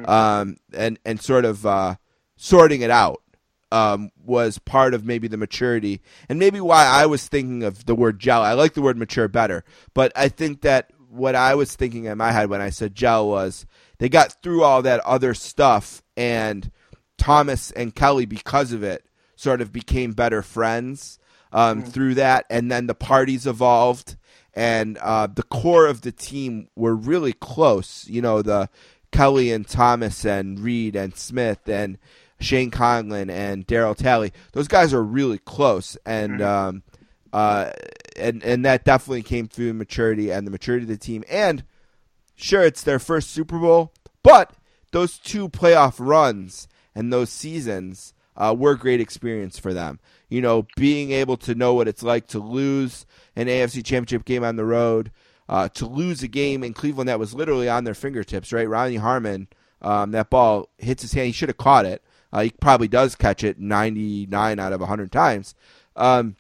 [0.07, 1.97] um, and and sort of uh,
[2.37, 3.23] sorting it out
[3.73, 7.95] um, was part of maybe the maturity, and maybe why I was thinking of the
[7.95, 8.43] word gel.
[8.43, 12.19] I like the word mature better, but I think that what I was thinking in
[12.19, 13.67] my head when I said gel was
[13.99, 16.71] they got through all that other stuff, and
[17.19, 19.05] Thomas and Kelly, because of it,
[19.37, 21.19] sort of became better friends
[21.53, 24.17] um, through that, and then the parties evolved,
[24.55, 28.07] and uh, the core of the team were really close.
[28.09, 28.69] You know, the
[29.13, 31.99] Kelly and Thomas and Reed and Smith and
[32.41, 34.33] Shane Conlan and Darryl Talley.
[34.53, 36.83] Those guys are really close, and um,
[37.33, 37.71] uh,
[38.19, 41.25] and and that definitely came through maturity and the maturity of the team.
[41.29, 41.65] And
[42.35, 44.53] sure, it's their first Super Bowl, but
[44.93, 49.99] those two playoff runs and those seasons uh, were great experience for them.
[50.29, 53.07] You know, being able to know what it's like to lose
[53.37, 55.13] an AFC Championship game on the road,
[55.49, 58.53] uh, to lose a game in Cleveland that was literally on their fingertips.
[58.53, 59.49] Right, Ronnie Harmon,
[59.83, 61.27] um, that ball hits his hand.
[61.27, 62.03] He should have caught it.
[62.33, 65.55] Uh, he probably does catch it 99 out of 100 times.
[65.95, 66.37] Um,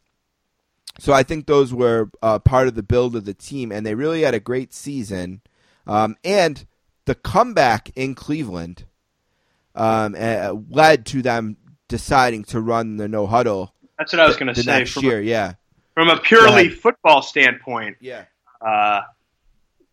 [0.99, 3.95] so I think those were uh, part of the build of the team, and they
[3.95, 5.43] really had a great season.
[5.87, 6.67] Um, and
[7.05, 8.85] the comeback in Cleveland
[9.75, 11.57] um, uh, led to them
[11.89, 13.75] deciding to run the no huddle.
[13.99, 14.79] That's what I was going to say.
[14.79, 15.55] next From year, a, yeah,
[15.95, 18.25] from a purely football standpoint, yeah,
[18.61, 19.03] uh,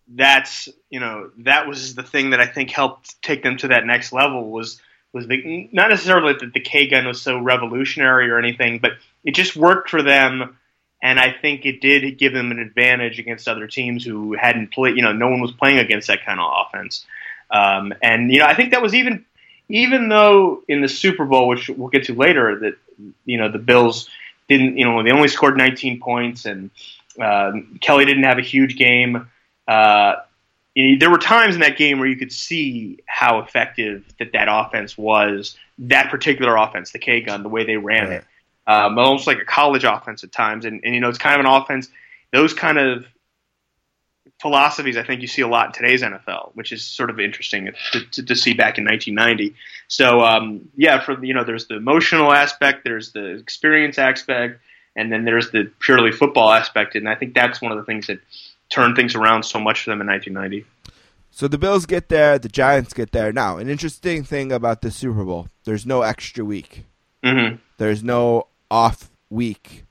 [0.07, 3.85] that's you know that was the thing that I think helped take them to that
[3.85, 4.81] next level was
[5.13, 8.93] was the, not necessarily that the K gun was so revolutionary or anything, but
[9.23, 10.57] it just worked for them,
[11.03, 14.95] and I think it did give them an advantage against other teams who hadn't played.
[14.95, 17.05] You know, no one was playing against that kind of offense,
[17.51, 19.25] um, and you know I think that was even
[19.69, 22.77] even though in the Super Bowl, which we'll get to later, that
[23.25, 24.09] you know the Bills
[24.47, 26.69] didn't, you know, they only scored 19 points, and
[27.21, 27.51] uh,
[27.81, 29.29] Kelly didn't have a huge game.
[29.67, 30.15] Uh,
[30.75, 34.97] there were times in that game where you could see how effective that that offense
[34.97, 35.55] was.
[35.79, 38.13] That particular offense, the K gun, the way they ran Right.
[38.17, 38.25] it,
[38.67, 40.65] um, almost like a college offense at times.
[40.65, 41.89] And, and you know, it's kind of an offense.
[42.31, 43.05] Those kind of
[44.41, 47.69] philosophies, I think you see a lot in today's NFL, which is sort of interesting
[47.91, 49.55] to, to, to see back in 1990.
[49.87, 54.59] So um, yeah, for you know, there's the emotional aspect, there's the experience aspect,
[54.95, 58.07] and then there's the purely football aspect, and I think that's one of the things
[58.07, 58.19] that
[58.69, 60.65] turned things around so much for them in 1990.
[61.31, 63.31] So the Bills get there, the Giants get there.
[63.33, 66.85] Now, an interesting thing about the Super Bowl: there's no extra week.
[67.23, 69.85] hmm There's no off week,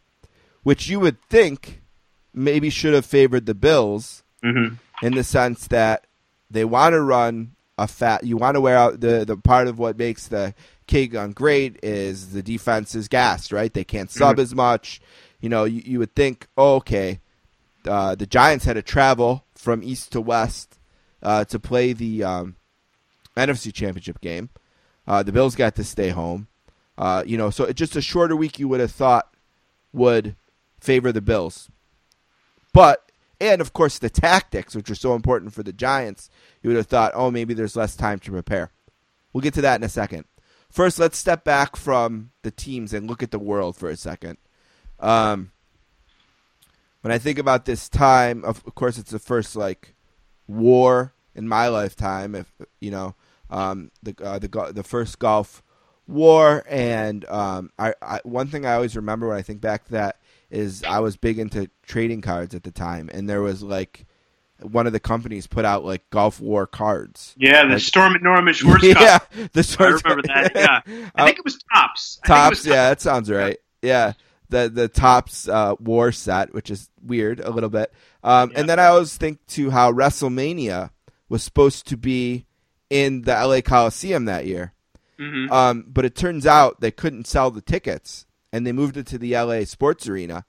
[0.64, 1.82] which you would think
[2.34, 6.06] maybe should have favored the Bills hmm in the sense that
[6.48, 8.22] they want to run a fat.
[8.24, 10.54] You want to wear out the the part of what makes the
[10.86, 13.72] K gun great is the defense is gassed, right?
[13.72, 15.00] They can't sub as much.
[15.40, 17.20] You know, you, you would think, oh, okay,
[17.86, 20.78] uh, the Giants had to travel from east to west
[21.22, 22.56] uh, to play the um,
[23.36, 24.50] NFC Championship game.
[25.06, 26.46] Uh, the Bills got to stay home.
[27.02, 29.34] Uh, you know, so just a shorter week you would have thought
[29.92, 30.36] would
[30.80, 31.68] favor the Bills.
[32.72, 33.10] But
[33.40, 36.30] and of course the tactics, which are so important for the Giants,
[36.62, 38.70] you would have thought, oh, maybe there's less time to prepare.
[39.32, 40.26] We'll get to that in a second.
[40.70, 44.38] First, let's step back from the teams and look at the world for a second.
[45.00, 45.50] Um,
[47.00, 49.96] when I think about this time, of of course, it's the first like
[50.46, 52.36] war in my lifetime.
[52.36, 52.46] If
[52.78, 53.16] you know,
[53.50, 55.64] um, the uh, the the first Gulf
[56.08, 59.92] War, and um, I, I one thing I always remember when I think back to
[59.92, 60.16] that
[60.50, 64.06] is I was big into trading cards at the time, and there was like
[64.60, 67.34] one of the companies put out like Gulf War cards.
[67.38, 68.82] Yeah, the Like- Storm at Norman Schwarzkopf.
[68.82, 69.18] yeah,
[69.52, 70.52] the I remember that.
[70.54, 70.80] Yeah,
[71.14, 72.16] I think it was Topps.
[72.16, 73.58] Think Topps, yeah, that sounds right.
[73.80, 74.12] Yeah,
[74.50, 77.92] the the Topps uh, War set, which is weird a little bit.
[78.22, 80.90] Um, And then I always think to how WrestleMania
[81.28, 82.46] was supposed to be
[82.90, 84.74] in the LA Coliseum that year,
[85.22, 85.50] Mhm.
[85.52, 89.18] um, but it turns out they couldn't sell the tickets, and they moved it to
[89.18, 90.44] the LA Sports Arena.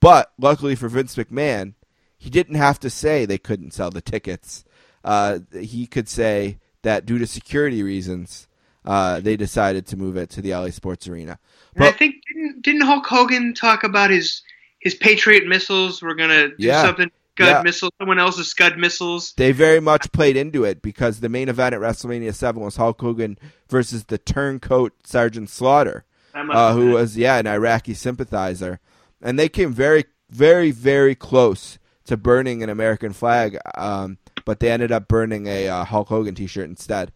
[0.00, 1.74] But luckily for Vince McMahon,
[2.18, 4.64] he didn't have to say they couldn't sell the tickets.
[5.04, 8.46] Uh, he could say that due to security reasons,
[8.84, 11.38] uh, they decided to move it to the LA Sports Arena.
[11.74, 14.42] And I think didn't didn't Hulk Hogan talk about his
[14.80, 16.82] his Patriot missiles were gonna do Yeah.
[16.82, 17.62] something Scud Yeah.
[17.62, 19.32] missiles, someone else's Scud missiles.
[19.36, 23.00] they very much played into it because the main event at WrestleMania 7 was Hulk
[23.00, 23.38] Hogan
[23.68, 26.04] versus the turncoat Sergeant Slaughter.
[26.36, 28.80] Uh, who was yeah an Iraqi sympathizer,
[29.22, 34.68] and they came very very very close to burning an American flag, um, but they
[34.68, 37.12] ended up burning a uh, Hulk Hogan T-shirt instead.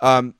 [0.00, 0.34] Um,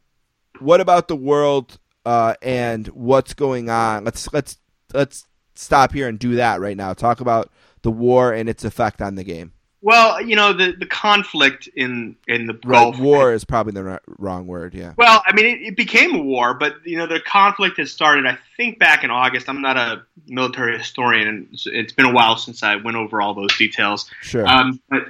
[0.61, 4.05] what about the world uh, and what's going on?
[4.05, 4.59] Let's let's
[4.95, 5.27] let's
[5.57, 6.95] stop here and do that right now.
[6.95, 7.51] Talk about
[7.83, 9.53] the war and its effect on the game.
[9.83, 14.01] well, you know the the conflict in in the Right, Gulf war is probably the
[14.19, 14.75] wrong word.
[14.75, 14.93] Yeah.
[14.99, 18.27] Well, I mean, it, it became a war, but you know, the conflict had started.
[18.27, 19.49] I think back in August.
[19.49, 23.23] I'm not a military historian, and it's- it's been a while since I went over
[23.23, 24.11] all those details.
[24.21, 24.47] Sure.
[24.47, 25.09] Um, but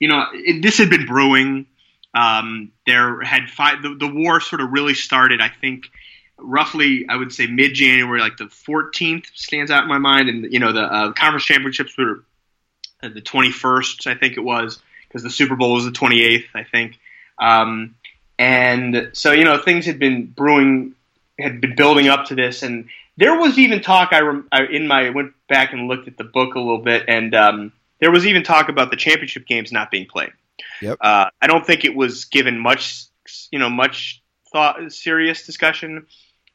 [0.00, 1.66] you know, it, this had been brewing.
[2.12, 3.82] Um, there had five.
[3.82, 5.40] The, the war sort of really started.
[5.40, 5.90] I think
[6.38, 10.28] roughly, I would say mid January, like the 14th stands out in my mind.
[10.28, 12.24] And you know, the uh, conference championships were
[13.02, 16.64] uh, the 21st, I think it was, because the Super Bowl was the 28th, I
[16.64, 16.98] think.
[17.38, 17.94] Um,
[18.38, 20.94] and so you know, things had been brewing,
[21.38, 24.12] had been building up to this, and there was even talk.
[24.12, 27.04] I, rem, I in my went back and looked at the book a little bit,
[27.08, 30.32] and um, there was even talk about the championship games not being played.
[30.82, 30.98] Yep.
[31.00, 33.04] Uh, I don't think it was given much,
[33.50, 34.22] you know, much
[34.52, 36.06] thought, serious discussion.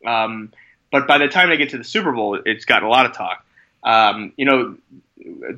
[0.05, 0.51] Um,
[0.91, 3.13] but by the time they get to the Super Bowl, it's gotten a lot of
[3.13, 3.45] talk.
[3.83, 4.77] Um, you know,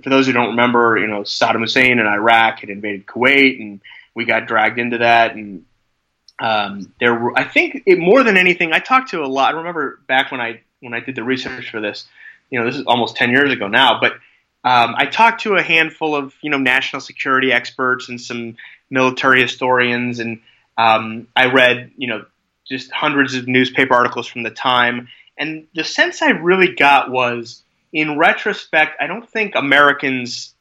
[0.04, 3.82] for those who don't remember, you know, Saddam Hussein and Iraq had invaded Kuwait, and
[4.14, 5.36] we got dragged into that.
[5.36, 5.66] And
[6.40, 9.54] um, there were, I think, it, more than anything, I talked to a lot.
[9.54, 12.06] I remember back when I when I did the research for this.
[12.50, 14.14] You know, this is almost ten years ago now, but
[14.66, 18.58] um, I talked to a handful of you know national security experts and some
[18.90, 20.42] military historians, and
[20.78, 22.26] um, I read you know
[22.74, 25.08] just hundreds of newspaper articles from the time.
[25.38, 30.54] And the sense I really got was, in retrospect, I don't think Americans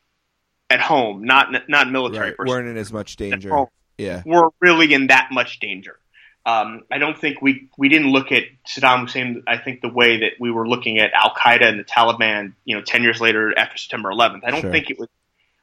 [0.70, 2.48] at home, not not military, Right.
[2.48, 3.50] Weren't in as much danger.
[3.50, 3.68] home.
[3.98, 4.22] Yeah.
[4.24, 5.98] were really in that much danger.
[6.44, 9.42] Um, I don't think we we didn't look at Saddam Hussein.
[9.46, 12.74] I think the way that we were looking at Al Qaeda and the Taliban, you
[12.76, 14.40] know, ten years later after September 11th.
[14.44, 14.72] I don't Sure.
[14.72, 15.08] think it was.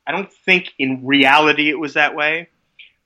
[0.07, 2.47] I don't think in reality it was that way,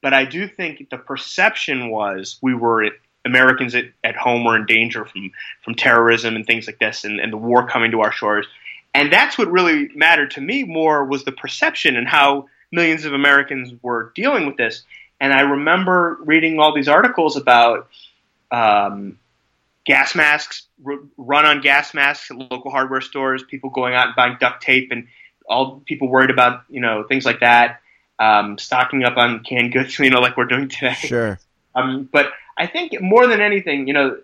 [0.02, 2.90] but I do think the perception was we were
[3.26, 5.32] Americans at, at home were in danger from
[5.64, 8.48] from terrorism and things like this, and, and the war coming to our shores.
[8.94, 13.14] And that's what really mattered to me more was the perception and how millions of
[13.14, 14.84] Americans were dealing with this.
[15.20, 17.88] And I remember reading all these articles about
[18.52, 19.18] um,
[19.86, 24.16] gas masks, r- run on gas masks at local hardware stores, people going out and
[24.16, 25.08] buying duct tape, and
[25.48, 27.82] all people worried about, you know, things like that,
[28.20, 30.94] um, stocking up on canned goods, you know, like we're doing today.
[30.94, 31.40] Sure.
[31.76, 34.18] Um, but I think more than anything, you know,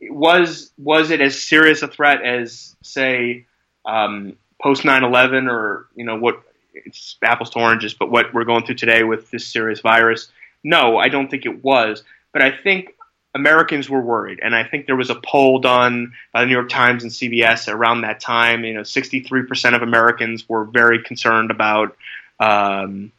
[0.00, 3.46] was was it as serious a threat as say
[3.84, 6.42] um, post 9/11 or you know what
[6.74, 10.28] it's apples to oranges, but what we're going through today with this serious virus?
[10.64, 12.02] No, I don't think it was.
[12.32, 12.94] But I think
[13.34, 16.68] Americans were worried, and I think there was a poll done by the New York
[16.68, 18.64] Times and CBS around that time.
[18.64, 21.96] You know, 63% of Americans were very concerned about
[22.40, 23.12] um,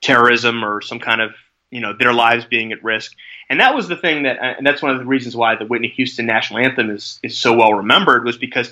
[0.00, 1.34] terrorism or some kind of
[1.70, 3.14] you know their lives being at risk.
[3.50, 5.88] And that was the thing that, and that's one of the reasons why the Whitney
[5.88, 8.70] Houston national anthem is is so well remembered was because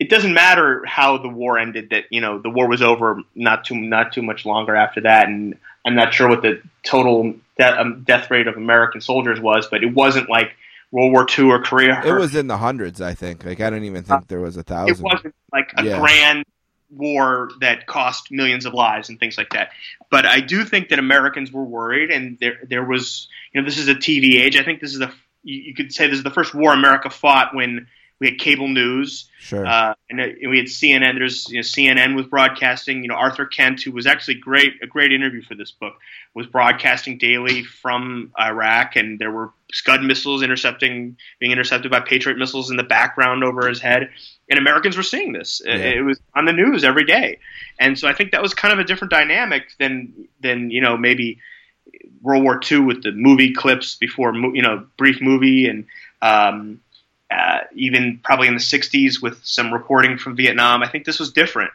[0.00, 1.90] it doesn't matter how the war ended.
[1.90, 5.28] That you know the war was over not too not too much longer after that,
[5.28, 9.68] and I'm not sure what the total de- um, death rate of American soldiers was,
[9.68, 10.56] but it wasn't like
[10.90, 12.02] World War II or Korea.
[12.04, 13.44] It was in the hundreds, I think.
[13.44, 14.96] Like I don't even think there was a thousand.
[14.96, 15.98] It wasn't like a Yeah.
[16.00, 16.44] grand
[16.96, 19.70] war that cost millions of lives and things like that.
[20.10, 23.78] But I do think that Americans were worried, and there there was you know this
[23.78, 24.56] is a TV age.
[24.56, 25.12] I think this is the
[25.42, 27.86] you, could say this is the first war America fought when
[28.18, 29.28] we had cable news.
[29.38, 29.66] Sure.
[29.66, 31.18] Uh, and uh, we had CNN.
[31.18, 33.02] There's you know, CNN was broadcasting.
[33.02, 35.94] You know Arthur Kent, who was actually great, a great interview for this book,
[36.34, 42.38] was broadcasting daily from Iraq, and there were Scud missiles intercepting, being intercepted by Patriot
[42.38, 44.10] missiles in the background over his head.
[44.50, 45.60] And Americans were seeing this.
[45.64, 46.00] It- Yeah.
[46.00, 47.38] It was on the news every day,
[47.78, 50.96] and so I think that was kind of a different dynamic than than you know
[50.96, 51.38] maybe
[52.22, 55.86] World War II with the movie clips before you know brief movie and
[56.22, 56.80] um,
[57.30, 60.82] uh, even probably in the 60s with some reporting from Vietnam.
[60.82, 61.70] I think this was different.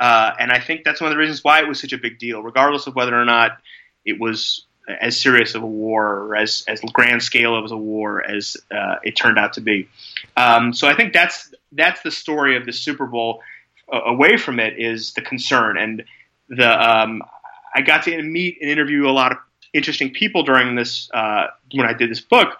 [0.00, 2.18] Uh, and I think that's one of the reasons why it was such a big
[2.18, 3.58] deal, regardless of whether or not
[4.04, 4.64] it was
[5.00, 8.96] as serious of a war or as, as grand scale of a war as uh,
[9.04, 9.88] it turned out to be.
[10.36, 13.40] Um, so I think that's that's the story of the Super Bowl.
[13.92, 16.04] Uh, away from it is the concern and
[16.48, 17.22] the um,
[17.74, 19.38] I got to meet and interview a lot of
[19.72, 22.58] interesting people during this uh, when I did this book.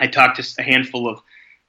[0.00, 1.20] I talked to a handful of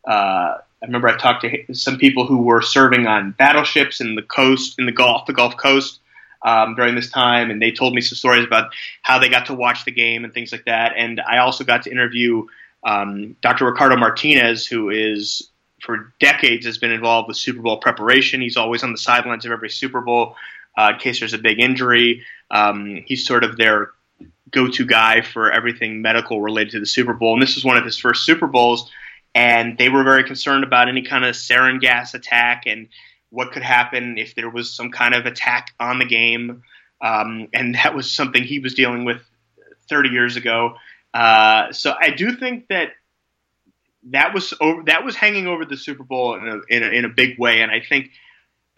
[0.08, 4.24] uh, I remember I talked to some people who were serving on battleships in the
[4.24, 6.00] coast, in the Gulf, the Gulf Coast
[6.44, 8.74] um, during this time, and they told me some stories about
[9.04, 10.94] how they got to watch the game and things like that.
[10.98, 12.48] And I also got to interview
[12.84, 13.66] um, Dr.
[13.66, 15.51] Ricardo Martinez, who is
[15.82, 18.42] for decades has been involved with Super Bowl preparation.
[18.42, 20.36] He's always on the sidelines of every Super Bowl
[20.78, 22.24] uh, in case there's a big injury.
[22.50, 23.92] Um, he's sort of their
[24.52, 27.86] go-to guy for everything medical related to the Super Bowl, and this was one of
[27.86, 28.92] his first Super Bowls
[29.34, 32.88] and they were very concerned about any kind of sarin gas attack and
[33.30, 36.64] what could happen if there was some kind of attack on the game.
[37.02, 39.22] Um, and that was something he was dealing with
[39.90, 40.76] 30 years ago.
[41.14, 42.90] Uh, so I do think that
[44.10, 47.06] that was over, that was hanging over the Super Bowl in a, in a, in
[47.06, 48.10] a big way, and I think.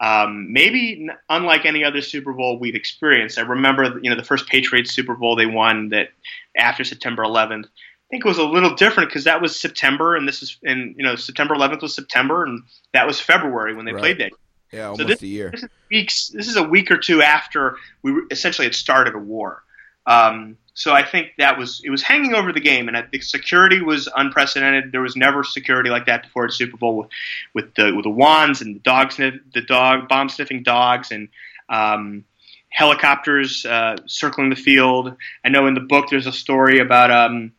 [0.00, 3.38] Um, maybe n- unlike any other Super Bowl we've experienced.
[3.38, 6.08] I remember, you know, the first Patriots Super Bowl they won that
[6.56, 7.66] after September 11th.
[7.66, 7.68] I
[8.10, 11.04] think it was a little different because that was September, and this is, and you
[11.04, 14.00] know, September 11th was September, and that was February when they Right.
[14.00, 14.32] played that.
[14.72, 15.50] yeah, so almost this- a year.
[15.52, 16.28] This is weeks.
[16.28, 19.62] This is a week or two after we essentially had started a war.
[20.06, 23.22] Um, so I think that was it was hanging over the game, and I think
[23.22, 24.90] security was unprecedented.
[24.90, 27.08] There was never security like that before at Super Bowl with,
[27.54, 31.28] with the with the wands and the dog sniff, the dog bomb sniffing dogs and
[31.68, 32.24] um,
[32.70, 35.14] helicopters uh, circling the field.
[35.44, 37.52] I know in the book there's a story about um,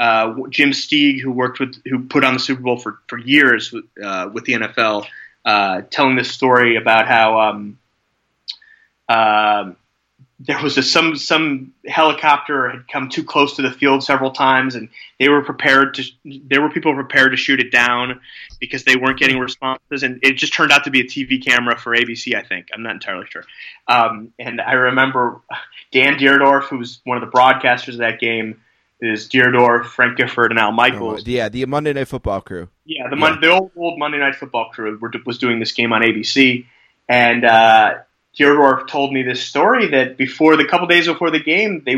[0.00, 3.70] uh, Jim Steeg, who worked with who put on the Super Bowl for for years
[3.70, 5.06] with, uh, with the NFL,
[5.44, 7.40] uh, telling this story about how.
[7.40, 7.78] Um,
[9.08, 9.72] uh,
[10.40, 14.76] there was a, some some helicopter had come too close to the field several times,
[14.76, 14.88] and
[15.18, 16.04] they were prepared to.
[16.24, 18.20] There were people prepared to shoot it down
[18.60, 21.76] because they weren't getting responses, and it just turned out to be a TV camera
[21.76, 22.36] for ABC.
[22.36, 23.42] I think I'm not entirely sure.
[23.88, 25.40] Um, and I remember
[25.90, 28.60] Dan Dierdorf, who was one of the broadcasters of that game,
[29.00, 31.24] is Dierdorf, Frank Gifford, and Al Michaels.
[31.26, 32.68] Oh, yeah, the Monday Night Football crew.
[32.84, 33.36] Yeah, the yeah.
[33.40, 36.64] the old, old Monday Night Football crew were, was doing this game on ABC,
[37.08, 37.44] and.
[37.44, 37.94] Uh,
[38.38, 41.96] Dierdorf told me this story that before the couple days before the game, they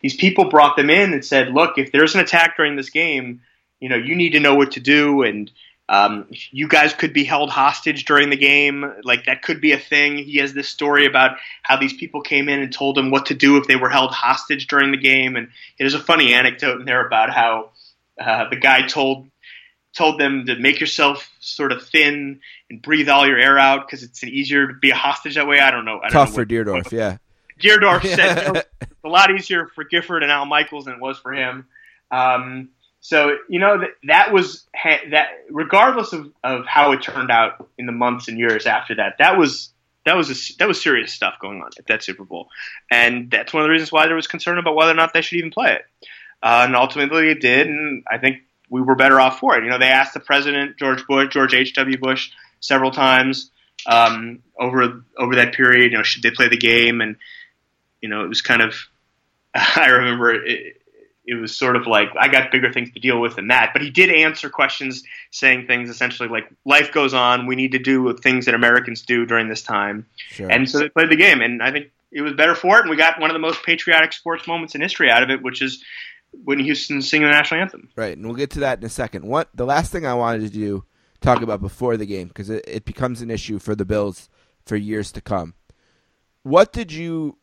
[0.00, 3.40] these people brought them in and said, "Look, if there's an attack during this game,
[3.80, 5.50] you know, you need to know what to do, and
[5.88, 8.92] um, you guys could be held hostage during the game.
[9.04, 12.48] Like that could be a thing." He has this story about how these people came
[12.48, 15.36] in and told him what to do if they were held hostage during the game,
[15.36, 15.48] and
[15.78, 17.70] there's a funny anecdote in there about how
[18.20, 19.28] uh, the guy told
[19.94, 22.40] told them to make yourself sort of thin
[22.70, 25.58] and breathe all your air out because it's easier to be a hostage that way.
[25.58, 25.98] I don't know.
[25.98, 27.18] I don't Tough know for Dierdorf, yeah.
[27.60, 31.00] Dierdorf said you know, it's a lot easier for Gifford and Al Michaels than it
[31.00, 31.66] was for him.
[32.10, 32.70] Um,
[33.00, 37.86] so you know that that was that regardless of, of how it turned out in
[37.86, 39.70] the months and years after that, that was
[40.04, 42.48] that was a, that was serious stuff going on at that Super Bowl,
[42.90, 45.22] and that's one of the reasons why there was concern about whether or not they
[45.22, 45.82] should even play it.
[46.42, 48.38] Uh, and ultimately, it did, and I think
[48.70, 49.64] we were better off for it.
[49.64, 51.74] You know, they asked the president, George Bush, George H.
[51.74, 51.98] W.
[51.98, 53.50] Bush, several times
[53.86, 55.92] um, over over that period.
[55.92, 57.00] You know, should they play the game?
[57.00, 57.16] And
[58.00, 58.74] you know, it was kind of.
[59.54, 60.78] I remember it,
[61.28, 63.70] it was sort of like I got bigger things to deal with than that.
[63.72, 67.46] But he did answer questions, saying things essentially like life goes on.
[67.46, 70.06] We need to do things that Americans do during this time.
[70.30, 70.50] Sure.
[70.50, 72.82] And so they played the game, and I think it was better for it.
[72.82, 75.42] And we got one of the most patriotic sports moments in history out of it,
[75.42, 75.84] which is
[76.32, 77.90] Whitney Houston singing the national anthem.
[77.94, 79.26] Right, and we'll get to that in a second.
[79.26, 80.84] What the last thing I wanted to do
[81.20, 84.28] talk about before the game because it, it becomes an issue for the Bills
[84.64, 85.54] for years to come.
[86.42, 87.38] What did you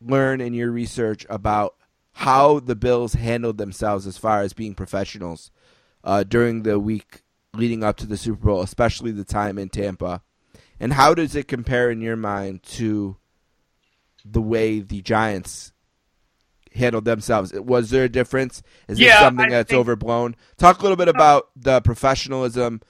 [0.00, 1.74] learn in your research about
[2.12, 5.50] how the Bills handled themselves as far as being professionals
[6.04, 7.22] uh, during the week
[7.54, 10.22] leading up to the Super Bowl, especially the time in Tampa?
[10.80, 13.16] And how does it compare in your mind to
[14.24, 15.72] the way the Giants
[16.74, 17.52] handled themselves.
[17.52, 18.62] Was there a difference?
[18.88, 19.80] Is yeah, this something I that's think...
[19.80, 20.36] overblown?
[20.56, 22.80] Talk a little bit about the professionalism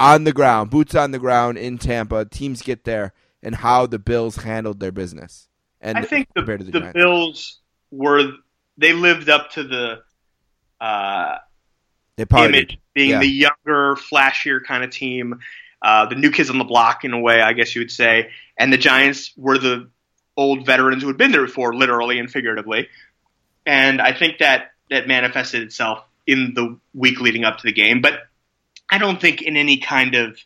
[0.00, 2.24] on the ground, boots on the ground in Tampa.
[2.24, 3.12] Teams get there,
[3.42, 5.48] and how the Bills handled their business.
[5.80, 7.60] And I think the, the, the Bills
[7.90, 8.32] were
[8.76, 10.02] they lived up to the
[10.80, 11.38] uh,
[12.18, 13.20] image being yeah.
[13.20, 15.40] the younger, flashier kind of team,
[15.80, 18.30] uh, the new kids on the block in a way, I guess you would say,
[18.58, 19.88] and the Giants were the
[20.36, 22.88] old veterans who had been there before, literally and figuratively
[23.66, 28.00] and I think that that manifested itself in the week leading up to the game.
[28.00, 28.14] But
[28.90, 30.38] I don't think in any kind of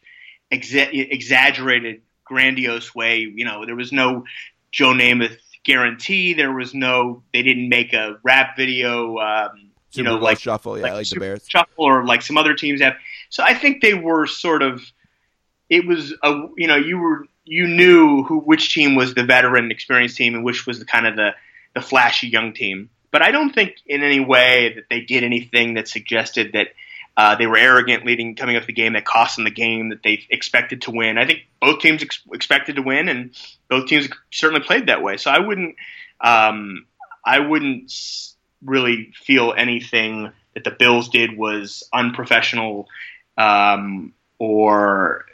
[0.53, 3.21] exa- exaggerated, grandiose way.
[3.21, 4.25] You know, there was no
[4.71, 6.35] Joe Namath guarantee.
[6.35, 7.23] There was no.
[7.33, 9.19] They didn't make a rap video.
[9.19, 12.55] Um, you know, like shuffle, yeah, like, like the Bears shuffle, or like some other
[12.55, 12.95] teams have.
[13.31, 14.83] So I think they were sort of.
[15.71, 19.71] It was a you know you were you knew who which team was the veteran
[19.71, 21.35] experienced team and which was the kind of the
[21.75, 22.91] the flashy young team.
[23.11, 26.69] But I don't think in any way that they did anything that suggested that
[27.17, 30.03] uh, they were arrogant leading coming up the game that cost them the game that
[30.03, 31.17] they expected to win.
[31.17, 33.31] I think both teams ex- expected to win, and
[33.69, 35.17] both teams certainly played that way.
[35.17, 35.77] So I wouldn't,
[36.21, 36.87] um,
[37.25, 37.93] I wouldn't
[38.65, 42.89] really feel anything that the Bills did was unprofessional
[43.39, 45.27] um, or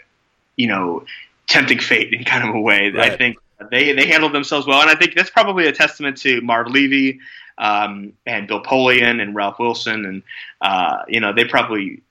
[0.56, 1.04] you know
[1.46, 2.90] tempting fate in kind of a way.
[2.90, 3.12] Right.
[3.12, 3.38] I think
[3.70, 7.20] they they handled themselves well, and I think that's probably a testament to Marv Levy
[7.60, 10.22] um, and Bill Polian and Ralph Wilson, and
[10.62, 12.02] uh, you know they probably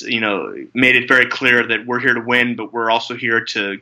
[0.00, 3.42] you know made it very clear that we're here to win, but we're also here
[3.46, 3.80] to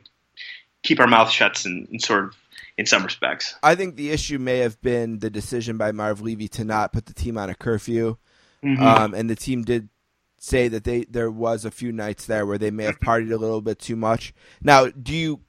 [0.83, 2.35] keep our mouths shut and, and sort of
[2.77, 3.55] in some respects.
[3.63, 7.07] I think the issue may have been the decision by Marv Levy to not put
[7.07, 8.17] the team on a curfew,
[8.63, 8.81] mm-hmm.
[8.81, 9.89] um, and the team did
[10.37, 13.37] say that they there was a few nights there where they may have partied a
[13.37, 14.31] little bit too much.
[14.61, 15.41] Now, do you?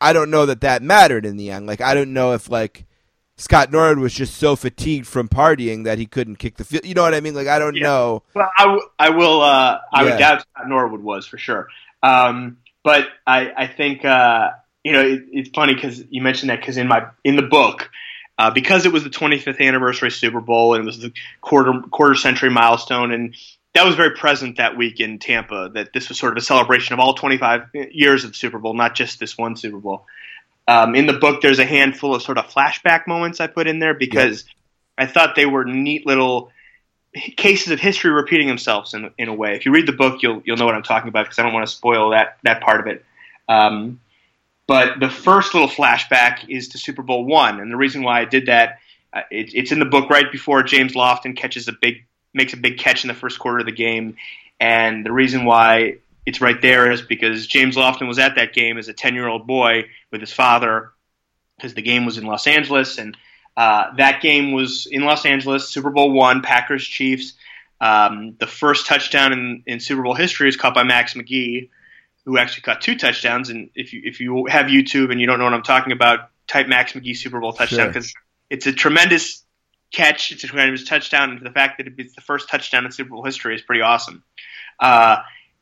[0.00, 1.68] I don't know that that mattered in the end.
[1.68, 2.86] Like, I don't know if like
[3.36, 6.84] Scott Norwood was just so fatigued from partying that he couldn't kick the field.
[6.84, 7.34] You know what I mean?
[7.34, 7.82] Like I don't yeah.
[7.82, 8.22] know.
[8.34, 9.40] Well, I, w- I will.
[9.40, 10.10] Uh, I yeah.
[10.10, 11.68] would doubt Scott Norwood was for sure.
[12.02, 14.50] Um, but I, I think uh,
[14.84, 17.90] you know it, it's funny because you mentioned that because in my in the book
[18.38, 22.14] uh, because it was the 25th anniversary Super Bowl and it was the quarter quarter
[22.14, 23.36] century milestone, and
[23.74, 25.70] that was very present that week in Tampa.
[25.74, 28.74] That this was sort of a celebration of all 25 years of the Super Bowl,
[28.74, 30.06] not just this one Super Bowl.
[30.66, 33.78] Um, in the book, there's a handful of sort of flashback moments I put in
[33.78, 34.44] there because
[34.96, 36.50] I thought they were neat little
[37.36, 39.56] cases of history repeating themselves in, in a way.
[39.56, 41.52] If you read the book, you'll you'll know what I'm talking about because I don't
[41.52, 43.04] want to spoil that that part of it.
[43.48, 44.00] Um,
[44.66, 48.24] but the first little flashback is to Super Bowl one, and the reason why I
[48.24, 48.78] did that,
[49.12, 52.56] uh, it, it's in the book right before James Lofton catches a big makes a
[52.56, 54.16] big catch in the first quarter of the game,
[54.58, 58.78] and the reason why it's right there is because James Lofton was at that game
[58.78, 60.92] as a 10 year old boy with his father
[61.56, 63.16] because the game was in Los Angeles and
[63.56, 67.34] uh, that game was in Los Angeles, Super Bowl one, Packers Chiefs.
[67.80, 71.68] Um, the first touchdown in, in Super Bowl history is caught by Max McGee,
[72.24, 73.50] who actually caught two touchdowns.
[73.50, 76.30] And if you if you have YouTube and you don't know what I'm talking about,
[76.46, 78.22] type Max McGee Super Bowl touchdown because sure.
[78.50, 79.44] it's a tremendous
[79.92, 80.32] catch.
[80.32, 83.24] It's a tremendous touchdown, and the fact that it's the first touchdown in Super Bowl
[83.24, 84.24] history is pretty awesome.
[84.80, 85.18] Uh,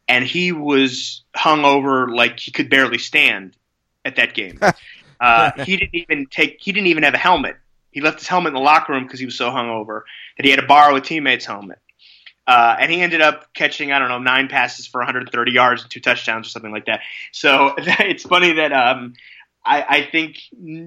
[0.09, 3.57] and he was hung over like he could barely stand
[4.05, 4.61] at that game.
[5.21, 6.59] uh, he didn't even take.
[6.61, 7.57] He didn't even have a helmet.
[7.91, 10.03] He left his helmet in the locker room because he was so hungover
[10.37, 11.79] that he had to borrow a teammate's helmet.
[12.47, 15.91] Uh, and he ended up catching, I don't know, nine passes for 130 yards and
[15.91, 17.01] two touchdowns or something like that.
[17.31, 19.15] So it's funny that um,
[19.65, 20.39] I, I, think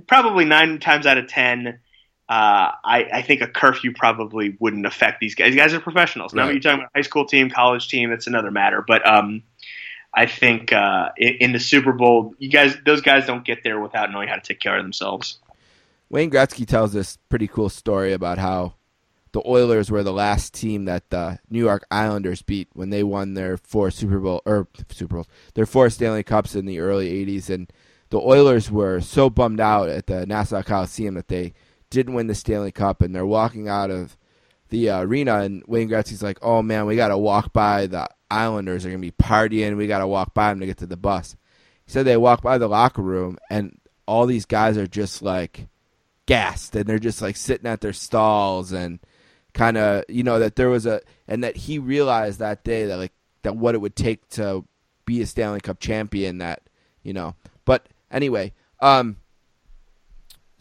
[0.06, 1.80] probably nine times out of ten,
[2.28, 5.52] uh, I, I, think a curfew probably wouldn't affect these guys.
[5.52, 6.34] These guys are professionals.
[6.34, 6.46] Right.
[6.46, 8.84] Now, you're talking about high school team, college team, that's another matter.
[8.86, 9.44] But um,
[10.12, 13.80] I think uh, in, in, the Super Bowl, you guys, those guys don't get there
[13.80, 15.38] without knowing how to take care of themselves.
[16.10, 18.74] Wayne Gretzky tells this pretty cool story about how
[19.32, 23.36] the Oilers were the last team that the New York Islanders beat when they won
[23.36, 27.50] their four Super Bowl or Super Bowls, their four Stanley Cups in the early '80s,
[27.50, 27.72] and
[28.10, 31.54] the Oilers were so bummed out at the Nassau Coliseum that they
[31.90, 34.18] didn't win the Stanley Cup, and they're walking out of
[34.70, 38.84] the arena, and Wayne Gretzky's like, "Oh man, we got to walk by the Islanders.
[38.84, 39.78] They're gonna be partying.
[39.78, 41.36] We got to walk by them to get to the bus."
[41.86, 45.68] He said they walk by the locker room, and all these guys are just like
[46.26, 49.00] gassed and they're just like sitting at their stalls and
[49.54, 52.98] kind of you know that there was a and that he realized that day that
[52.98, 53.14] like
[53.44, 54.66] that what it would take to
[55.06, 56.64] be a Stanley Cup champion that
[57.04, 58.52] you know but anyway
[58.82, 59.18] um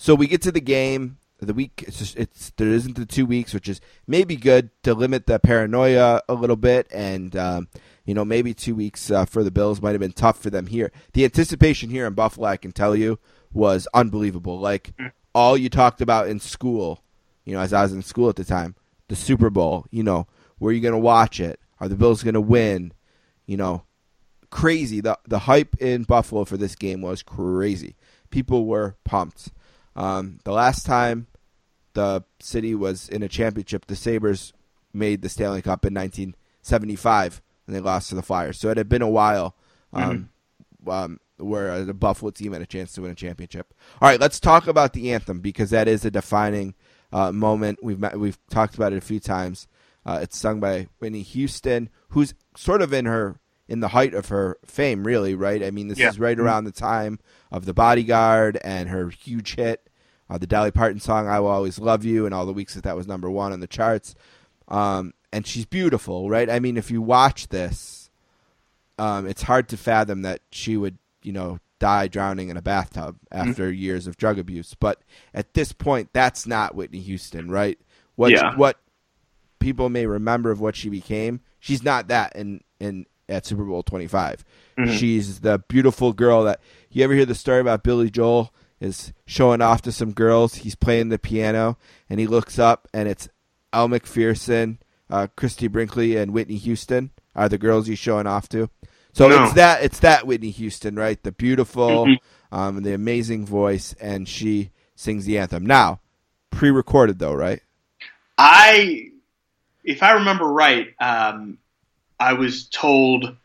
[0.04, 3.26] so we get to the game the week it's just it's there isn't the two
[3.26, 7.68] weeks which is maybe good to limit the paranoia a little bit and um,
[8.06, 10.68] you know maybe two weeks uh, for the bills might have been tough for them
[10.68, 13.18] here the anticipation here in buffalo i can tell you
[13.52, 14.94] was unbelievable like
[15.34, 17.02] all you talked about in school,
[17.44, 18.76] you know, as I was in school at the time,
[19.08, 20.26] the Super Bowl, you know,
[20.58, 21.58] where are you going to watch it?
[21.80, 22.92] Are the Bills going to win?
[23.46, 23.84] You know,
[24.50, 25.00] crazy.
[25.00, 27.96] The the hype in Buffalo for this game was crazy.
[28.30, 29.50] People were pumped.
[29.96, 31.26] Um, the last time
[31.94, 34.52] the city was in a championship, the Sabres
[34.92, 38.58] made the Stanley Cup in 1975 and they lost to the Flyers.
[38.58, 39.56] So it had been a while.
[39.92, 40.30] Um,
[40.82, 40.90] mm-hmm.
[40.90, 43.74] um, where the Buffalo team had a chance to win a championship.
[44.00, 46.74] All right, let's talk about the anthem because that is a defining
[47.12, 47.80] uh, moment.
[47.82, 49.66] We've met, we've talked about it a few times.
[50.06, 53.36] Uh, it's sung by Whitney Houston, who's sort of in her
[53.68, 55.62] in the height of her fame, really, right?
[55.62, 56.08] I mean, this yeah.
[56.08, 56.46] is right mm-hmm.
[56.46, 57.18] around the time
[57.50, 59.88] of The Bodyguard and her huge hit,
[60.28, 62.84] uh, the Dolly Parton song "I Will Always Love You," and all the weeks that
[62.84, 64.14] that was number one on the charts.
[64.68, 66.48] Um, and she's beautiful, right?
[66.48, 68.10] I mean, if you watch this,
[68.98, 73.16] um, it's hard to fathom that she would you know, die drowning in a bathtub
[73.16, 73.48] mm-hmm.
[73.48, 73.82] after mm-hmm.
[73.82, 74.74] years of drug abuse.
[74.78, 77.78] But at this point, that's not Whitney Houston, right?
[78.14, 78.54] What yeah.
[78.54, 78.78] what
[79.58, 83.82] people may remember of what she became, she's not that in in at Super Bowl
[83.82, 84.44] 25.
[84.78, 84.96] Mm-hmm.
[84.96, 86.60] She's the beautiful girl that
[86.90, 90.56] you ever hear the story about Billy Joel is showing off to some girls.
[90.56, 91.78] He's playing the piano
[92.08, 93.28] and he looks up and it's
[93.72, 94.78] Elle Macpherson,
[95.10, 98.70] uh, Christie Brinkley, and Whitney Houston are the girls he's showing off to.
[99.12, 99.44] So no.
[99.44, 101.20] it's that it's that Whitney Houston, right?
[101.22, 102.56] The beautiful, mm-hmm.
[102.56, 105.64] um, the amazing voice, and she sings the anthem.
[105.66, 106.00] Now,
[106.50, 107.60] pre-recorded though, right?
[108.36, 109.10] I,
[109.84, 111.58] if I remember right, um,
[112.18, 113.36] I was told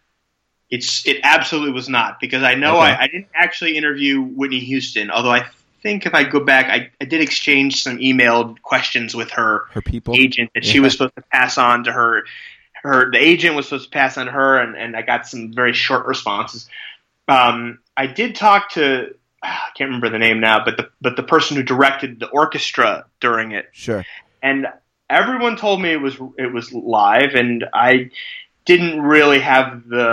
[0.69, 2.91] it's it absolutely was not because I know okay.
[2.91, 5.47] I, I, didn't actually interview Whitney Houston, although I
[5.81, 9.81] think if I go back, I, I did exchange some emailed questions with her her
[9.81, 10.71] people agent that yeah.
[10.71, 12.25] she was supposed to pass on to her
[12.83, 15.53] her the agent was supposed to pass on to her, and, and I got some
[15.53, 16.69] very short responses.
[17.27, 21.23] Um, I did talk to I can't remember the name now, but the but the
[21.23, 23.69] person who directed the orchestra during it.
[23.71, 24.05] Sure.
[24.41, 24.67] And
[25.09, 28.11] everyone told me it was it was live, and I
[28.69, 30.07] didn't really have the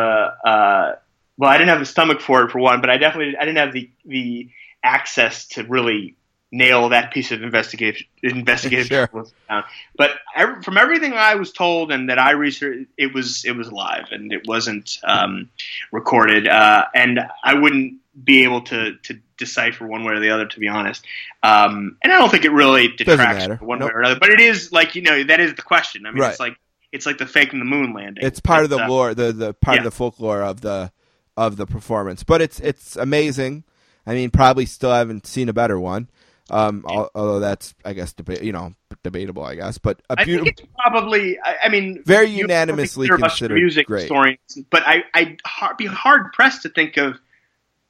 [0.44, 0.94] uh,
[1.36, 3.58] well, I didn't have the stomach for it for one, but I definitely I didn't
[3.58, 4.48] have the the
[4.82, 6.14] access to really
[6.52, 9.26] nail that piece of investigative investigative Sure.
[9.48, 9.64] down.
[9.98, 13.70] But ev- from everything I was told and that I researched, it was it was
[13.70, 15.50] live and it wasn't um,
[15.92, 16.48] recorded.
[16.48, 20.58] Uh, and I wouldn't be able to to decipher one way or the other, to
[20.60, 21.04] be honest.
[21.42, 23.88] Um, and I don't think it really detracts one Nope.
[23.90, 24.18] way or another.
[24.18, 26.06] But it is like you know that is the question.
[26.06, 26.30] I mean, Right.
[26.30, 26.56] it's like
[26.92, 28.24] it's like the faking the moon landing.
[28.24, 30.92] It's part of the uh, lore, the the part of the folklore of the
[31.36, 32.22] of the performance.
[32.22, 33.64] But it's it's amazing.
[34.06, 36.08] I mean, probably still haven't seen a better one.
[36.48, 38.72] Um, al- although that's I guess deba- you know
[39.02, 39.78] debatable, I guess.
[39.78, 40.44] But a I beautiful.
[40.46, 41.38] think it's probably.
[41.40, 44.02] I, I mean, Very unanimously consider us considered music great.
[44.02, 44.38] historians,
[44.70, 45.38] but I, I'd
[45.76, 47.18] be hard pressed to think of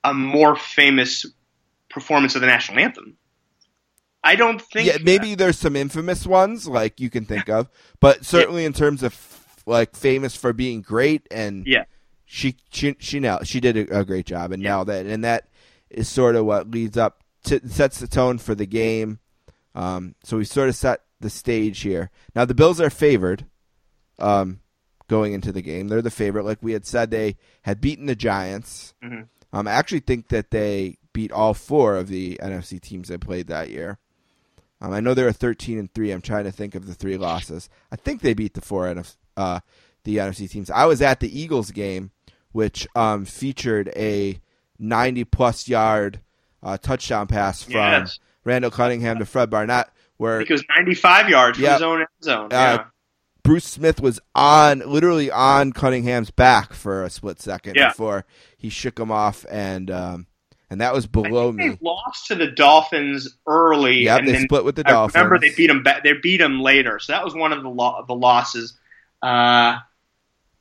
[0.04, 1.26] a more famous
[1.90, 3.16] performance of the national anthem.
[4.26, 4.86] I don't think.
[4.86, 7.68] yeah, maybe there's some infamous ones like you can think of,
[8.00, 9.14] but certainly in terms of
[9.66, 11.84] like famous for being great and Yeah.
[12.24, 14.70] she she she now she did a, a great job and Yeah.
[14.70, 15.48] now that and that
[15.90, 19.18] is sort of what leads up to sets the tone for the game.
[19.74, 22.10] Um, so we sort of set the stage here.
[22.34, 23.46] Now the Bills are favored
[24.18, 24.60] um,
[25.08, 25.88] going into the game.
[25.88, 27.10] They're the favorite, like we had said.
[27.10, 28.94] They had beaten the Giants.
[29.04, 29.28] Mhm.
[29.52, 33.46] Um, I actually think that they beat all four of the NFC teams they played
[33.48, 33.98] that year.
[34.80, 36.10] Um, I know they were thirteen and three.
[36.10, 37.68] I'm trying to think of the three losses.
[37.90, 39.60] I think they beat the four NFC, uh,
[40.04, 40.70] the NFC teams.
[40.70, 42.10] I was at the Eagles game,
[42.52, 44.40] which um, featured a
[44.78, 46.20] 90 plus yard
[46.62, 48.18] uh, touchdown pass from Yes.
[48.44, 49.88] Randall Cunningham to Fred Barnett,
[50.18, 52.44] where because 95 yards from his own end zone.
[52.46, 52.84] Uh, yeah.
[53.42, 57.88] Bruce Smith was on, literally on Cunningham's back for a split second Yeah.
[57.90, 58.24] before
[58.58, 60.26] he shook him off, and um,
[60.70, 61.68] and that was below me.
[61.70, 64.04] they lost to the Dolphins early.
[64.04, 65.14] Yep, and they then split with the I Dolphins.
[65.14, 65.84] remember they beat them.
[66.02, 68.78] They beat them later, so that was one of the lo- the losses.
[69.22, 69.78] Uh,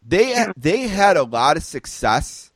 [0.07, 2.51] they they had a lot of success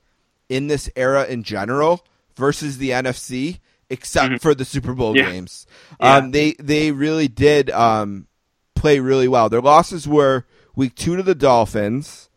[0.47, 2.05] in this era in general
[2.35, 3.59] versus the NFC,
[3.89, 4.41] except Mhm.
[4.41, 5.31] for the Super Bowl Yeah.
[5.31, 5.65] games.
[5.99, 6.15] Yeah.
[6.17, 8.27] Um, they they really did um,
[8.75, 9.49] play really well.
[9.49, 10.45] Their losses were
[10.75, 12.29] week two to the Dolphins,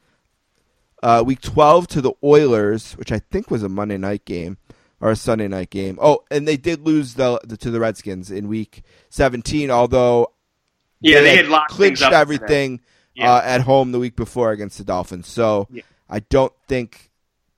[1.03, 4.57] uh, week twelve to the Oilers, which I think was a Monday night game
[5.03, 5.99] or a Sunday night game.
[6.01, 10.29] Oh, and they did lose the, the to the Redskins in week seventeen, although
[11.01, 12.81] yeah, they, had locked clinched everything
[13.15, 13.35] Yeah.
[13.35, 15.27] uh, at home the week before against the Dolphins.
[15.27, 15.83] So Yeah.
[16.09, 17.11] I don't think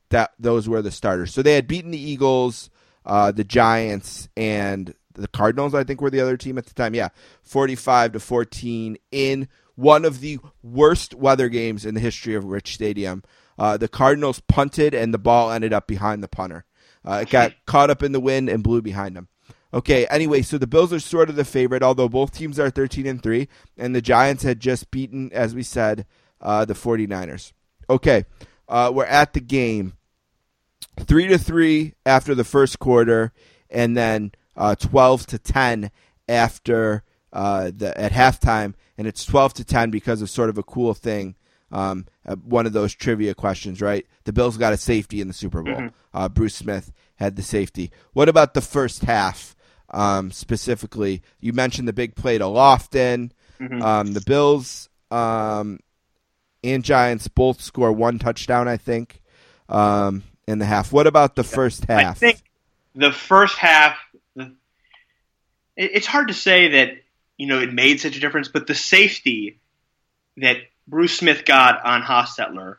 [0.09, 1.33] that those were the starters.
[1.35, 2.71] So they had beaten the Eagles,
[3.05, 5.75] uh, the Giants, and the Cardinals.
[5.75, 6.95] I think were the other team at the time.
[6.95, 7.09] Yeah,
[7.43, 12.75] forty-five to fourteen in one of the worst weather games in the history of Rich
[12.75, 13.23] Stadium.
[13.59, 16.65] Uh, the Cardinals punted, and the ball ended up behind the punter.
[17.05, 19.29] Uh, it got caught up in the wind and blew behind them.
[19.73, 23.07] Okay, anyway, so the Bills are sort of the favorite, although both teams are 13
[23.07, 26.07] and 3, and the Giants had just beaten, as we said,
[26.41, 27.53] uh, the 49ers.
[27.91, 28.25] Okay,
[28.69, 29.95] uh, we're at the game.
[31.01, 33.33] 3 to 3 after the first quarter,
[33.69, 35.91] and then uh, 12 to 10
[36.29, 37.03] after
[37.33, 40.95] uh, the at halftime, and it's 12 to 10 because of sort of a cool
[40.95, 41.35] thing.
[41.73, 44.07] Um, uh, one of those trivia questions, right?
[44.25, 45.91] The Bills got a safety in the Super Bowl.
[46.13, 47.91] Uh, Bruce Smith had the safety.
[48.13, 49.55] What about the first half
[49.91, 51.23] um, specifically?
[51.41, 53.31] You mentioned the big play to Lofton.
[53.61, 55.81] Um, the Bills um,
[56.63, 59.21] and Giants both score one touchdown, I think,
[59.69, 60.93] um, in the half.
[60.93, 62.01] What about the first half?
[62.01, 62.43] I think
[62.95, 63.97] the first half.
[65.77, 67.03] It's hard to say that
[67.37, 69.59] you know it made such a difference, but the safety
[70.37, 72.77] that Bruce Smith got on Hostetler,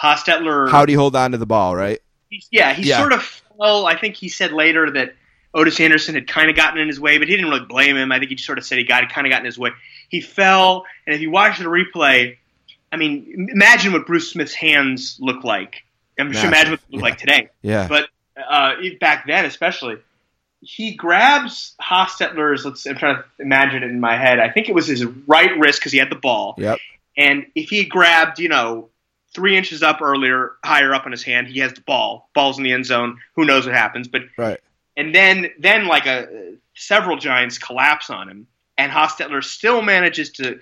[0.00, 0.70] Hostetler.
[0.70, 2.00] How do you hold on to the ball, right?
[2.30, 2.98] He- yeah, he Yeah.
[2.98, 3.86] sort of fell.
[3.86, 5.14] I think he said later that
[5.54, 8.10] Ottis Anderson had kind of gotten in his way, but he didn't really blame him.
[8.10, 9.70] I think he just sort of said he got kind of got in his way.
[10.08, 12.36] He fell, and if you watch the replay,
[12.92, 15.84] I mean, imagine what Bruce Smith's hands look like.
[16.18, 17.08] I'm just Massive, imagine what they look yeah.
[17.10, 17.48] like today.
[17.62, 17.88] Yeah.
[17.88, 19.96] But uh, back then, especially,
[20.60, 22.64] he grabs Hostetler's.
[22.64, 22.86] Let's.
[22.86, 24.38] I'm trying to imagine it in my head.
[24.40, 26.54] I think it was his right wrist because he had the ball.
[26.58, 26.78] Yep.
[27.16, 28.90] And if he grabbed, you know,
[29.34, 32.30] three inches up earlier, higher up on his hand, he has the ball.
[32.34, 33.18] Ball's in the end zone.
[33.34, 34.08] Who knows what happens?
[34.08, 34.60] But Right.
[34.96, 38.46] and then then like a several giants collapse on him,
[38.78, 40.58] and Hostetler still manages to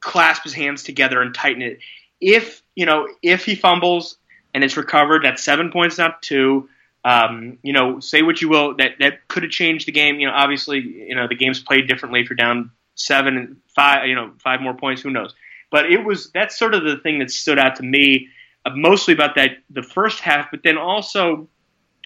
[0.00, 1.78] clasp his hands together and tighten it.
[2.20, 4.18] If you know, if he fumbles
[4.54, 6.68] and it's recovered, that's seven points, not two.
[7.04, 10.18] Um, you know, say what you will, that that could have changed the game.
[10.18, 14.08] You know, obviously, you know the game's played differently if you're down seven and five.
[14.08, 15.02] You know, five more points.
[15.02, 15.32] Who knows?
[15.70, 18.28] But it was that's sort of the thing that stood out to me,
[18.64, 21.48] uh, mostly about that the first half, but then also,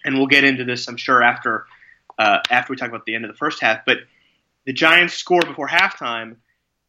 [0.04, 1.66] and we'll get into this, I'm sure after
[2.18, 3.84] uh, after we talk about the end of the first half.
[3.84, 3.98] But
[4.66, 6.36] the Giants scored before halftime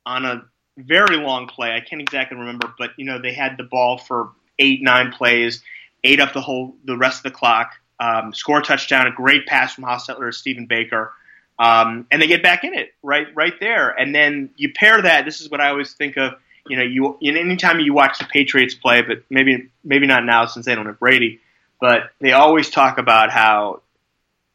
[0.06, 0.44] on a
[0.78, 1.72] very long play.
[1.74, 5.64] I can't exactly remember, but you know they had the ball for eight, nine plays,
[6.04, 7.74] ate up the whole the rest of the clock.
[8.00, 11.14] Um, score a touchdown, a great pass from Hostetler to Stephen Baker.
[11.60, 13.90] um, and they get back in it right right there.
[13.90, 15.26] And then you pair that.
[15.26, 16.34] This is what I always think of.
[16.68, 20.46] You know, you, you anytime you watch the Patriots play, but maybe maybe not now
[20.46, 21.42] since they don't have Brady,
[21.80, 23.82] but they always talk about how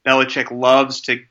[0.07, 1.23] Belichick loves to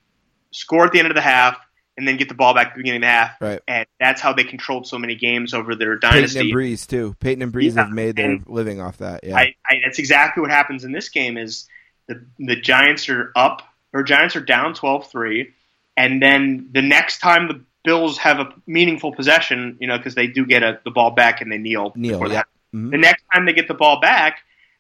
[0.52, 1.58] score at the end of the half
[1.98, 3.42] and then get the ball back at the beginning of the half.
[3.42, 3.62] Right.
[3.68, 6.40] And that's how they controlled so many games over their Peyton dynasty.
[6.40, 7.16] and Brees too.
[7.20, 9.24] Peyton and Brees Yeah, have made their and living off that.
[9.24, 9.38] Yeah.
[9.38, 11.38] I, I, that's exactly what happens in this game.
[11.38, 11.68] Is
[12.08, 13.62] the the Giants are up
[13.94, 15.54] or Giants are down 12-3,
[15.96, 20.28] and then the next time the Bills have a meaningful possession, you know, because they
[20.28, 21.92] do get a, the ball back and they kneel.
[21.92, 22.34] Before Yeah.
[22.34, 22.48] that.
[22.74, 22.92] Mhm.
[22.92, 24.40] The next time they get the ball back,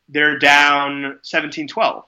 [0.09, 2.03] they're down 17-12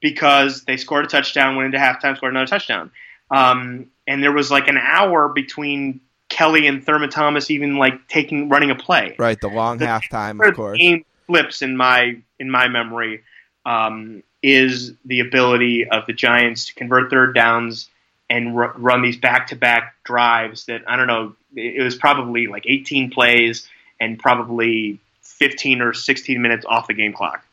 [0.00, 2.90] because they scored a touchdown, went into halftime, scored another touchdown.
[3.30, 8.48] Um, and there was like an hour between Kelly and Thurman Thomas even like taking
[8.48, 9.40] running a play Right.
[9.40, 10.78] The long The- halftime, of the course.
[10.78, 13.22] game flips in my in my memory
[13.64, 17.88] um, is the ability of the Giants to convert third downs
[18.28, 21.36] and r- run these back to back drives that I don't know.
[21.54, 27.12] It was probably like 18 plays and probably 15 or 16 minutes off the game
[27.12, 27.44] clock,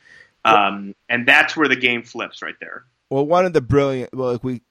[0.45, 2.83] um, and that's where the game flips right there.
[3.09, 4.13] Well, one of the brilliant.
[4.13, 4.61] Well, like we.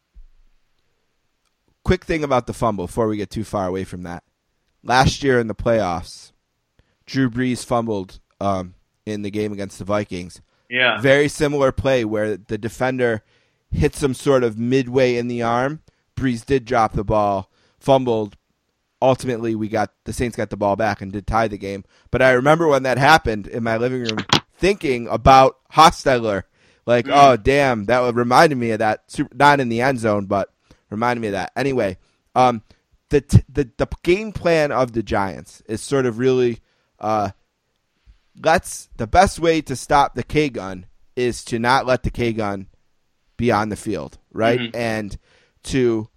[1.84, 4.22] Quick thing about the fumble before we get too far away from that.
[4.84, 6.30] Last year in the playoffs,
[7.06, 8.74] Drew Brees fumbled um,
[9.04, 10.40] in the game against the Vikings.
[10.68, 13.22] Yeah, Very similar play where the defender
[13.70, 15.81] hits him sort of midway in the arm.
[16.16, 18.36] Brees did drop the ball, fumbled.
[19.00, 21.84] Ultimately, we got the Saints got the ball back and did tie the game.
[22.10, 24.18] But I remember when that happened in my living room,
[24.56, 26.44] thinking about Hostetler.
[26.86, 29.04] Like, oh damn, that would reminded me of that.
[29.10, 30.52] Super, not in the end zone, but
[30.90, 31.52] reminded me of that.
[31.56, 31.98] Anyway,
[32.34, 32.62] um,
[33.08, 36.60] the t- the the game plan of the Giants is sort of really
[37.00, 37.30] uh,
[38.42, 40.86] let's the best way to stop the K gun
[41.16, 42.68] is to not let the K gun
[43.36, 44.58] be on the field, right?
[44.60, 44.70] Mhm.
[44.74, 45.18] And
[45.64, 46.08] to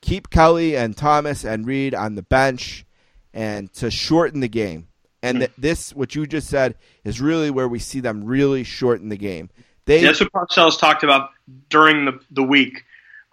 [0.00, 2.84] keep Kelly and Thomas and Reed on the bench
[3.32, 4.88] and to shorten the game.
[5.22, 9.08] And th- this, what you just said, is really where we see them really shorten
[9.08, 9.48] the game.
[9.86, 11.30] They That's what Parcells talked about
[11.70, 12.84] during the the week.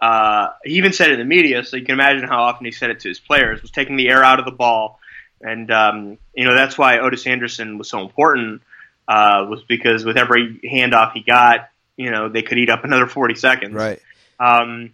[0.01, 2.71] Uh, he even said it in the media, so you can imagine how often he
[2.71, 3.61] said it to his players.
[3.61, 4.99] Was taking the air out of the ball,
[5.41, 8.61] and um, you know that's why Ottis Anderson was so important.
[9.07, 13.07] Uh, was because with every handoff he got, you know they could eat up another
[13.07, 13.73] forty seconds.
[13.73, 14.01] right.
[14.41, 14.93] Um,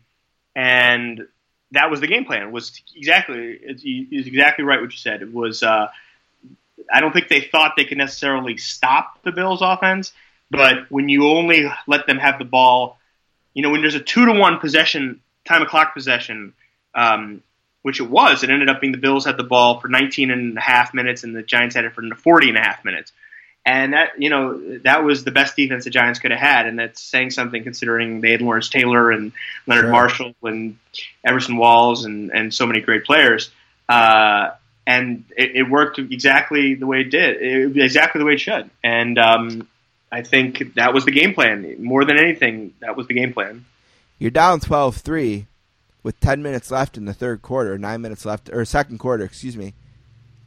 [0.56, 1.22] and
[1.72, 2.52] that was the game plan.
[2.52, 3.84] Was exactly it's,
[4.28, 5.22] exactly right what you said.
[5.22, 5.64] It was.
[5.64, 5.88] Uh,
[6.94, 10.14] I don't think they thought they could necessarily stop the Bills' offense,
[10.52, 13.00] but when you only let them have the ball,
[13.54, 16.54] you know, when there's a two to one possession, time of clock possession,
[16.94, 17.42] um,
[17.82, 20.58] which it was, it ended up being the Bills had the ball for 19 and
[20.58, 23.12] a half minutes and the Giants had it for 40 and a half minutes.
[23.68, 26.68] And that, you know, that was the best defense the Giants could have had.
[26.68, 29.34] And that's saying something considering they had Lawrence Taylor and
[29.68, 29.92] Leonard Sure.
[29.92, 30.78] Marshall and
[31.26, 33.52] Everson Walls and, and so many great players.
[33.90, 34.52] Uh,
[34.88, 38.70] and it, it worked exactly the way it did, it, exactly the way it should.
[38.86, 39.68] And um,
[40.10, 41.84] I think that was the game plan.
[41.84, 43.66] More than anything, that was the game plan.
[44.18, 45.46] You're down 12-3
[46.04, 49.58] with 10 minutes left in the third quarter, 9 minutes left or second quarter, excuse
[49.58, 49.74] me.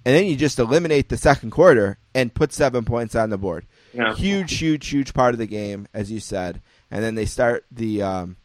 [0.05, 3.67] And then you just eliminate the second quarter and put 7 points on the board.
[3.93, 4.15] Yeah.
[4.15, 6.63] Huge huge huge part of the game as you said.
[6.91, 8.37] And then they start the um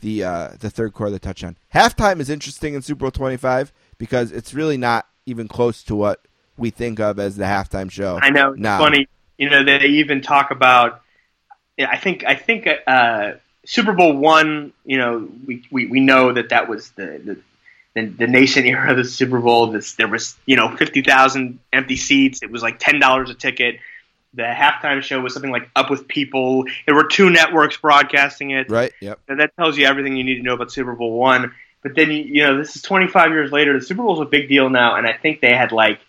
[0.00, 1.56] the uh the third quarter the touchdown.
[1.74, 6.26] Halftime is interesting in Super Bowl 25 because it's really not even close to what
[6.56, 8.18] we think of as the halftime show.
[8.20, 8.52] I know.
[8.52, 8.78] It's now.
[8.78, 9.08] funny.
[9.38, 11.02] You know, they even talk about.
[11.78, 12.24] I think.
[12.24, 13.32] I think uh,
[13.64, 14.72] Super Bowl one.
[14.84, 17.38] You know, we, we, we know that that was the the,
[17.94, 19.68] the, the nascent era of the Super Bowl.
[19.68, 22.42] This there was you know fifty thousand empty seats.
[22.42, 23.80] It was like ten dollars a ticket.
[24.34, 26.64] The halftime show was something like Up with People.
[26.86, 28.70] There were two networks broadcasting it.
[28.70, 28.90] Right?
[29.00, 29.20] Yep.
[29.28, 31.54] And that tells you everything you need to know about Super Bowl one.
[31.82, 33.78] But then you, you know this is 25 years later.
[33.78, 36.00] The Super Bowl is a big deal now, and I think they had like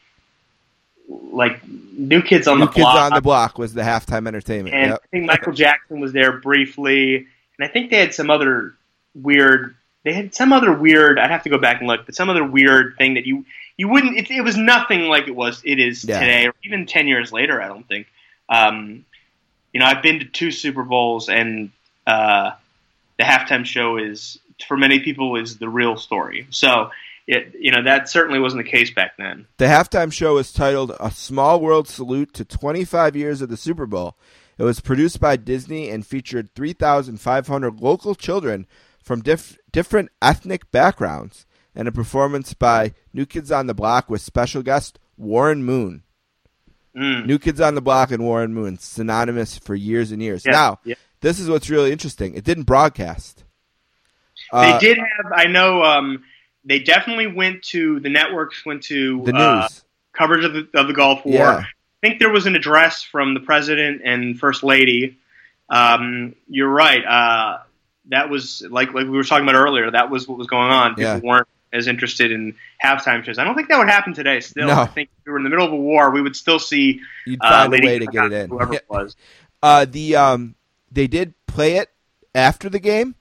[1.10, 3.82] like New Kids on the block New the Kids Block, on the Block was the
[3.82, 4.76] halftime entertainment.
[4.76, 5.02] and Yep.
[5.04, 7.26] I think Michael Jackson was there briefly, and
[7.60, 8.74] I think they had some other
[9.14, 9.76] weird.
[10.04, 11.18] They had some other weird.
[11.20, 13.46] I'd have to go back and look, but some other weird thing that you
[13.78, 14.18] you wouldn't.
[14.18, 15.62] It, it was nothing like it was.
[15.66, 16.20] It is Yeah.
[16.20, 17.62] today, or even 10 years later.
[17.62, 18.08] I don't think.
[18.50, 19.06] Um,
[19.74, 21.72] you know, I've been to two Super Bowls, and
[22.06, 22.52] uh,
[23.18, 26.46] the halftime show is for many people is the real story.
[26.52, 26.92] So,
[27.26, 29.48] it, you know, that certainly wasn't the case back then.
[29.58, 33.88] The halftime show is titled A Small World Salute to 25 Years of the Super
[33.88, 34.16] Bowl.
[34.60, 38.68] It was produced by Disney and featured 3,500 local children
[39.04, 44.22] from dif- different ethnic backgrounds and a performance by New Kids on the Block with
[44.22, 46.04] special guest Warren Moon.
[46.96, 47.26] Mm.
[47.26, 50.46] New Kids on the Block and Warren Moon, synonymous for years and years.
[50.46, 50.96] Yeah, Now, yeah.
[51.22, 52.36] this is what's really interesting.
[52.36, 53.44] It didn't broadcast.
[54.52, 55.32] Uh, they did have.
[55.36, 55.84] I know.
[55.84, 56.24] Um,
[56.66, 58.64] they definitely went to the networks.
[58.66, 59.84] Went to the uh, news.
[60.12, 61.34] coverage of the of the Gulf War.
[61.36, 61.58] Yeah.
[61.66, 65.18] I think there was an address from the president and first lady.
[65.70, 67.04] Um, you're right.
[67.04, 67.60] Uh,
[68.10, 69.90] that was like like we were talking about earlier.
[69.92, 70.92] That was what was going on.
[70.96, 71.20] People Yeah.
[71.20, 73.40] weren't as interested in halftime shows.
[73.40, 74.40] I don't think that would happen today.
[74.42, 74.74] Still, No.
[74.82, 77.00] I think if we were in the middle of a war, we would still see
[77.26, 78.50] You'd uh, find a way to get it in.
[78.50, 79.16] Whoever it was.
[79.62, 80.56] Uh, the um,
[80.92, 81.90] they did play it
[82.36, 83.16] after the game,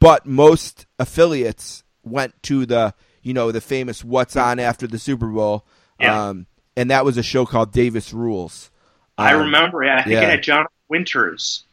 [0.00, 2.92] but most affiliates went to the
[3.22, 5.64] you know the famous "What's on after the Super Bowl,"
[6.00, 6.28] Yeah.
[6.28, 6.46] um,
[6.76, 8.70] and that was a show called Davis Rules.
[9.16, 9.82] I Um, remember.
[9.84, 10.22] Yeah, I think yeah.
[10.22, 11.64] it had John Winters,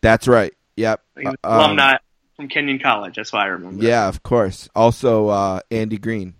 [0.00, 0.52] That's right.
[0.78, 1.02] Yep.
[1.16, 1.96] Uh, um, alumni
[2.36, 3.16] from Kenyon College.
[3.16, 3.84] That's why I remember.
[3.84, 4.68] Yeah, of course.
[4.74, 6.34] Also, uh, Andy Greene,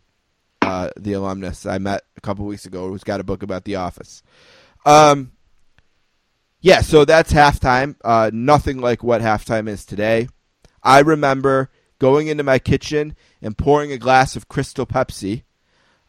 [0.63, 3.77] uh, the alumnus I met a couple weeks ago, who's got a book about The
[3.77, 4.23] Office.
[4.87, 5.33] Um,
[6.61, 7.97] yeah, so that's halftime.
[8.05, 10.29] Uh, nothing like what halftime is today.
[10.83, 15.43] I remember going into my kitchen and pouring a glass of Crystal Pepsi.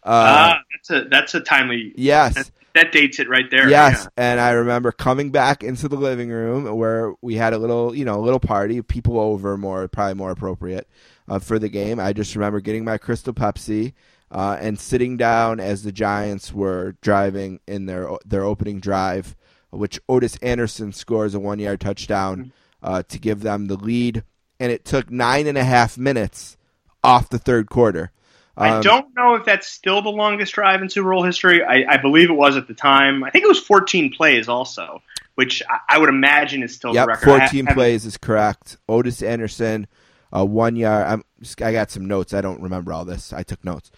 [0.04, 1.94] Uh, Ah, that's a that's a timely.
[1.98, 2.52] yes.
[2.76, 3.70] That, dates it right there.
[3.70, 4.10] Yes, yeah.
[4.32, 8.06] and I remember coming back into the living room where we had a little, you
[8.06, 10.88] know, a little party, people over, more probably more appropriate
[11.28, 12.00] uh, for the game.
[12.00, 13.94] I just remember getting my Crystal Pepsi
[14.32, 19.36] uh, and sitting down as the Giants were driving in their their opening drive,
[19.72, 22.52] which Ottis Anderson scores a one yard touchdown
[22.82, 24.24] uh, to give them the lead,
[24.60, 26.58] and it took nine and a half minutes
[27.04, 28.12] off the third quarter.
[28.60, 31.64] I Um, don't know if that's still the longest drive in Super Bowl history.
[31.64, 33.24] I, I believe it was at the time.
[33.24, 35.02] I think it was 14 plays also,
[35.36, 37.30] which I, I would imagine is still the Yep, record.
[37.30, 38.78] I ha- 14 plays is correct.
[38.90, 39.88] Ottis Anderson,
[40.36, 41.08] uh, one yard.
[41.08, 41.24] I'm,
[41.64, 42.34] I got some notes.
[42.34, 43.32] I don't remember all this.
[43.32, 43.92] I took notes.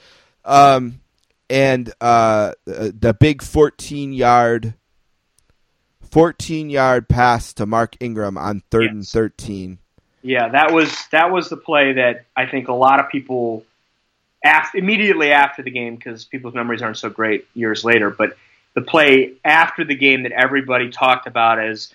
[0.45, 1.01] Um,
[1.49, 4.75] and uh, the the big 14 yard,
[6.11, 9.79] 14 yard pass to Mark Ingram on third and 13.
[10.23, 13.65] Yeah, that was that was the play that I think a lot of people
[14.43, 18.37] after, immediately after the game because people's memories aren't so great years later, but
[18.73, 21.93] the play after the game that everybody talked about as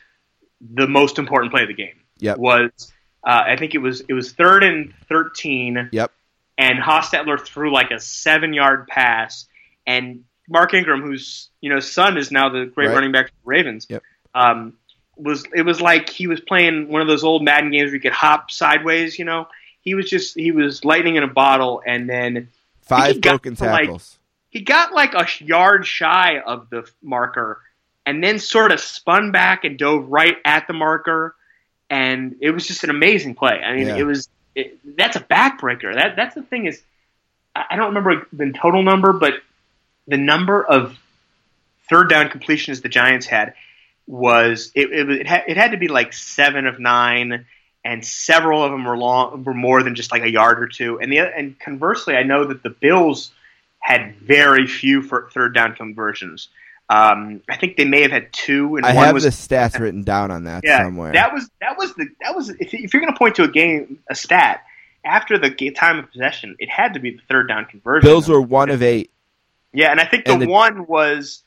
[0.61, 2.39] the most important play of the game Yep.
[2.39, 2.93] was
[3.27, 5.89] uh, I think it was it was third and thirteen.
[5.93, 6.13] Yep.
[6.59, 9.47] And Hostetler threw like a seven yard pass,
[9.87, 12.95] and Mark Ingram, whose you know son is now the great Right.
[12.95, 14.03] running back for the Ravens, Yep.
[14.35, 14.75] um,
[15.17, 18.01] was it was like he was playing one of those old Madden games where you
[18.01, 19.19] could hop sideways.
[19.19, 19.49] You know,
[19.87, 22.49] he was just he was lightning in a bottle, and then
[22.83, 24.19] Five broken to, like, tackles.
[24.51, 27.63] he got like a yard shy of the marker
[28.05, 31.35] and then sort of spun back and dove right at the marker
[31.91, 33.97] and it was just an amazing play i mean Yeah.
[33.97, 36.81] it was it, that's a backbreaker that that's the thing is
[37.57, 39.35] i I don't remember the total number but
[40.07, 40.97] the number of
[41.91, 43.55] third down completions the giants had
[44.07, 47.47] was it it, it, had, it had to be like seven of nine
[47.87, 50.99] and several of them were long were more than just like a yard or two
[51.01, 53.31] and the and conversely i know that the bills
[53.87, 56.49] had very few for third down conversions.
[56.89, 59.79] Um, I think they may have had two, and I one have was the stats
[59.79, 60.83] written down on that yeah.
[60.83, 61.13] somewhere.
[61.13, 63.49] That was that was the that was if, if you're going to point to a
[63.49, 64.65] game a stat
[65.05, 68.09] after the time of possession, it had to be the third down conversion.
[68.09, 69.13] Bills were one of eight.
[69.73, 71.45] yeah, and I think the, the- one was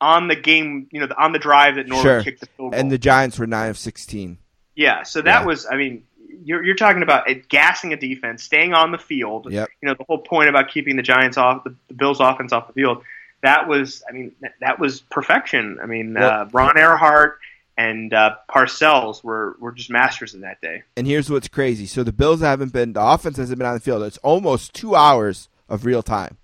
[0.00, 2.22] on the game, you know, on the drive that Norwood Sure.
[2.22, 2.80] kicked the field goal.
[2.80, 4.38] And the Giants were nine of 16.
[4.76, 5.46] Yeah, so that Yeah.
[5.46, 6.04] was, I mean,
[6.44, 9.50] you're, you're talking about it gassing a defense, staying on the field.
[9.50, 9.68] Yep.
[9.82, 12.68] You know, the whole point about keeping the Giants off, the, the Bills' offense off
[12.68, 13.02] the field.
[13.42, 15.78] That was, I mean, that, that was perfection.
[15.82, 17.32] I mean, Well- uh, Ron Erhardt
[17.78, 20.82] and uh, Parcells were, were just masters in that day.
[20.96, 21.86] And here's what's crazy.
[21.86, 24.02] So the Bills haven't been, the offense hasn't been on the field.
[24.02, 26.36] It's almost two hours of real time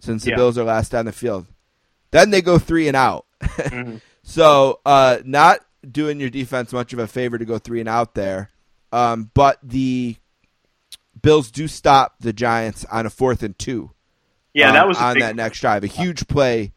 [0.00, 0.36] since the Yeah.
[0.36, 1.46] Bills are last on the field.
[2.12, 3.26] Then they go three and out.
[3.42, 4.00] Mhm.
[4.22, 8.14] So uh, not doing your defense much of a favor to go three and out
[8.14, 8.50] there.
[8.92, 10.16] Um, but the
[11.20, 13.90] Bills do stop the Giants on a fourth and two.
[14.52, 15.84] Yeah, um, that was on big, that next drive.
[15.84, 16.72] A huge play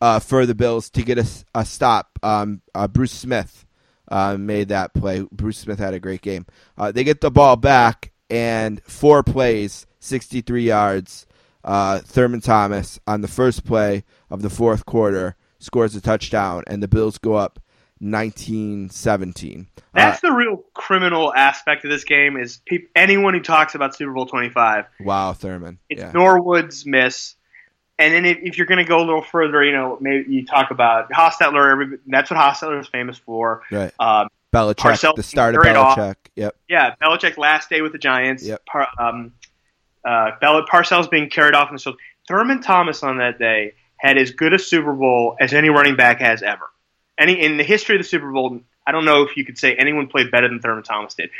[0.00, 1.18] uh, for the Bills to get
[1.54, 2.18] a stop.
[2.22, 3.66] Um, uh, Bruce Smith
[4.08, 5.24] uh, made that play.
[5.30, 6.46] Bruce Smith had a great game.
[6.78, 11.26] Uh, they get the ball back and four plays, 63 yards.
[11.62, 16.82] Uh, Thurman Thomas on the first play of the fourth quarter scores a touchdown, and
[16.82, 17.60] the Bills go up
[18.02, 19.60] 19-17.
[19.60, 19.64] Uh,
[19.94, 24.12] That's the real criminal aspect of this game is peop anyone who talks about Super
[24.12, 25.78] Bowl 25 wow, Thurman.
[25.88, 26.12] It's Yeah.
[26.12, 27.34] Norwood's miss.
[27.98, 30.46] And then if, if you're going to go a little further, you know, maybe you
[30.46, 31.70] talk about Hostetler.
[31.72, 33.62] every- That's what Hostetler is famous for.
[33.70, 33.92] Right.
[33.98, 35.96] Um, Belichick, Parcells the start of off.
[35.98, 36.16] Belichick.
[36.34, 36.56] Yep.
[36.68, 38.42] yeah, Belichick's last day with the Giants.
[38.44, 38.64] Yep.
[38.66, 39.32] Par, um,
[40.04, 41.96] uh, Bel- Parcells being carried off in the field.
[42.26, 46.20] Thurman Thomas on that day had as good a Super Bowl as any running back
[46.20, 46.64] has ever.
[47.20, 49.74] Any in the history of the Super Bowl, I don't know if you could say
[49.74, 51.30] anyone played better than Thurman Thomas did.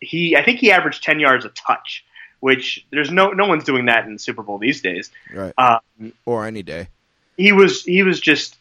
[0.00, 2.04] he I think he averaged ten yards a touch,
[2.40, 5.10] which there's no no one's doing that in the Super Bowl these days.
[5.32, 5.52] Right.
[5.58, 6.88] Um, or any day.
[7.36, 8.56] he was he was just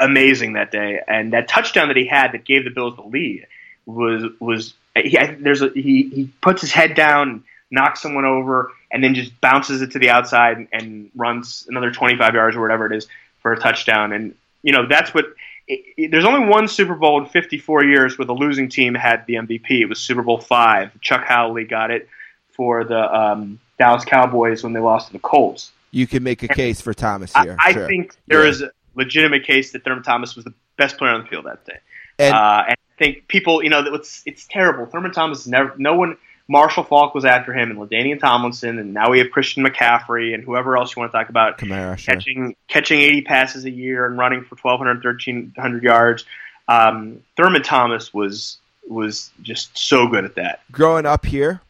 [0.00, 3.46] amazing that day, and that touchdown that he had that gave the Bills the lead
[3.86, 8.72] was was he, I- there's a, he he puts his head down, knocks someone over,
[8.90, 12.86] and then just bounces it to the outside and runs another 25 yards or whatever
[12.92, 13.06] it is
[13.42, 15.26] for a touchdown, and you know that's what.
[15.66, 19.24] It, it- there's only one Super Bowl in 54 years where the losing team had
[19.26, 19.70] the MVP.
[19.70, 20.98] It was Super Bowl five.
[21.00, 22.08] Chuck Howley got it
[22.52, 25.72] for the um, Dallas Cowboys when they lost to the Colts.
[25.90, 27.56] You can make a case for Thomas here.
[27.64, 27.86] I sure.
[27.86, 28.50] think there Yeah.
[28.50, 31.64] is a legitimate case that Thurman Thomas was the best player on the field that
[31.64, 31.78] day.
[32.18, 34.86] And- uh, and I think people, you know, it's it's terrible.
[34.86, 36.16] Thurman Thomas never, no one.
[36.46, 40.44] Marshall Faulk was after him, and LaDainian Tomlinson, and now we have Christian McCaffrey, and
[40.44, 42.14] whoever else you want to talk about Kamara, sure.
[42.14, 46.24] catching catching 80 passes a year and running for 1,200, 1,300 yards.
[46.68, 48.58] Um, Thurman Thomas was
[48.88, 50.60] was just so good at that.
[50.70, 51.62] growing up here,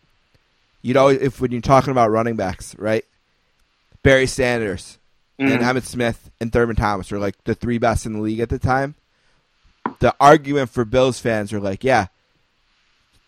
[0.83, 3.05] you'd always if when you're talking about running backs, right?
[4.03, 4.99] Barry Sanders
[5.39, 5.61] and Mhm.
[5.61, 8.59] Emmitt Smith and Thurman Thomas were like the three best in the league at the
[8.59, 8.97] time.
[10.01, 12.07] The argument for Bills fans were like, yeah,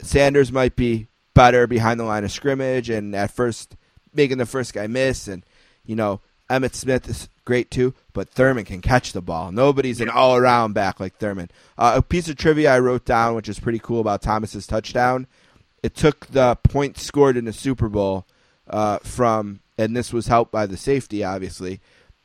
[0.03, 1.07] Sanders might be
[1.37, 3.77] better behind the line of scrimmage and at first
[4.15, 5.45] making the first guy miss and
[5.85, 9.53] you know, Emmitt Smith is great too, but Thurman can catch the ball.
[9.53, 11.51] Nobody's an all around back like Thurman.
[11.77, 15.27] Uh, a piece of trivia I wrote down, which is pretty cool about Thomas's touchdown.
[15.83, 18.27] It took the points scored in the Super Bowl
[18.69, 21.81] uh, from, and this was helped by the safety, obviously.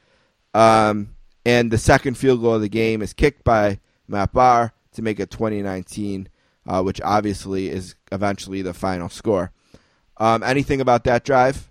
[0.53, 1.15] Um,
[1.45, 5.19] and the second field goal of the game is kicked by Matt Bahr to make
[5.19, 6.27] it 2019,
[6.67, 9.51] uh, which obviously is eventually the final score.
[10.17, 11.70] Um, anything about that drive?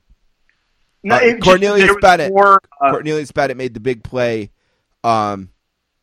[1.02, 2.32] No, uh, it just- Cornelius there Bennett.
[2.32, 4.50] more, uh, Cornelius Bennett made the big play
[5.02, 5.48] um,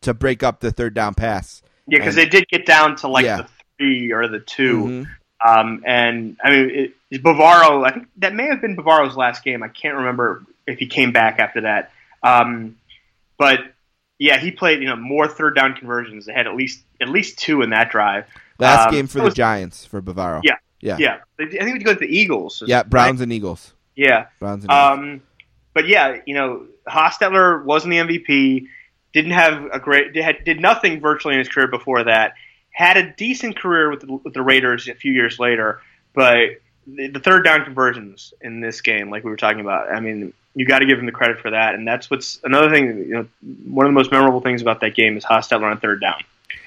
[0.02, 1.62] to break up the third down pass.
[1.88, 3.38] Yeah, because they did get down to like Yeah.
[3.38, 3.48] the
[3.78, 5.08] three or the 2 Mhm.
[5.48, 7.86] Um, and I mean, it, Bavaro.
[7.86, 9.62] I think that may have been Bavaro's last game.
[9.62, 11.92] I can't remember if he came back after that.
[12.24, 12.78] Um,
[13.38, 13.60] but
[14.18, 16.26] yeah, he played you know more third down conversions.
[16.26, 18.26] They had at least at least two in that drive.
[18.58, 20.42] Last Um, game for the was- Giants for Bavaro.
[20.44, 20.56] Yeah.
[20.82, 22.64] yeah, Yeah, I think we go to the Eagles.
[22.66, 23.76] Yeah, Browns and Eagles.
[23.98, 24.28] Yeah.
[24.70, 25.22] Um,
[25.74, 28.68] but yeah, you know, Hostetler wasn't the MVP.
[29.12, 32.36] Didn't have a great did, did nothing virtually in his career before that.
[32.70, 35.82] Had a decent career with the, with the Raiders a few years later,
[36.14, 40.00] but the, the third down conversions in this game, like we were talking about, I
[40.00, 41.74] mean, you got to give him the credit for that.
[41.74, 42.86] And that's what's another thing.
[43.00, 43.28] You know,
[43.66, 46.22] one of the most memorable things about that game is Hostetler on third down.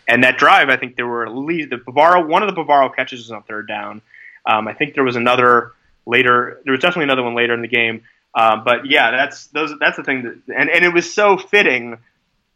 [0.08, 2.26] And that drive, I think there were at least the Bavaro.
[2.26, 4.02] One of the Bavaro catches was on third down.
[4.46, 5.72] Um, I think there was another
[6.06, 6.60] later.
[6.64, 8.02] There was definitely another one later in the game.
[8.34, 9.72] Um, but yeah, that's those.
[9.80, 10.22] That's the thing.
[10.22, 11.98] That, and and it was so fitting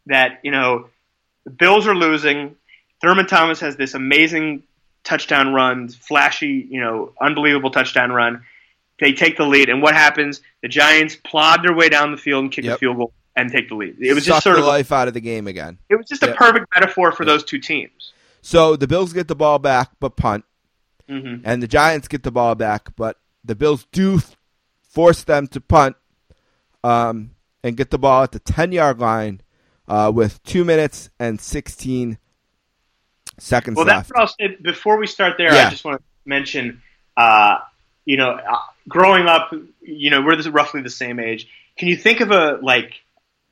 [0.05, 0.87] that you know
[1.43, 2.55] the Bills are losing.
[3.01, 4.63] Thurman Thomas has this amazing
[5.03, 8.43] touchdown run, flashy, you know, unbelievable touchdown run.
[8.99, 10.41] They take the lead, and what happens?
[10.61, 12.75] The Giants plod their way down the field and kick Yep.
[12.75, 13.97] a field goal and take the lead.
[13.99, 15.77] It was Suck just sort the of life out of the game again.
[15.89, 18.13] it was just a perfect metaphor for those two teams.
[18.41, 20.45] So the Bills get the ball back, but punt,
[21.09, 24.19] hmm and the Giants get the ball back, but the Bills do
[24.89, 25.95] force them to punt
[26.83, 27.31] um,
[27.63, 29.41] and get the ball at the ten yard line
[29.87, 32.17] uh, with two minutes and sixteen
[33.37, 34.09] seconds Well, left.
[34.09, 34.57] that's what I'll say.
[34.61, 35.67] Before we start there, Yeah.
[35.67, 36.81] I just want to mention,
[37.17, 37.57] uh,
[38.05, 38.57] you know, uh,
[38.87, 41.47] growing up, you know, we're this, roughly the same age.
[41.77, 42.93] Can you think of a like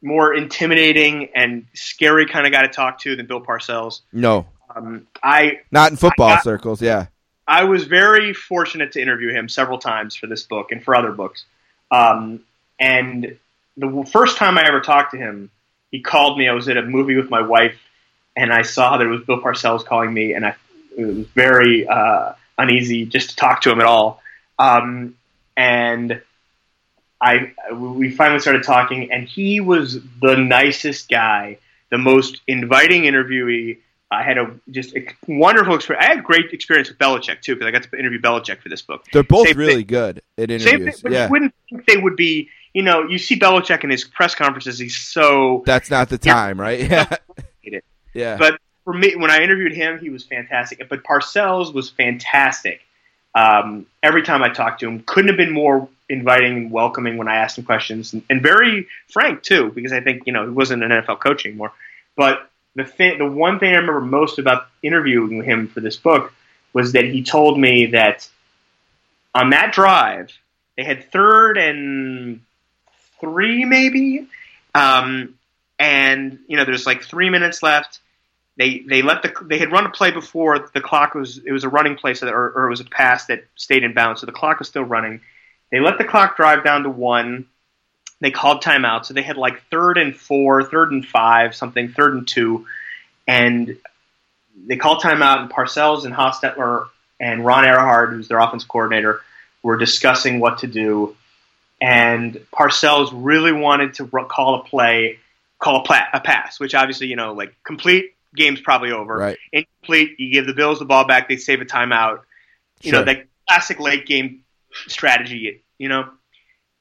[0.02, 4.02] more intimidating and scary kind of guy to talk to than Bill Parcells?
[4.14, 6.82] no, Um, I not in football got- circles.
[6.82, 7.08] Yeah,
[7.48, 11.12] I was very fortunate to interview him several times for this book and for other
[11.12, 11.46] books.
[11.92, 12.42] Um,
[12.80, 13.38] and
[13.78, 15.50] the first time I ever talked to him,
[15.92, 16.48] he called me.
[16.48, 17.80] I was at a movie with my wife,
[18.36, 20.56] and I saw that it was Bill Parcells calling me, and I
[20.98, 24.22] it was very uh, uneasy just to talk to him at all.
[24.58, 25.16] Um,
[25.56, 26.22] and
[27.22, 31.58] I we finally started talking, and he was the nicest guy,
[31.90, 33.78] the most inviting interviewee.
[34.14, 36.06] I had a just a wonderful experience.
[36.06, 38.82] I had great experience with Belichick too because I got to interview Belichick for this
[38.82, 39.06] book.
[39.12, 39.88] They're both Same really thing.
[39.88, 40.94] good at Same interviews.
[40.96, 42.50] thing, but yeah, you wouldn't think they would be.
[42.74, 44.80] You know, you see Belichick in his press conferences.
[44.80, 46.34] He's so that's not the Yeah.
[46.34, 46.80] time, right?
[46.90, 47.16] Yeah,
[48.14, 48.38] yeah.
[48.38, 50.88] But for me, when I interviewed him, he was fantastic.
[50.90, 52.82] But Parcells was fantastic.
[53.36, 57.28] Um, every time I talked to him, couldn't have been more inviting and welcoming when
[57.28, 60.52] I asked him questions, and, and very frank too, because I think you know he
[60.52, 61.72] wasn't an NFL coach anymore.
[62.16, 66.34] But the thing, the one thing I remember most about interviewing him for this book
[66.74, 68.28] was that he told me that
[69.36, 70.32] on that drive
[70.76, 72.42] they had third and
[73.20, 74.28] three, maybe,
[74.74, 75.36] um,
[75.78, 78.00] and you know there's like three minutes left.
[78.58, 81.64] They they let the they had run a play before the clock was it was
[81.64, 84.22] a running play so that, or, or it was a pass that stayed in bounds
[84.22, 85.22] so the clock was still running.
[85.72, 87.46] They let the clock drive down to one
[88.24, 92.14] they called timeout so they had like third and four third and five something third
[92.14, 92.66] and two
[93.28, 93.78] and
[94.68, 96.88] they called timeout and Parcells and Hostetler
[97.20, 99.22] and Ron Erhardt who's their offense coordinator
[99.62, 101.16] were discussing what to do
[101.82, 105.20] and Parcells really wanted to call a play
[105.60, 109.38] call a, pla- a pass which obviously you know like complete game's probably over right.
[109.52, 110.20] incomplete.
[110.20, 112.22] You give the Bills the ball back, they save a timeout.
[112.82, 113.00] You Sure.
[113.00, 114.44] know that classic late game
[114.88, 115.64] strategy.
[115.78, 116.10] You know,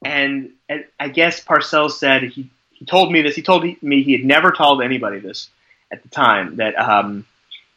[0.05, 3.35] and, and I guess Parcells said he he told me this.
[3.35, 5.49] He told me he had never told anybody this
[5.91, 7.25] at the time that um,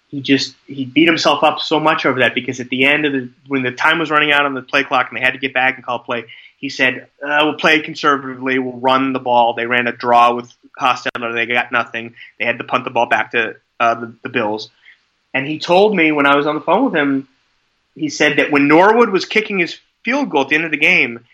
[0.08, 3.12] he just he beat himself up so much over that because at the end of
[3.12, 5.38] the when the time was running out on the play clock and they had to
[5.38, 6.24] get back and call play,
[6.58, 9.54] he said uh, we'll play conservatively, we'll run the ball.
[9.54, 12.14] They ran a draw with Hostetler, they got nothing.
[12.38, 14.70] They had to punt the ball back to uh, the, the Bills.
[15.32, 17.28] And he told me when I was on the phone with him,
[17.94, 20.76] he said that when Norwood was kicking his field goal at the end of the
[20.78, 21.24] game,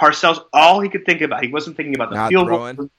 [0.00, 2.76] Parcells all he could think about, he wasn't thinking about the Not field throwing.
[2.76, 2.90] goal.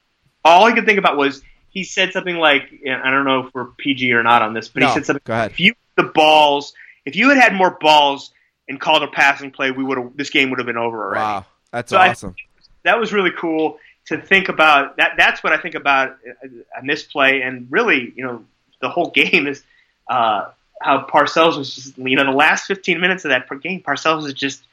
[0.46, 3.54] All he could think about was he said something like, and I don't know if
[3.54, 5.22] we're PG or not on this, but No, he said something.
[5.26, 5.52] go ahead.
[5.52, 6.74] If you the balls,
[7.06, 8.32] if you had had more balls
[8.68, 11.20] and called a passing play, we would have this game would have been over already.
[11.22, 12.36] Wow, that's So I- awesome.
[12.84, 14.98] That was really cool to think about.
[14.98, 16.18] That that's what I think about
[16.78, 18.44] on this play, and really, you know,
[18.82, 19.64] the whole game is
[20.10, 20.50] uh,
[20.82, 24.34] how Parcells was just, you know, the last 15 minutes of that game, Parcells was
[24.34, 24.64] just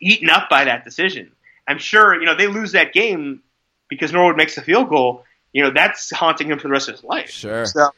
[0.00, 1.32] eaten up by that decision.
[1.68, 3.42] I'm sure, you know, they lose that game
[3.88, 5.24] because Norwood makes the field goal.
[5.52, 7.30] You know, that's haunting him for the rest of his life.
[7.30, 7.64] Sure.
[7.64, 7.90] So,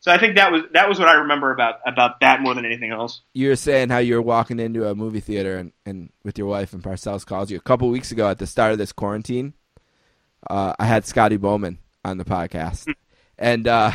[0.00, 2.64] so I think that was that was what I remember about about that more than
[2.64, 3.22] anything else.
[3.32, 6.46] you were saying how you were walking into a movie theater and, and with your
[6.46, 9.54] wife and Parcells calls you a couple weeks ago at the start of this quarantine.
[10.48, 12.86] Uh, I had Scotty Bowman on the podcast,
[13.38, 13.92] and uh,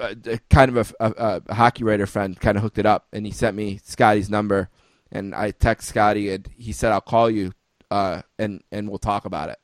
[0.00, 0.14] uh,
[0.50, 3.30] kind of a, a, a hockey writer friend kind of hooked it up, and he
[3.30, 4.70] sent me Scotty's number,
[5.12, 7.52] and I text Scotty, and he said I'll call you,
[7.90, 9.58] uh, and and we'll talk about it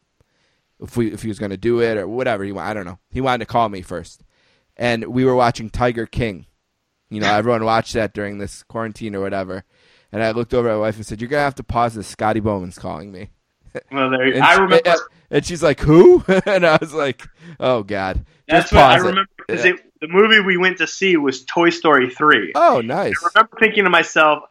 [0.80, 2.98] if we if he was going to do it or whatever he I don't know.
[3.10, 4.22] He wanted to call me first,
[4.76, 6.46] and we were watching Tiger King.
[7.10, 9.64] You know, everyone watched that during this quarantine or whatever.
[10.10, 12.06] And I looked over at my wife and said, "You're gonna have to pause this.
[12.06, 13.30] Scotty Bowman's calling me."
[13.90, 14.80] Well, there, And, I remember.
[14.84, 17.26] and, and she's like, "Who?" and I was like,
[17.60, 19.72] "Oh God." That's what I remember because Yeah.
[19.72, 22.52] it the movie we went to see was Toy Story three.
[22.54, 23.14] Oh, nice.
[23.24, 24.42] I remember thinking to myself,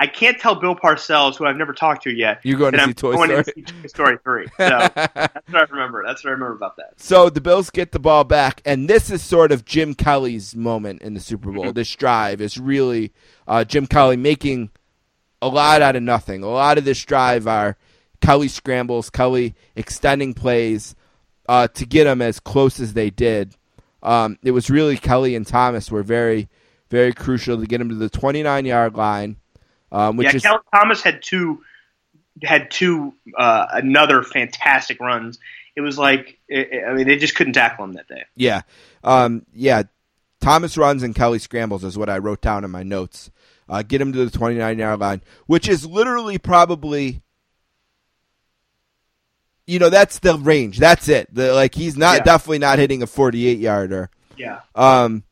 [0.00, 2.88] I can't tell Bill Parcells, who I've never talked to yet, You're going to I'm
[2.88, 3.44] see Toy going Story.
[3.44, 4.46] to see Toy Story three.
[4.56, 6.02] So that's what I remember.
[6.06, 6.94] That's what I remember about that.
[6.98, 11.02] So the Bills get the ball back, and this is sort of Jim Kelly's moment
[11.02, 11.56] in the Super Mm-hmm.
[11.56, 11.72] Bowl.
[11.74, 13.12] This drive is really
[13.46, 14.70] uh, Jim Kelly making
[15.42, 16.42] a lot out of nothing.
[16.42, 17.76] A lot of this drive are
[18.22, 20.94] Kelly scrambles, Kelly extending plays
[21.48, 23.54] uh, to get them as close as they did.
[24.02, 26.48] Um, it was really Kelly and Thomas were very,
[26.90, 29.36] very crucial to get him to the 29 yard line,
[29.92, 31.62] um, which yeah, is Cal- Thomas had two
[32.42, 35.38] had two uh, another fantastic runs.
[35.76, 38.24] It was like I I mean they just couldn't tackle him that day.
[38.36, 38.62] Yeah.
[39.04, 39.84] Um, yeah.
[40.40, 43.30] Thomas runs and Kelly scrambles is what I wrote down in my notes.
[43.68, 47.22] Uh, get him to the 29 yard line, which is literally probably,
[49.66, 50.78] you know, that's the range.
[50.78, 51.32] That's it.
[51.34, 52.24] The, like he's not Yeah.
[52.24, 54.10] definitely not hitting a 48 yarder.
[54.36, 55.22] Yeah, Um,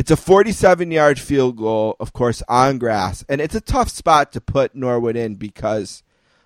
[0.00, 4.32] it's a 47 yard field goal, of course, on grass, and it's a tough spot
[4.32, 6.02] to put Norwood in because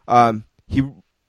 [0.09, 0.83] um, he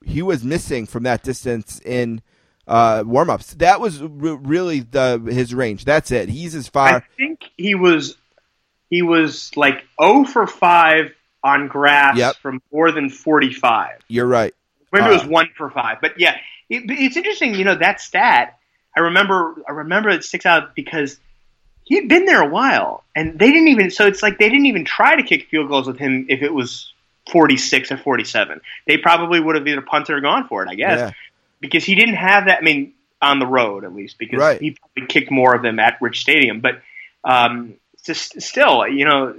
[0.03, 2.23] he was missing from that distance in
[2.67, 3.53] uh, warm ups.
[3.53, 5.85] That was r- really the his range.
[5.85, 6.27] That's it.
[6.29, 6.87] He's as far.
[6.95, 8.17] I think he was
[8.89, 12.37] he was like zero for five on grass Yep.
[12.37, 13.99] from more than forty five.
[14.07, 14.55] You're right.
[14.91, 16.37] Maybe Uh, it was one for five, but yeah,
[16.69, 17.53] it, it's interesting.
[17.53, 18.57] You know that stat.
[18.97, 19.61] I remember.
[19.69, 21.19] I remember it sticks out because
[21.85, 23.89] he had been there a while, and they didn't even.
[23.91, 26.53] So it's like they didn't even try to kick field goals with him if it
[26.53, 26.91] was
[27.31, 28.59] forty six or forty seven.
[28.85, 30.69] They probably would have either punted or gone for it.
[30.69, 31.11] I guess Yeah.
[31.61, 32.59] because he didn't have that.
[32.59, 34.59] I mean, on the road at least because Right.
[34.61, 36.59] he probably kicked more of them at Rich Stadium.
[36.59, 36.81] But
[37.23, 39.35] um, just still, you know,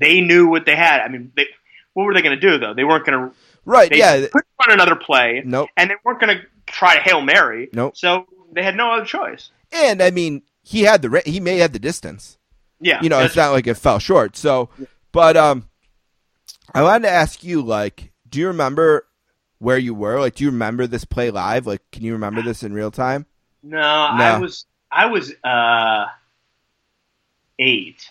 [0.00, 1.00] they knew what they had.
[1.00, 1.46] I mean, they,
[1.92, 2.74] what were they going to do though?
[2.74, 3.36] They weren't going to.
[3.64, 3.88] Right.
[3.90, 4.16] They yeah.
[4.16, 5.70] couldn't run another play, Nope.
[5.76, 7.68] and they weren't going to try to hail mary.
[7.72, 7.96] Nope.
[7.96, 9.50] So they had no other choice.
[9.72, 12.36] And I mean, he had the he may have the distance.
[12.80, 14.36] Yeah, you know, it's not like it fell short.
[14.36, 14.68] So,
[15.12, 15.68] but um,
[16.74, 19.06] I wanted to ask you, like, do you remember
[19.58, 20.18] where you were?
[20.18, 21.66] Like, do you remember this play live?
[21.66, 23.26] Like, can you remember this in real time?
[23.62, 26.06] No, I was I was uh,
[27.58, 28.10] eight.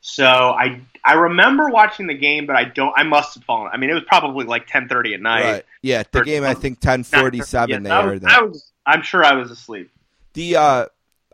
[0.00, 2.94] So I I remember watching the game, but I don't.
[2.96, 3.70] I must have fallen.
[3.72, 5.44] I mean, it was probably like ten thirty at night.
[5.44, 5.64] Right.
[5.82, 8.24] Yeah, the Or- game I think ten forty seven they Yeah, I was.
[8.24, 8.72] I was.
[8.86, 9.90] I'm sure I was asleep.
[10.34, 10.86] The uh,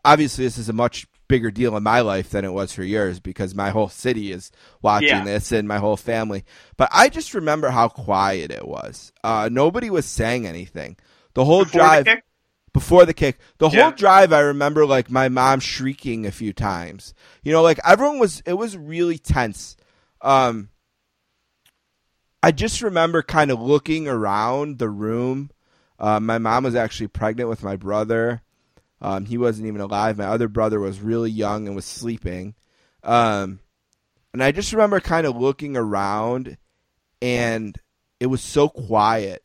[0.04, 3.18] obviously this is a much bigger deal in my life than it was for yours
[3.20, 4.50] because my whole city is
[4.82, 5.24] watching Yeah.
[5.24, 6.44] this and my whole family.
[6.76, 9.12] But I just remember how quiet it was.
[9.24, 10.96] Uh, nobody was saying anything.
[11.34, 12.24] The whole Before the drive kick?
[12.74, 13.38] before the kick.
[13.58, 13.82] The Yeah.
[13.84, 17.14] whole drive, I remember like my mom shrieking a few times.
[17.42, 18.42] You know, like everyone was.
[18.44, 19.76] It was really tense.
[20.20, 20.68] Um,
[22.42, 25.50] I just remember kind of looking around the room.
[25.98, 28.42] Uh, my mom was actually pregnant with my brother.
[29.02, 30.16] Um, he wasn't even alive.
[30.16, 32.54] My other brother was really young and was sleeping.
[33.02, 33.58] Um,
[34.32, 36.56] and I just remember kind of looking around,
[37.20, 37.76] and
[38.20, 39.42] it was so quiet.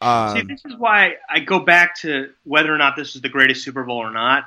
[0.00, 3.28] Um, See, this is why I go back to whether or not this is the
[3.28, 4.44] greatest Super Bowl or not.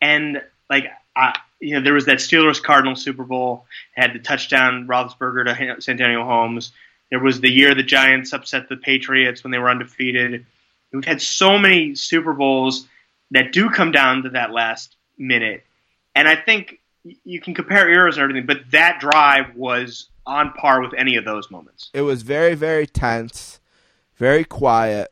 [0.00, 4.86] And like, I, you know, there was that Steelers Cardinals Super Bowl had the touchdown
[4.86, 5.44] Roethlisberger
[5.76, 6.72] to Santonio Holmes.
[7.10, 10.46] There was the year the Giants upset the Patriots when they were undefeated.
[10.92, 12.86] We've had so many Super Bowls
[13.30, 15.64] that do come down to that last minute,
[16.14, 16.80] and I think
[17.24, 21.24] you can compare eras and everything, but that drive was on par with any of
[21.24, 21.90] those moments.
[21.94, 23.58] it was very very tense
[24.16, 25.08] very quiet.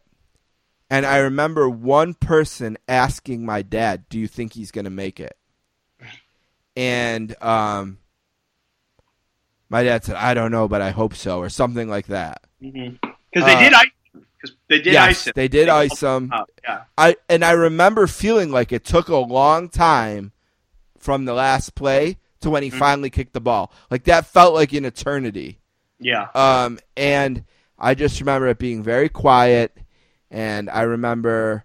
[0.90, 5.18] And i remember one person asking my dad do you think he's going to make
[5.18, 5.36] it?
[6.76, 7.98] And um
[9.70, 12.42] my dad said i don't know but i hope so or something like that.
[12.60, 12.98] Because
[13.32, 13.90] they Uh, did ice
[14.40, 15.32] because they did yes ice him.
[15.36, 16.82] they did ice him Oh, yeah.
[16.96, 20.32] i and i remember feeling like it took a long time
[20.98, 24.72] from the last play to when he finally kicked the ball like that felt like
[24.72, 25.58] an eternity
[26.00, 26.28] Yeah.
[26.34, 27.44] Um, and
[27.78, 29.76] I just remember it being very quiet,
[30.30, 31.64] and I remember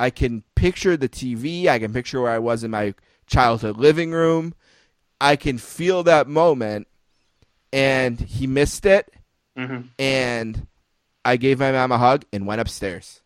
[0.00, 1.68] I can picture the TV.
[1.68, 2.94] I can picture where I was in my
[3.26, 4.54] childhood living room.
[5.20, 6.86] I can feel that moment,
[7.72, 9.12] and he missed it,
[9.58, 9.88] Mhm.
[9.98, 10.66] and
[11.24, 13.20] I gave my mom a hug and went upstairs.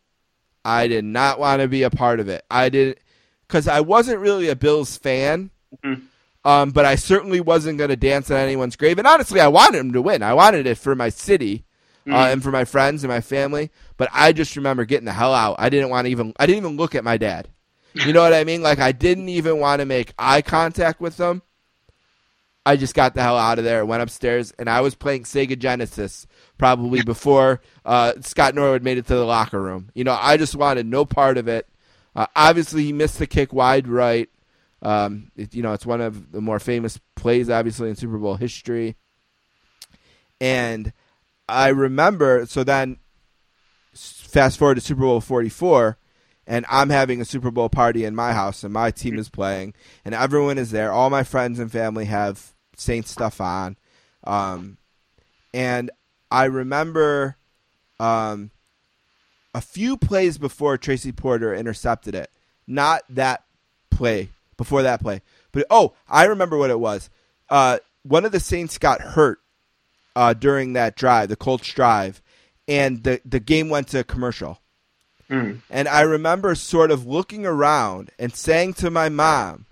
[0.63, 2.45] I did not want to be a part of it.
[2.51, 2.99] I didn't,
[3.47, 5.51] because I wasn't really a Bills fan.
[5.83, 6.01] Mhm.
[6.45, 8.97] Um, but I certainly wasn't going to dance on anyone's grave.
[8.97, 10.23] And honestly, I wanted him to win.
[10.23, 11.65] I wanted it for my city
[12.09, 13.69] uh, and for my friends and my family.
[13.97, 15.57] But I just remember getting the hell out.
[15.59, 16.33] I didn't want to even.
[16.39, 17.49] I didn't even look at my dad.
[17.93, 18.61] You know what I mean?
[18.61, 21.41] Like I didn't even want to make eye contact with them.
[22.65, 25.57] I just got the hell out of there, went upstairs, and I was playing Sega
[25.57, 29.89] Genesis probably before uh, Scott Norwood made it to the locker room.
[29.93, 31.67] You know, I just wanted no part of it.
[32.15, 34.29] Uh, obviously, he missed the kick wide right.
[34.81, 38.35] Um, it, you know, it's one of the more famous plays, obviously, in Super Bowl
[38.35, 38.95] history.
[40.39, 40.93] And
[41.47, 42.97] I remember, so then
[43.93, 45.97] fast forward to Super Bowl 44,
[46.45, 49.73] and I'm having a Super Bowl party in my house, and my team is playing,
[50.05, 50.91] and everyone is there.
[50.91, 53.77] All my friends and family have Saints stuff on.
[54.23, 54.77] Um,
[55.53, 55.89] and
[56.29, 57.37] I remember
[57.99, 58.51] um,
[59.53, 62.29] a few plays before Tracy Porter intercepted it.
[62.67, 63.43] Not that
[63.89, 65.21] play, before that play.
[65.51, 67.09] But oh, I remember what it was.
[67.49, 69.39] Uh, one of the Saints got hurt
[70.15, 72.21] uh, during that drive, the Colts drive,
[72.67, 74.59] and the, the game went to commercial.
[75.69, 79.65] And I remember sort of looking around and saying to my mom,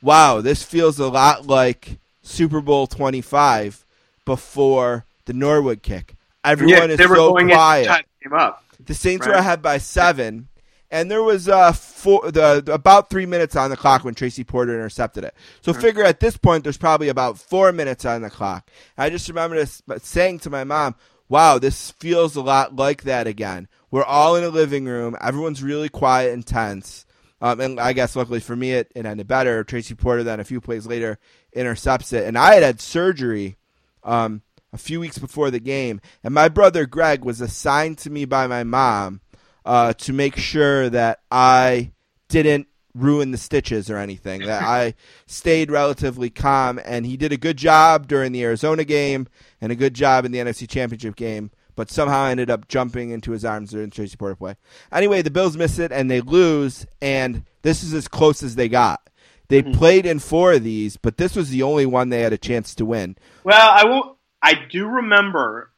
[0.00, 3.84] wow, this feels a lot like Super Bowl 25
[4.24, 6.14] before the Norwood kick.
[6.44, 7.86] Everyone is so quiet.
[8.22, 8.62] the game up.
[8.84, 9.32] The Saints Right.
[9.34, 10.48] were ahead by seven,
[10.90, 14.74] and there was uh four, the, about three minutes on the clock when Tracy Porter
[14.74, 15.34] intercepted it.
[15.62, 18.70] So figure at this point there's probably about four minutes on the clock.
[18.98, 20.96] I just remember this, saying to my mom,
[21.28, 25.16] "Wow, this feels a lot like that again." We're all in a living room.
[25.22, 27.06] Everyone's really quiet and tense.
[27.40, 29.62] Um, and I guess luckily for me, it, it ended better.
[29.64, 31.18] Tracy Porter then a few plays later
[31.52, 33.56] intercepts it, and I had had surgery
[34.02, 34.42] um,
[34.74, 38.46] a few weeks before the game, and my brother Greg was assigned to me by
[38.48, 39.20] my mom
[39.64, 41.92] uh, to make sure that I
[42.28, 44.42] didn't ruin the stitches or anything.
[44.44, 44.94] That I
[45.26, 49.28] stayed relatively calm, and he did a good job during the Arizona game
[49.60, 51.50] and a good job in the NFC Championship game.
[51.76, 54.56] but somehow ended up jumping into his arms during Tracy Porter play.
[54.92, 58.68] Anyway, the Bills miss it and they lose, and this is as close as they
[58.68, 59.00] got.
[59.48, 59.72] They Mm-hmm.
[59.78, 62.74] played in four of these, but this was the only one they had a chance
[62.76, 63.16] to win.
[63.44, 64.13] Well, I won't.
[64.44, 65.70] I do remember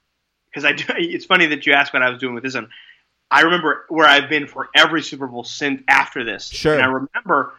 [0.51, 0.85] because I do.
[0.99, 2.69] It's funny that you asked what I was doing with this one.
[3.31, 6.49] I remember where I've been for every Super Bowl since after this.
[6.49, 6.75] Sure.
[6.75, 7.55] And I remember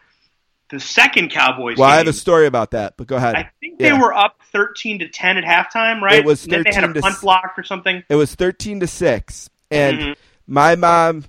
[0.70, 1.78] the second Cowboys.
[1.78, 3.36] Well, I have a story about that, but go ahead.
[3.36, 6.20] I think they were up thirteen to ten at halftime, right?
[6.20, 8.04] It was And then they had 13 a to punt block or something.
[8.10, 9.50] It was 13 to 6.
[9.72, 10.16] And Mhm.
[10.46, 11.24] my mom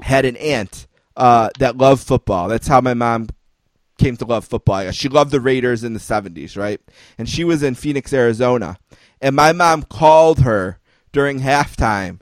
[0.00, 0.86] had an aunt
[1.16, 2.48] uh, that loved football.
[2.48, 3.28] That's how my mom
[4.00, 4.90] came to love football.
[4.90, 6.80] She loved the Raiders in the 70s, right?
[7.18, 8.78] And she was in Phoenix, Arizona.
[9.20, 10.78] And my mom called her
[11.12, 12.20] during halftime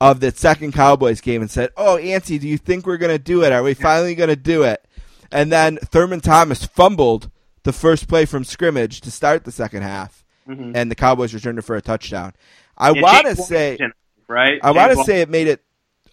[0.00, 3.22] of the second Cowboys game and said, Oh, Auntie, do you think we're going to
[3.22, 3.52] do it?
[3.52, 4.84] Are we finally going to do it?
[5.30, 7.30] And then Thurman Thomas fumbled
[7.64, 10.24] the first play from scrimmage to start the second half.
[10.74, 12.32] And the Cowboys returned it for a touchdown.
[12.78, 12.96] I Mm-hmm.
[12.96, 13.78] Yeah, want to say.
[14.28, 14.58] Right.
[14.62, 15.62] I want to say it made it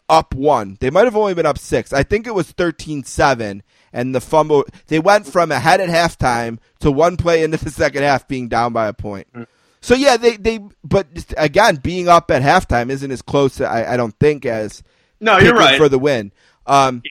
[0.10, 0.78] up one.
[0.82, 1.94] They might have only been up six.
[1.94, 3.62] I think it was 13-7,
[3.96, 4.66] and the fumble.
[4.88, 8.74] They went from ahead at halftime to one play into the second half being down
[8.74, 9.28] by a point.
[9.34, 9.48] Mm.
[9.82, 10.60] So yeah, they they.
[10.84, 11.08] But
[11.38, 13.62] again, being up at halftime isn't as close.
[13.62, 14.84] I, I don't think as
[15.20, 15.78] No, you're right.
[15.78, 16.34] for the win.
[16.68, 17.02] Um,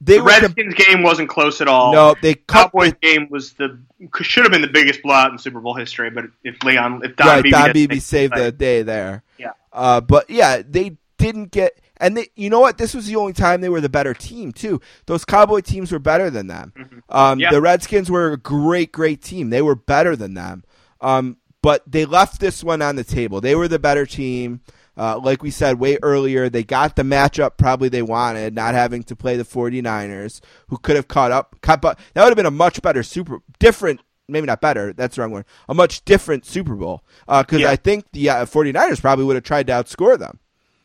[0.00, 1.92] they the Redskins game wasn't close at all.
[1.92, 3.78] no, they Cowboys game was the
[4.22, 7.26] should have been the biggest blowout in Super Bowl history, but if Leon, if Don
[7.26, 9.22] right, Beebe Don Beebe saved the day there.
[9.38, 9.52] Yeah.
[9.72, 12.78] Uh, but yeah, they didn't get, and they, you know what?
[12.78, 14.80] This was the only time they were the better team too.
[15.06, 16.72] Those Cowboy teams were better than them.
[17.08, 17.40] Um, Mm-hmm.
[17.40, 17.50] Yeah.
[17.50, 19.50] The Redskins were a great, great team.
[19.50, 20.64] They were better than them.
[21.00, 23.40] Um, but they left this one on the table.
[23.40, 24.60] They were the better team.
[24.96, 29.02] Uh, like we said way earlier, they got the matchup probably they wanted, not having
[29.04, 31.56] to play the 49ers, who could have caught up.
[31.62, 35.16] Caught, up- that would have been a much better Super, different, maybe not better, that's
[35.16, 37.02] the wrong word, a much different Super Bowl.
[37.26, 37.70] Because Yeah.
[37.70, 40.40] I think the uh, 49ers probably would have tried to outscore them.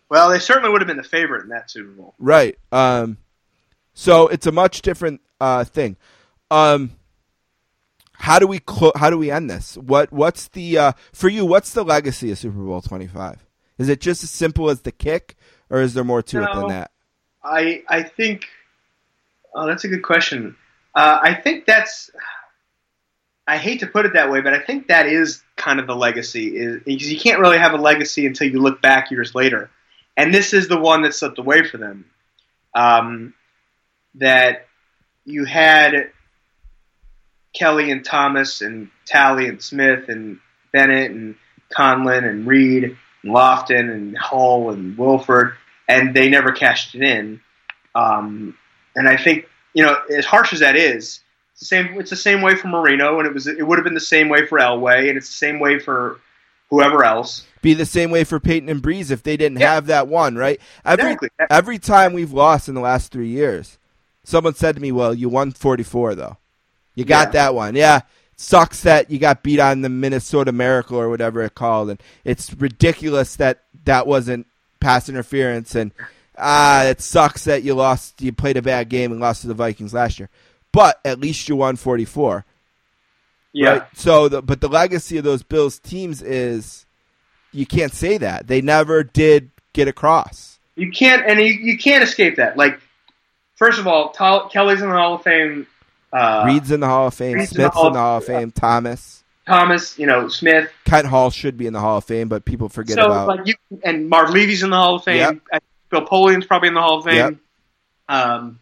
[0.09, 2.13] Well, they certainly would have been the favorite in that Super Bowl.
[2.17, 2.57] Right.
[2.71, 3.17] Um,
[3.93, 5.97] so it's a much different uh, thing.
[6.49, 6.91] Um,
[8.13, 9.77] how do we clo- how do we end this?
[9.77, 11.45] What what's the uh, for you?
[11.45, 13.45] What's the legacy of Super Bowl twenty five?
[13.77, 15.35] Is it just as simple as the kick,
[15.69, 16.91] or is there more to it than that?
[17.43, 18.45] I I think.
[19.53, 20.55] Oh, that's a good question.
[20.95, 22.09] Uh, I think that's.
[23.47, 25.95] I hate to put it that way, but I think that is kind of the
[25.95, 26.57] legacy.
[26.57, 29.69] Is because you can't really have a legacy until you look back years later,
[30.17, 32.05] and this is the one that slipped away for them.
[32.75, 33.33] Um,
[34.15, 34.67] that
[35.25, 36.11] you had
[37.53, 40.39] Kelly and Thomas and Talley and Smith and
[40.73, 41.35] Bennett and
[41.75, 42.97] Conlan and Reed and
[43.33, 45.55] Lofton and Hull and Wolford,
[45.87, 47.39] and they never cashed it in.
[47.95, 48.57] Um,
[48.95, 51.21] and I think you know, as harsh as that is,
[51.51, 51.99] it's the same.
[51.99, 53.47] It's the same way for Marino, and it was.
[53.47, 56.19] It would have been the same way for Elway, and it's the same way for
[56.69, 57.46] whoever else.
[57.61, 59.73] Be the same way for Peyton and Brees if they didn't Yeah.
[59.73, 60.59] have that one, right?
[60.85, 61.29] Every Exactly.
[61.49, 63.77] every time we've lost in the last three years,
[64.23, 66.37] someone said to me, "Well, you won forty four though.
[66.95, 67.31] You got Yeah.
[67.31, 68.01] that one, yeah."
[68.39, 72.53] Sucks that you got beat on the Minnesota Miracle or whatever it called, and it's
[72.53, 74.45] ridiculous that that wasn't
[74.79, 75.91] pass interference, and
[76.37, 78.21] ah, it sucks that you lost.
[78.21, 80.29] You played a bad game and lost to the Vikings last year,
[80.71, 82.45] but at least you won forty four.
[83.53, 83.69] Yeah.
[83.69, 83.83] Right?
[83.95, 86.85] So, the, but the legacy of those Bills teams is
[87.51, 90.59] you can't say that they never did get across.
[90.75, 92.55] You can't, and you, you can't escape that.
[92.57, 92.79] Like,
[93.55, 95.65] first of all, Tol- Kelly's in the Hall of Fame.
[96.13, 97.33] Uh, Reed's in the Hall of Fame.
[97.37, 98.51] Reed's in the Smith's Hall in the Hall of Fame.
[98.51, 99.23] Thomas.
[99.47, 100.69] Thomas, you know Smith.
[100.85, 103.27] Kent Hull should be in the Hall of Fame, but people forget so about.
[103.27, 105.41] like you and Marv Levy's in the Hall of Fame.
[105.51, 105.63] Yep.
[105.89, 107.15] Bill Polian's probably in the Hall of Fame.
[107.15, 107.35] Yep.
[108.09, 108.59] Um,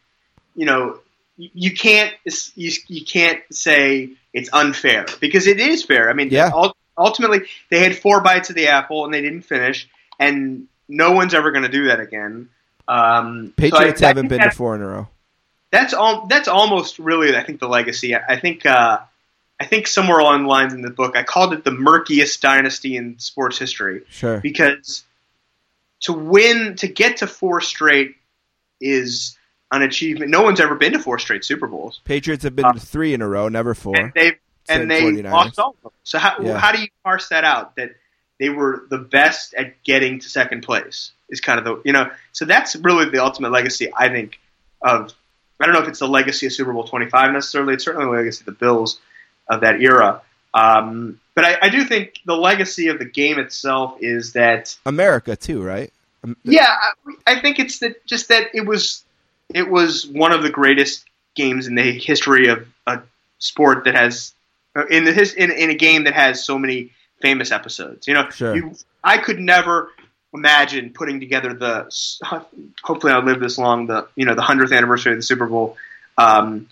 [0.56, 1.00] you know,
[1.38, 6.10] you, can't you, you can't say it's unfair because it is fair.
[6.10, 6.52] I mean, Yeah.
[6.54, 9.90] ul- ultimately they had four bites of the apple and they didn't finish,
[10.20, 12.50] and no one's ever going to do that again.
[12.88, 15.08] Um, so I- Patriots haven't think been that- to four in a row.
[15.72, 16.28] that's all.
[16.28, 18.16] That's almost really, I think, the legacy.
[18.16, 18.66] I, I think.
[18.66, 19.00] Uh,
[19.58, 22.98] I think somewhere along the lines in the book, I called it the murkiest dynasty
[22.98, 24.42] in sports history Sure.
[24.42, 25.06] because
[26.02, 28.16] to win, to get to four straight,
[28.82, 29.38] is
[29.72, 30.30] an achievement.
[30.30, 33.14] No one's ever been to four straight Super Bowls, Patriots have been Uh, to three
[33.14, 33.96] in a row, never four.
[33.96, 34.36] and they Same
[34.70, 35.32] and they 49ers.
[35.32, 35.92] lost all of them.
[36.04, 36.58] So how Yeah.
[36.58, 37.76] how do you parse that out?
[37.76, 37.96] That
[38.40, 42.10] they were the best at getting to second place is kind of the you know.
[42.34, 44.40] So that's really the ultimate legacy, I think.
[44.82, 45.14] Of
[45.60, 47.74] I don't know if it's the legacy of Super Bowl twenty five necessarily.
[47.76, 49.00] It's certainly the legacy of the Bills
[49.48, 50.22] of that era.
[50.54, 55.36] Um, but I, I do think the legacy of the game itself is that America
[55.36, 55.92] too, right?
[56.24, 56.92] Um, yeah, I,
[57.34, 59.04] I think it's that just that it was
[59.54, 61.06] it was one of the greatest
[61.36, 63.02] games in the history of a
[63.40, 64.34] sport that has
[64.84, 66.92] in the his in, in a game that has so many
[67.22, 68.08] famous episodes.
[68.08, 68.56] You know, Sure.
[68.56, 68.74] you,
[69.04, 69.92] I could never
[70.34, 71.90] imagine putting together the.
[72.84, 73.88] Hopefully, I'll live this long.
[73.88, 75.78] The you know the hundredth anniversary of the Super Bowl.
[76.18, 76.68] Um,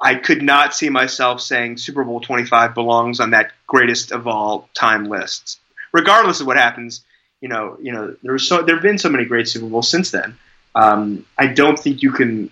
[0.00, 4.68] I could not see myself saying Super Bowl 25 belongs on that greatest of all
[4.74, 5.58] time list,
[5.92, 7.04] regardless of what happens.
[7.40, 10.10] You know, you know, there's so there have been so many great Super Bowls since
[10.10, 10.36] then.
[10.74, 12.50] Um, I don't think you can.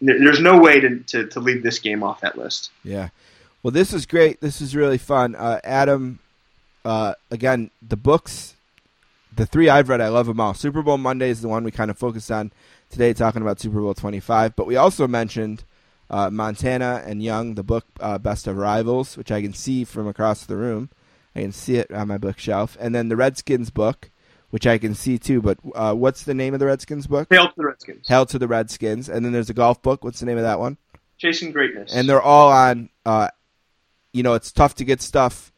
[0.00, 2.70] There's no way to, to, to leave this game off that list.
[2.84, 3.10] Yeah.
[3.62, 4.40] Well, this is great.
[4.40, 5.34] This is really fun.
[5.34, 6.18] Uh, Adam,
[6.84, 8.54] uh, again, the books,
[9.36, 10.54] the three I've read, I love them all.
[10.54, 12.52] Super Bowl Monday is the one we kind of focused on
[12.88, 14.56] today, talking about Super Bowl 25.
[14.56, 15.64] But we also mentioned
[16.08, 20.08] uh, Montana and Young, the book uh, Best of Rivals, which I can see from
[20.08, 20.88] across the room.
[21.36, 22.78] I can see it on my bookshelf.
[22.80, 24.10] And then the Redskins book,
[24.50, 25.42] which I can see too.
[25.42, 27.28] But uh, what's the name of the Redskins book?
[27.30, 28.08] Hail to the Redskins.
[28.08, 29.08] Hail to the Redskins.
[29.08, 30.02] And then there's a golf book.
[30.02, 30.78] What's the name of that one?
[31.18, 31.94] Chasing Greatness.
[31.94, 32.88] And they're all on.
[34.12, 35.52] You know, it's tough to get stuff.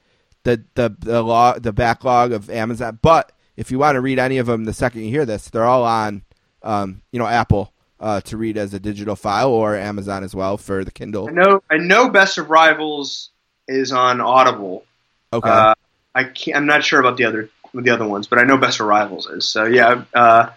[0.45, 4.39] The the the law the backlog of Amazon, but if you want to read any
[4.39, 6.23] of them, the second you hear this, they're all on.
[6.65, 7.73] Um, you know, Apple
[8.03, 11.29] uh, to read as a digital file or Amazon as well for the Kindle.
[11.29, 11.63] I know.
[11.71, 12.09] I know.
[12.09, 13.31] Best of Rivals
[13.69, 14.85] is on Audible.
[15.33, 15.49] Okay.
[15.49, 15.75] Uh,
[16.15, 18.81] I can't, I'm not sure about the other the other ones, but I know Best
[18.81, 19.49] of Rivals is.
[19.49, 20.51] So yeah, uh,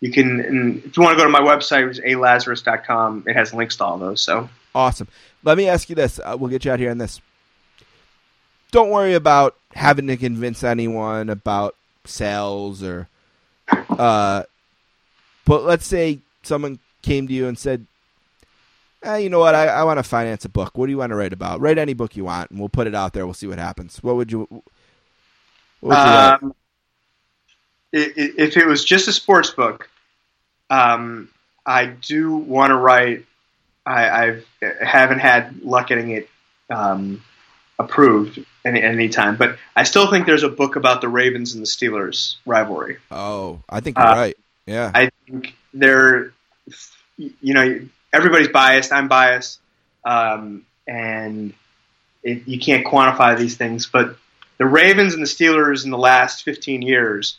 [0.00, 0.82] you can.
[0.84, 3.84] If you want to go to my website, which is alazarus.com, it has links to
[3.84, 4.20] all those.
[4.20, 5.08] So awesome.
[5.42, 6.18] Let me ask you this.
[6.18, 7.20] Uh, we'll get you out here on this.
[8.70, 11.74] Don't worry about having to convince anyone about
[12.04, 13.08] sales or.
[13.90, 14.44] Uh,
[15.44, 17.86] but let's say someone came to you and said,
[19.02, 19.54] eh, "You know what?
[19.54, 20.76] I, I want to finance a book.
[20.76, 21.60] What do you want to write about?
[21.60, 23.26] Write any book you want, and we'll put it out there.
[23.26, 24.02] We'll see what happens.
[24.02, 24.46] What would you?
[24.48, 24.62] What
[25.82, 26.54] would um,
[27.92, 29.88] if it was just a sports book,
[30.68, 31.28] um,
[31.66, 33.24] I do want to write.
[33.86, 34.46] I I've,
[34.82, 36.28] haven't had luck getting it
[36.68, 37.22] um,
[37.78, 41.62] approved any any time, but I still think there's a book about the Ravens and
[41.62, 42.98] the Steelers rivalry.
[43.10, 44.36] Oh, I think you're uh, right.
[44.66, 44.90] Yeah.
[44.94, 46.32] I think they're,
[47.16, 47.80] you know,
[48.12, 48.92] everybody's biased.
[48.92, 49.58] I'm biased,
[50.04, 51.54] um, and
[52.22, 53.86] it, you can't quantify these things.
[53.86, 54.16] But
[54.58, 57.38] the Ravens and the Steelers in the last 15 years,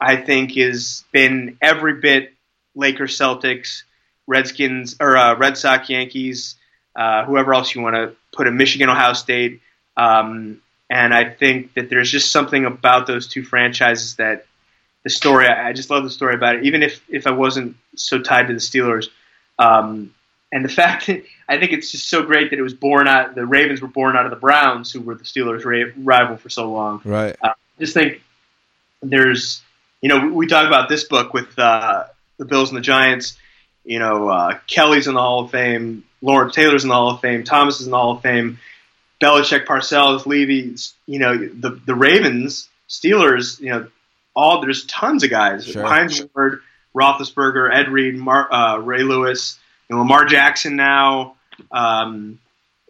[0.00, 2.32] I think, has been every bit
[2.74, 3.82] Lakers, Celtics,
[4.26, 6.56] Redskins, or uh, Red Sox, Yankees,
[6.96, 9.60] uh, whoever else you want to put in Michigan, Ohio State.
[9.96, 10.60] Um,
[10.90, 14.46] and I think that there's just something about those two franchises that
[15.04, 15.48] the story.
[15.48, 18.52] I just love the story about it, even if if I wasn't so tied to
[18.52, 19.08] the Steelers.
[19.58, 20.14] Um,
[20.52, 23.34] and the fact that I think it's just so great that it was born out.
[23.34, 26.48] The Ravens were born out of the Browns, who were the Steelers' ra- rival for
[26.48, 27.00] so long.
[27.04, 27.36] right.
[27.42, 28.22] Uh, just think
[29.02, 29.62] there's,
[30.00, 32.04] you know, we talk about this book with uh,
[32.38, 33.36] the Bills and the Giants.
[33.84, 37.20] You know, uh, Kelly's in the Hall of Fame, Lawrence Taylor's in the Hall of
[37.20, 38.60] Fame, Thomas is in the Hall of Fame,
[39.22, 40.76] Belichick, Parcells, Levy.
[41.06, 43.60] You know, the the Ravens, Steelers.
[43.60, 43.88] You know,
[44.34, 45.66] all there's tons of guys.
[45.66, 45.84] Sure.
[45.84, 46.60] Hines Ward,
[46.94, 49.58] Roethlisberger, Ed Reed, Mar, uh, Ray Lewis,
[49.88, 51.36] you know, Lamar Jackson now.
[51.70, 52.38] Um,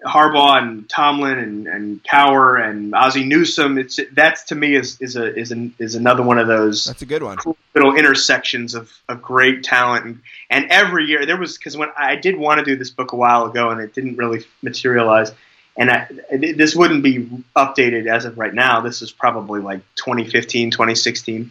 [0.04, 3.78] Harbaugh and Tomlin and, and Cowher and Ozzie Newsome.
[3.78, 7.02] It's that's to me is is a is an, is another one of those That's
[7.02, 7.36] a good one.
[7.36, 10.04] cool little intersections of, of great talent.
[10.04, 13.12] And, and every year there was because when I did want to do this book
[13.12, 15.32] a while ago and it didn't really materialize.
[15.77, 18.81] And I, this wouldn't be updated as of right now.
[18.82, 21.51] This is probably like 2015, 2016.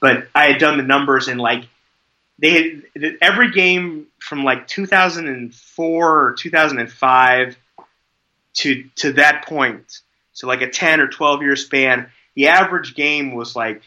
[0.00, 1.64] But I had done the numbers and like
[2.38, 7.56] they had, every game from like 2004 or 2005
[8.54, 10.00] to to that point,
[10.32, 13.82] so like a 10 or 12 year span, the average game was like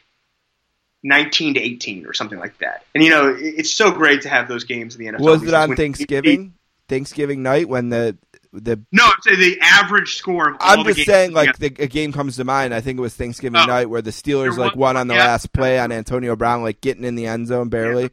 [1.03, 2.83] 19 to 18 or something like that.
[2.93, 5.21] And you know, it- it's so great to have those games in the NFL.
[5.21, 6.53] Was it on Thanksgiving?
[6.87, 8.17] Thanksgiving night when the
[8.53, 11.87] the No, I'm saying the average score of all I'm just saying, like the, a
[11.87, 12.73] game comes to mind.
[12.73, 13.65] I think it was Thanksgiving Oh.
[13.65, 15.25] night where the Steelers like won on the yeah.
[15.25, 18.09] last play on Antonio Brown, like getting in the end zone barely.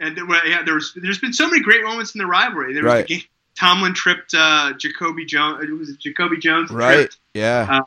[0.00, 2.74] and there, yeah, there's there's been so many great moments in the rivalry.
[2.74, 3.06] There was Right.
[3.08, 3.24] the game
[3.58, 5.64] Tomlin tripped uh, Jacoby Jones.
[5.64, 6.94] It was Jacoby Jones Right?
[6.96, 7.66] tripped, Yeah.
[7.68, 7.82] Uh,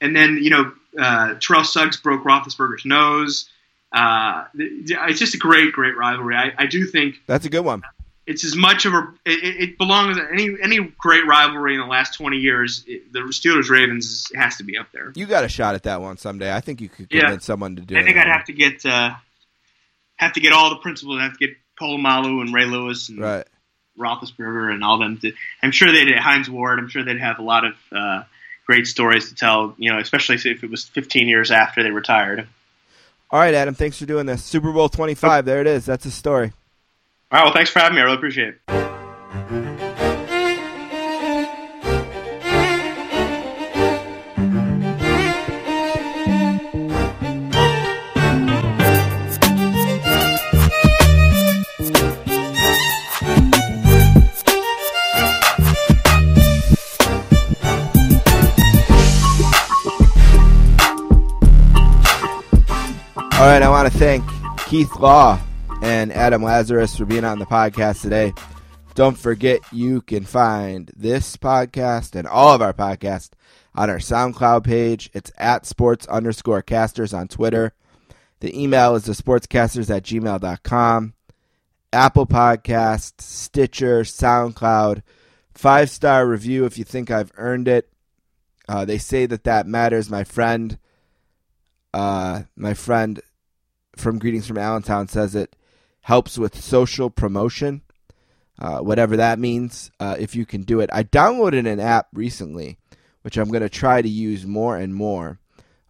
[0.00, 3.48] and then you know uh, Terrell Suggs broke Roethlisberger's nose.
[3.92, 6.34] Uh, it's just a great, great rivalry.
[6.36, 7.82] I, I do think That's a good one.
[8.26, 12.14] It's as much of a it, it- belongs any any great rivalry in the last
[12.14, 12.82] twenty years.
[12.86, 15.12] It, the Steelers Ravens has to be up there.
[15.14, 16.52] You got a shot at that one someday.
[16.54, 17.22] I think you could Yeah.
[17.22, 18.00] convince someone to do it.
[18.00, 19.14] I think I'd have to get uh,
[20.16, 21.18] have to get all the principals.
[21.18, 23.46] I'd have to get Polomalu and Ray Lewis and Right.
[23.98, 25.18] Roethlisberger and all them.
[25.18, 25.32] To,
[25.62, 26.78] I'm sure they'd Hines Ward.
[26.78, 28.22] I'm sure they'd have a lot of uh,
[28.66, 29.74] great stories to tell.
[29.76, 32.46] You know, especially if it was 15 years after they retired.
[33.30, 33.74] All right, Adam.
[33.74, 34.42] Thanks for doing this.
[34.44, 35.44] Super Bowl 25.
[35.44, 35.84] There it is.
[35.84, 36.52] That's a story.
[37.30, 37.44] All right.
[37.44, 38.02] Well, thanks for having me.
[38.02, 38.60] I really appreciate it.
[63.36, 64.24] All right, I want to thank
[64.66, 65.38] Keith Law
[65.84, 68.32] and Adam Lazarus for being on the podcast today.
[68.94, 73.32] Don't forget you can find this podcast and all of our podcasts
[73.74, 75.10] on our SoundCloud page.
[75.12, 77.74] It's at sports underscore casters on Twitter.
[78.40, 81.12] The email is the sportscasters at gmail.com.
[81.92, 85.02] Apple Podcasts, Stitcher, SoundCloud.
[85.52, 87.90] Five star review if you think I've earned it.
[88.66, 90.08] Uh, they say that that matters.
[90.08, 90.78] My friend,
[91.92, 93.20] uh, my friend
[93.96, 95.54] from Greetings from Allentown says it
[96.04, 97.80] helps with social promotion,
[98.58, 99.90] uh, whatever that means.
[99.98, 102.76] Uh, if you can do it, I downloaded an app recently,
[103.22, 105.40] which I'm going to try to use more and more.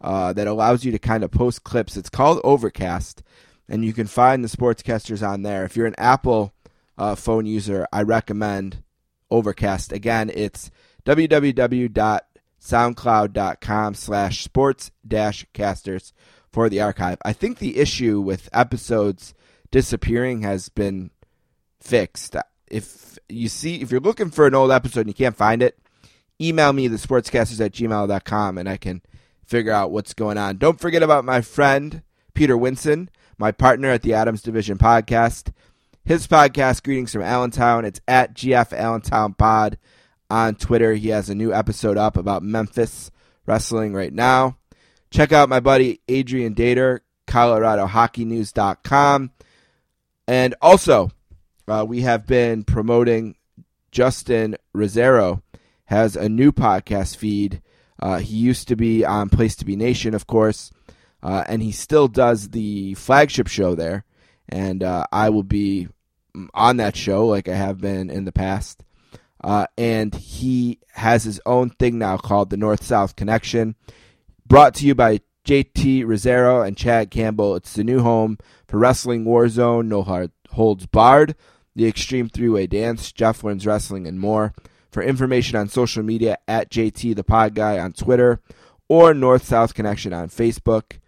[0.01, 1.97] Uh, that allows you to kind of post clips.
[1.97, 3.23] It's called Overcast,
[3.69, 5.65] and you can find the sportscasters on there.
[5.65, 6.53] If you're an Apple
[6.99, 8.83] uh, phone user, I recommend
[9.31, 9.93] Overcast.
[9.93, 10.71] Again, it's
[11.07, 16.13] www.soundcloud.com slash sports dash casters
[16.53, 17.17] for the archive.
[17.25, 19.33] I think the issue with episodes
[19.75, 21.11] disappearing has been
[21.81, 22.37] fixed.
[22.69, 25.77] If you see, if you're looking for an old episode and you can't find it,
[26.41, 29.03] email me the sportscasters at gmail.com and I can
[29.45, 30.59] figure out what's going on.
[30.59, 32.03] Don't forget about my friend
[32.35, 35.53] Peter Winson, my partner at the Adams Division podcast.
[36.05, 39.77] His podcast, Greetings from Allentown, it's at GF Allentown Pod
[40.31, 40.95] on Twitter.
[40.95, 43.11] He has a new episode up about Memphis
[43.45, 44.57] wrestling right now.
[45.11, 49.33] Check out my buddy Adrian Dater, ColoradoHockeyNews.com.
[50.27, 51.11] And also,
[51.69, 53.37] uh, we have been promoting
[53.91, 55.43] Justin Rosero
[55.87, 57.63] has a new podcast feed
[58.05, 60.71] uh, he used to be on Place to Be Nation, of course,
[61.23, 64.05] uh, and he still does the flagship show there.
[64.49, 65.89] And uh, I will be
[66.53, 68.85] on that show like I have been in the past.
[69.43, 73.75] Uh, and he has his own thing now called the North South Connection,
[74.47, 77.55] brought to you by JT Rosero and Chad Campbell.
[77.57, 81.35] It's the new home for Wrestling Warzone, No Hard Holds Barred,
[81.77, 84.55] the Extreme Three Way Dance, Jeff Learns Wrestling, and more.
[84.91, 88.41] For information on social media, at JT the Pod Guy on Twitter
[88.89, 90.99] or North South Connection on Facebook.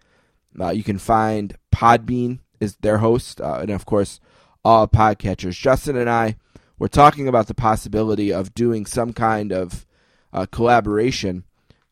[0.59, 4.19] Uh, you can find Podbean is their host, uh, and of course,
[4.65, 5.59] all podcatchers.
[5.59, 6.35] Justin and I
[6.77, 9.85] were talking about the possibility of doing some kind of
[10.33, 11.45] uh, collaboration,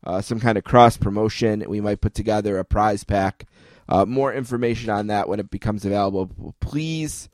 [0.06, 1.64] uh, some kind of cross promotion.
[1.66, 3.46] We might put together a prize pack.
[3.88, 6.54] Uh, more information on that when it becomes available.
[6.60, 7.28] Please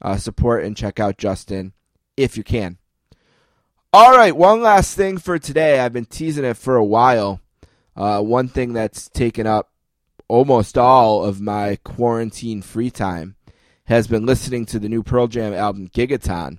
[0.00, 1.72] uh, support and check out Justin
[2.16, 2.78] if you can.
[3.92, 5.80] All right, one last thing for today.
[5.80, 7.40] I've been teasing it for a while.
[7.96, 9.70] Uh, one thing that's taken up
[10.28, 13.36] almost all of my quarantine free time
[13.84, 16.58] has been listening to the new Pearl Jam album Gigaton.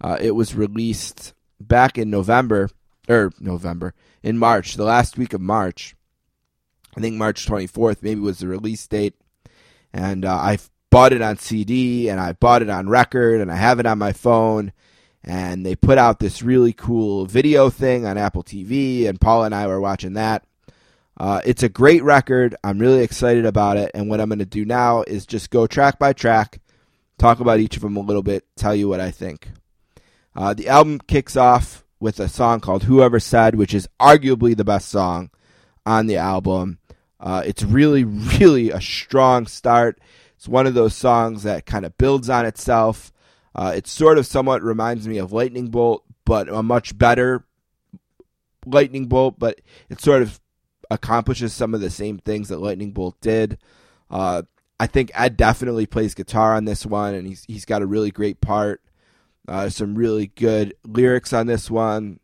[0.00, 2.70] Uh, it was released back in November,
[3.10, 5.96] or November, in March, the last week of March.
[6.96, 9.14] I think March 24th maybe was the release date.
[9.92, 10.58] And uh, I
[10.90, 13.98] bought it on CD and I bought it on record and I have it on
[13.98, 14.72] my phone
[15.22, 19.54] and they put out this really cool video thing on Apple TV, and Paul and
[19.54, 20.44] I were watching that.
[21.16, 22.56] Uh, it's a great record.
[22.64, 25.66] I'm really excited about it, and what I'm going to do now is just go
[25.66, 26.60] track by track,
[27.18, 29.50] talk about each of them a little bit, tell you what I think.
[30.34, 34.64] Uh, the album kicks off with a song called Whoever Said, which is arguably the
[34.64, 35.30] best song
[35.84, 36.78] on the album.
[37.20, 38.04] Uh, it's really,
[38.40, 40.00] really a strong start.
[40.36, 43.12] It's one of those songs that kind of builds on itself.
[43.54, 47.44] Uh, it sort of somewhat reminds me of Lightning Bolt, but a much better
[48.64, 50.40] Lightning Bolt, but it sort of
[50.90, 53.58] accomplishes some of the same things that Lightning Bolt did.
[54.10, 54.42] Uh,
[54.78, 58.10] I think Ed definitely plays guitar on this one, and he's he's got a really
[58.10, 58.80] great part.
[59.48, 62.20] Uh, some really good lyrics on this one.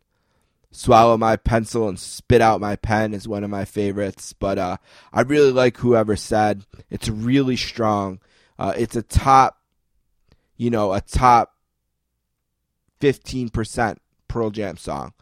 [0.71, 4.77] Swallow my pencil and spit out my pen is one of my favorites, but uh,
[5.13, 8.21] I really like whoever said it's really strong.
[8.59, 9.57] Uh, it's a top
[10.57, 11.55] you know, a top
[13.01, 13.97] 15%
[14.29, 15.13] Pearl Jam song.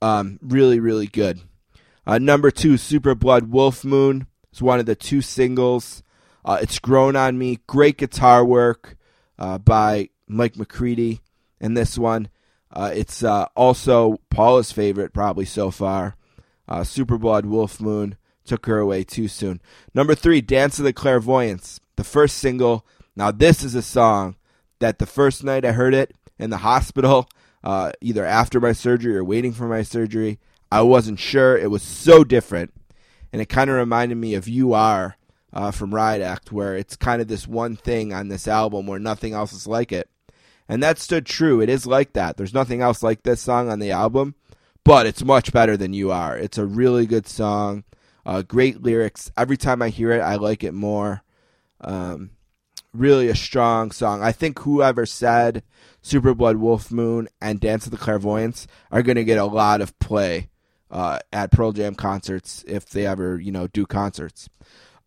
[0.00, 1.40] Um, really, really good.
[2.06, 6.02] Uh, number two, Super Blood Wolf Moon is one of the two singles.
[6.44, 7.60] Uh, it's grown on me.
[7.66, 8.96] Great guitar work
[9.38, 11.20] uh, by Mike McCready
[11.60, 12.28] in this one.
[12.72, 16.16] Uh, it's uh, also Paula's favorite, probably so far.
[16.66, 19.60] Uh, Super Blood Wolf Moon took her away too soon.
[19.94, 22.86] Number three, Dance of the Clairvoyants, the first single.
[23.14, 24.36] Now, this is a song
[24.78, 27.28] that the first night I heard it in the hospital,
[27.64, 30.38] uh, either after my surgery or waiting for my surgery,
[30.70, 31.56] I wasn't sure.
[31.56, 32.72] It was so different.
[33.32, 35.16] And it kind of reminded me of You Are
[35.52, 38.98] uh, from Riot Act, where it's kind of this one thing on this album where
[38.98, 40.08] nothing else is like it.
[40.72, 41.60] And that stood true.
[41.60, 42.38] It is like that.
[42.38, 44.34] There's nothing else like this song on the album,
[44.84, 46.34] but it's much better than You Are.
[46.34, 47.84] It's a really good song.
[48.24, 49.30] Uh, great lyrics.
[49.36, 51.24] Every time I hear it, I like it more.
[51.82, 52.30] Um,
[52.94, 54.22] really a strong song.
[54.22, 55.62] I think whoever said
[56.00, 59.82] Super Blood Wolf Moon and Dance of the Clairvoyants are going to get a lot
[59.82, 60.48] of play
[60.90, 64.48] uh, at Pearl Jam concerts if they ever, you know, do concerts.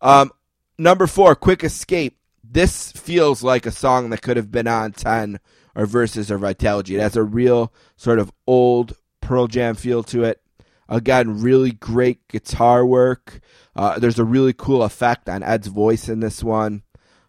[0.00, 0.30] Um,
[0.78, 2.20] number four, Quick Escape.
[2.48, 5.40] This feels like a song that could have been on 10
[5.76, 6.96] or Versus or Vitalogy.
[6.96, 10.40] It has a real sort of old Pearl Jam feel to it.
[10.88, 13.40] Again, really great guitar work.
[13.74, 16.82] Uh, there's a really cool effect on Ed's voice in this one.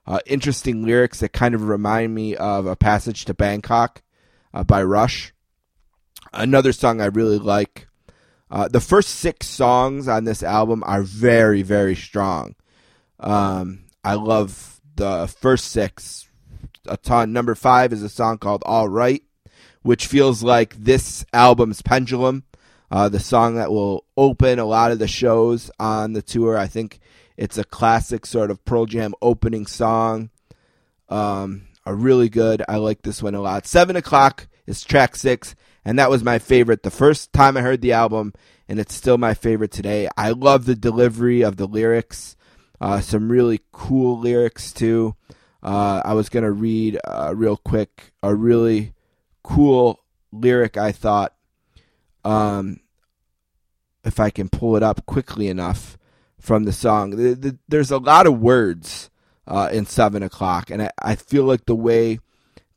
[0.05, 4.01] Uh, interesting lyrics that kind of remind me of A Passage to Bangkok
[4.53, 5.33] uh, by Rush.
[6.31, 7.87] Another song I really like.
[8.49, 12.55] Uh, the first six songs on this album are very, very strong.
[13.19, 16.26] Um, I love the first six
[16.87, 17.33] a ton.
[17.33, 19.23] Number five is a song called All Right,
[19.81, 22.43] which feels like this album's pendulum.
[22.89, 26.57] Uh, the song that will open a lot of the shows on the tour.
[26.57, 26.99] I think
[27.35, 30.29] it's a classic sort of Pearl Jam opening song.
[31.09, 32.61] Um, are really good.
[32.67, 33.65] I like this one a lot.
[33.65, 35.55] Seven o'clock is track six,
[35.85, 38.33] and that was my favorite the first time I heard the album,
[38.67, 40.09] and it's still my favorite today.
[40.17, 42.35] I love the delivery of the lyrics.
[42.81, 45.15] Uh, some really cool lyrics too.
[45.67, 48.93] Uh, I was gonna read uh, real quick a really
[49.43, 49.99] cool
[50.31, 51.33] lyric I thought.
[52.23, 52.79] Um,
[54.05, 55.97] if I can pull it up quickly enough
[56.39, 57.11] from the song.
[57.11, 59.09] The, the, there's a lot of words
[59.45, 62.19] uh, in Seven O'clock, and I, I feel like the way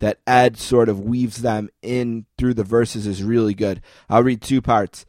[0.00, 3.82] that Ed sort of weaves them in through the verses is really good.
[4.08, 5.06] I'll read two parts.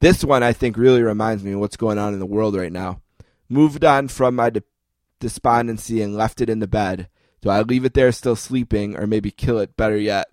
[0.00, 2.72] This one I think really reminds me of what's going on in the world right
[2.72, 3.00] now.
[3.48, 4.64] Moved on from my de-
[5.18, 7.08] despondency and left it in the bed.
[7.42, 9.76] Do I leave it there still sleeping, or maybe kill it?
[9.76, 10.28] Better yet.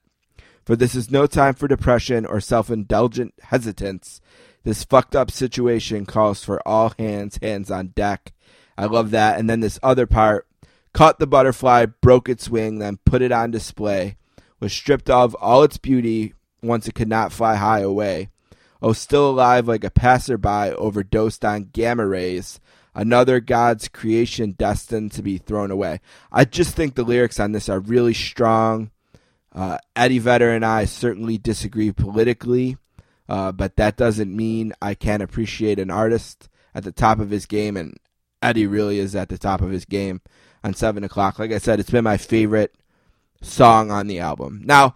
[0.63, 4.21] For this is no time for depression or self indulgent hesitance.
[4.63, 8.33] This fucked up situation calls for all hands, hands on deck.
[8.77, 9.39] I love that.
[9.39, 10.47] And then this other part
[10.93, 14.17] caught the butterfly, broke its wing, then put it on display,
[14.59, 18.29] was stripped of all its beauty once it could not fly high away.
[18.81, 22.59] Oh, still alive like a passerby, overdosed on gamma rays,
[22.99, 26.01] another God's creation destined to be thrown away.
[26.33, 28.91] I just think the lyrics on this are really strong.
[29.55, 32.77] Uh, Eddie Vedder and I certainly disagree politically.
[33.29, 37.45] Uh, but that doesn't mean I can't appreciate an artist at the top of his
[37.45, 37.95] game, and
[38.41, 40.19] Eddie really is at the top of his game
[40.63, 41.39] on 7 o'clock.
[41.39, 42.75] Like I said, it's been my favorite
[43.41, 44.61] song on the album.
[44.65, 44.95] Now,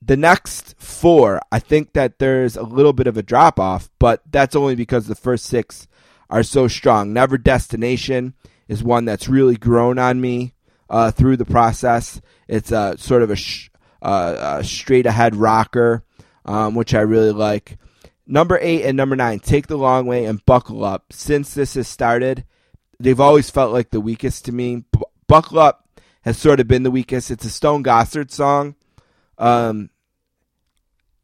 [0.00, 4.22] the next four, I think that there's a little bit of a drop off, but
[4.30, 5.88] that's only because the first six
[6.30, 7.12] are so strong.
[7.12, 8.34] Never Destination
[8.68, 10.54] is one that's really grown on me
[10.90, 12.20] uh, through the process.
[12.48, 13.70] It's a sort of a, sh-
[14.02, 16.04] uh, a straight ahead rocker
[16.46, 17.76] um, which I really like.
[18.26, 21.12] Number eight and number nine, Take the Long Way and Buckle Up.
[21.12, 22.44] Since this has started,
[22.98, 24.84] they've always felt like the weakest to me.
[24.92, 25.88] B- Buckle Up
[26.22, 27.30] has sort of been the weakest.
[27.30, 28.74] It's a Stone Gossard song.
[29.38, 29.90] Um,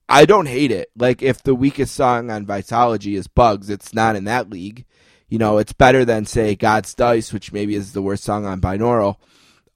[0.09, 0.91] I don't hate it.
[0.97, 4.85] Like, if the weakest song on Vitalogy is Bugs, it's not in that league.
[5.33, 8.61] You know, it's better than, say, God's Dice, which maybe is the worst song on
[8.61, 9.17] Binaural.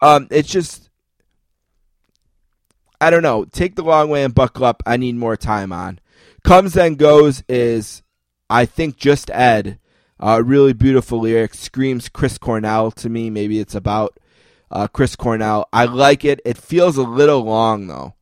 [0.03, 0.91] Um, it's just
[3.01, 3.47] I don't know.
[3.47, 4.83] Take the long way and buckle up.
[4.85, 5.99] I need more time on.
[6.45, 8.03] Comes and goes is,
[8.51, 9.79] I think, just Ed.
[10.21, 11.55] Uh, really beautiful lyric.
[11.55, 13.31] Screams Chris Cornell to me.
[13.31, 14.21] Maybe it's about
[14.71, 15.71] uh, Chris Cornell.
[15.73, 16.43] I like it.
[16.45, 18.13] It feels a little long though.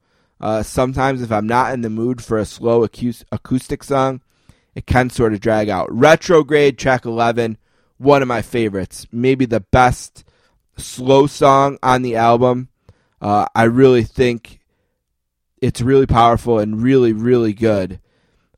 [0.41, 4.21] Uh, sometimes if I'm not in the mood for a slow acoustic song,
[4.75, 5.93] it can sort of drag out.
[5.93, 7.59] Retrograde track 11,
[7.99, 9.07] one of my favorites.
[9.13, 10.25] Maybe the best
[10.77, 12.69] slow song on the album.
[13.21, 14.61] Uh, I really think
[15.59, 18.01] it's really powerful and really, really good.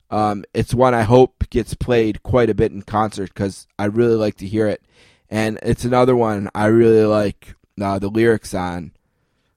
[0.09, 4.15] Um, it's one I hope gets played quite a bit in concert because I really
[4.15, 4.81] like to hear it.
[5.29, 8.91] And it's another one I really like uh, the lyrics on.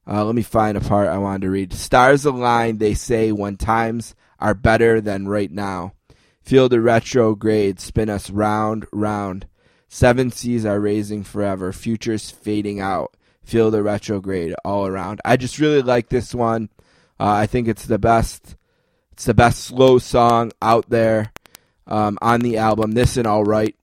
[0.06, 1.72] Uh, let me find a part I wanted to read.
[1.72, 5.92] Stars align, they say, when times are better than right now.
[6.42, 9.46] Feel the retrograde spin us round, round.
[9.88, 13.16] Seven seas are raising forever, futures fading out.
[13.42, 15.20] Feel the retrograde all around.
[15.24, 16.68] I just really like this one.
[17.18, 18.56] Uh, I think it's the best.
[19.12, 21.32] It's the best slow song out there
[21.86, 22.92] um, on the album.
[22.92, 23.76] This and all right.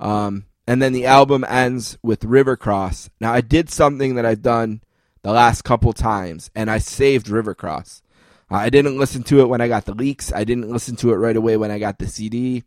[0.00, 3.10] Um, and then the album ends with River Cross.
[3.20, 4.82] Now I did something that I've done
[5.22, 8.02] the last couple times, and I saved River Cross.
[8.50, 10.32] Uh, I didn't listen to it when I got the leaks.
[10.32, 12.64] I didn't listen to it right away when I got the CD.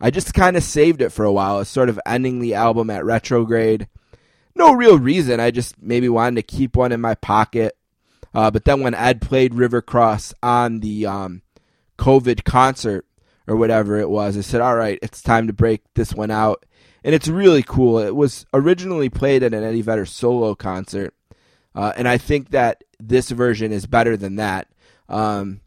[0.00, 1.60] I just kind of saved it for a while.
[1.60, 3.88] It's sort of ending the album at retrograde.
[4.54, 5.40] No real reason.
[5.40, 7.76] I just maybe wanted to keep one in my pocket.
[8.34, 11.42] Uh, but then when Ed played River Cross on the um,
[11.98, 13.06] COVID concert
[13.46, 14.36] or whatever it was.
[14.36, 16.64] I said, all right, it's time to break this one out.
[17.04, 17.98] And it's really cool.
[17.98, 21.14] It was originally played at an Eddie Vedder solo concert.
[21.74, 24.68] Uh, and I think that this version is better than that.
[25.08, 25.60] Um,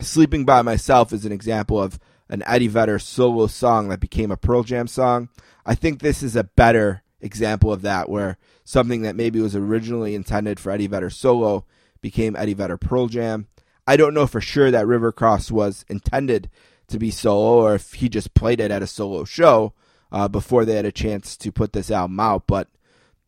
[0.00, 4.36] Sleeping by Myself is an example of an Eddie Vedder solo song that became a
[4.36, 5.28] Pearl Jam song.
[5.66, 10.14] I think this is a better example of that, where something that maybe was originally
[10.14, 11.64] intended for Eddie Vedder solo
[12.00, 13.48] became Eddie Vedder Pearl Jam.
[13.86, 16.50] I don't know for sure that River Cross was intended
[16.88, 19.72] to be solo or if he just played it at a solo show
[20.12, 22.46] uh, before they had a chance to put this album out.
[22.46, 22.68] But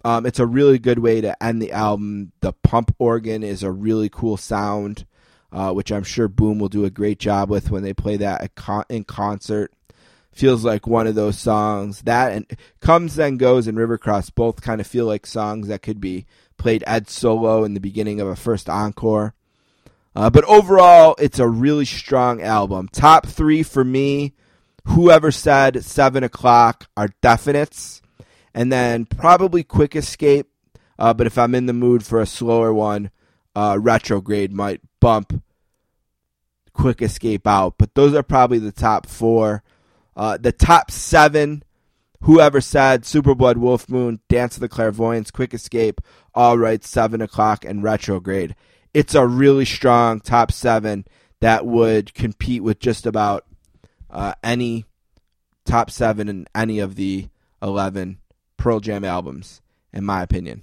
[0.04, 2.32] um, it's a really good way to end the album.
[2.40, 5.06] The pump organ is a really cool sound,
[5.52, 8.50] uh, which I'm sure Boom will do a great job with when they play that
[8.88, 9.72] in concert.
[10.32, 12.46] Feels like one of those songs that and
[12.80, 16.24] comes then goes and Rivercross both kind of feel like songs that could be
[16.56, 19.34] played ad solo in the beginning of a first encore.
[20.14, 22.88] Uh, but overall, it's a really strong album.
[22.88, 24.34] Top three for me.
[24.84, 28.00] Whoever said seven o'clock are definites
[28.54, 30.48] and then probably Quick Escape.
[30.98, 33.10] Uh, but if I'm in the mood for a slower one,
[33.54, 35.42] uh, Retrograde might bump
[36.72, 37.74] Quick Escape out.
[37.78, 39.62] But those are probably the top four.
[40.16, 41.62] Uh, the top seven,
[42.22, 46.00] whoever said Super Blood, Wolf Moon, Dance of the Clairvoyants, Quick Escape,
[46.34, 48.54] All Right, 7 o'clock, and Retrograde.
[48.92, 51.06] It's a really strong top seven
[51.40, 53.46] that would compete with just about
[54.10, 54.84] uh, any
[55.64, 57.28] top seven in any of the
[57.62, 58.18] 11
[58.56, 59.62] Pearl Jam albums,
[59.92, 60.62] in my opinion.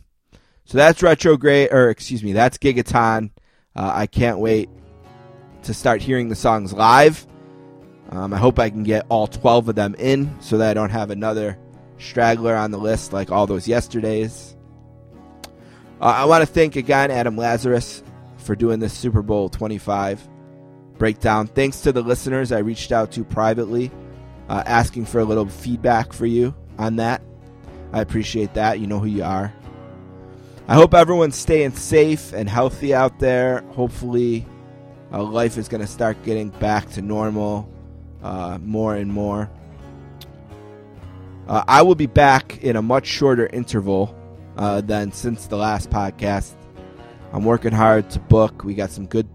[0.66, 3.32] So that's Retrograde, or excuse me, that's Gigaton.
[3.78, 4.70] Uh, I can't wait
[5.64, 7.26] to start hearing the songs live.
[8.10, 10.90] Um, I hope I can get all 12 of them in so that I don't
[10.90, 11.58] have another
[12.00, 14.56] straggler on the list like all those yesterdays.
[16.02, 18.04] Uh, I want to thank again Adam Lazarus
[18.38, 20.28] for doing this Super Bowl 25
[20.98, 21.48] breakdown.
[21.48, 23.92] Thanks to the listeners I reached out to privately,
[24.50, 27.22] uh, asking for a little feedback for you on that.
[27.94, 28.80] I appreciate that.
[28.80, 29.54] You know who you are.
[30.70, 33.62] I hope everyone's staying safe and healthy out there.
[33.72, 34.46] Hopefully,
[35.14, 37.72] uh, life is going to start getting back to normal
[38.22, 39.50] uh, more and more.
[41.48, 44.14] Uh, I will be back in a much shorter interval
[44.58, 46.54] uh, than since the last podcast.
[47.32, 48.66] I'm working hard to book.
[48.66, 49.30] We got some good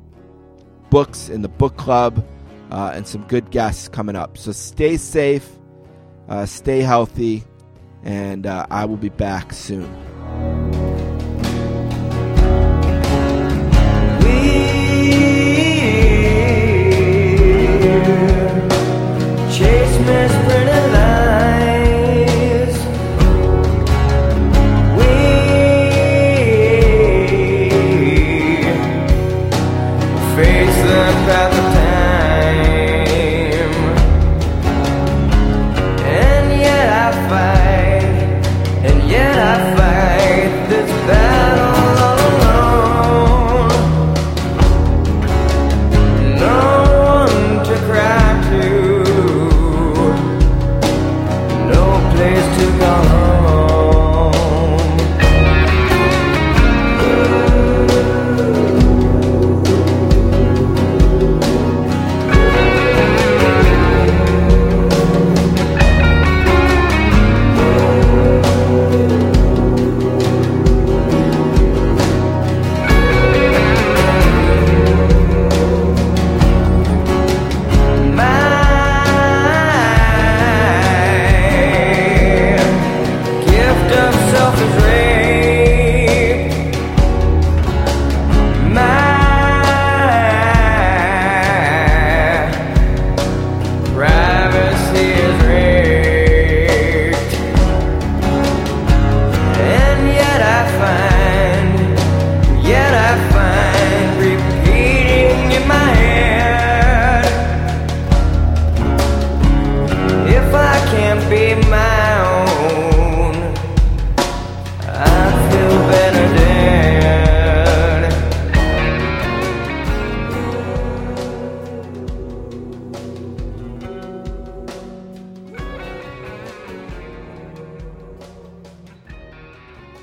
[0.91, 2.27] books in the book club
[2.71, 4.37] uh, and some good guests coming up.
[4.37, 5.49] So stay safe,
[6.29, 7.45] uh, stay healthy
[8.03, 9.89] and I will be back soon.
[20.05, 20.42] Self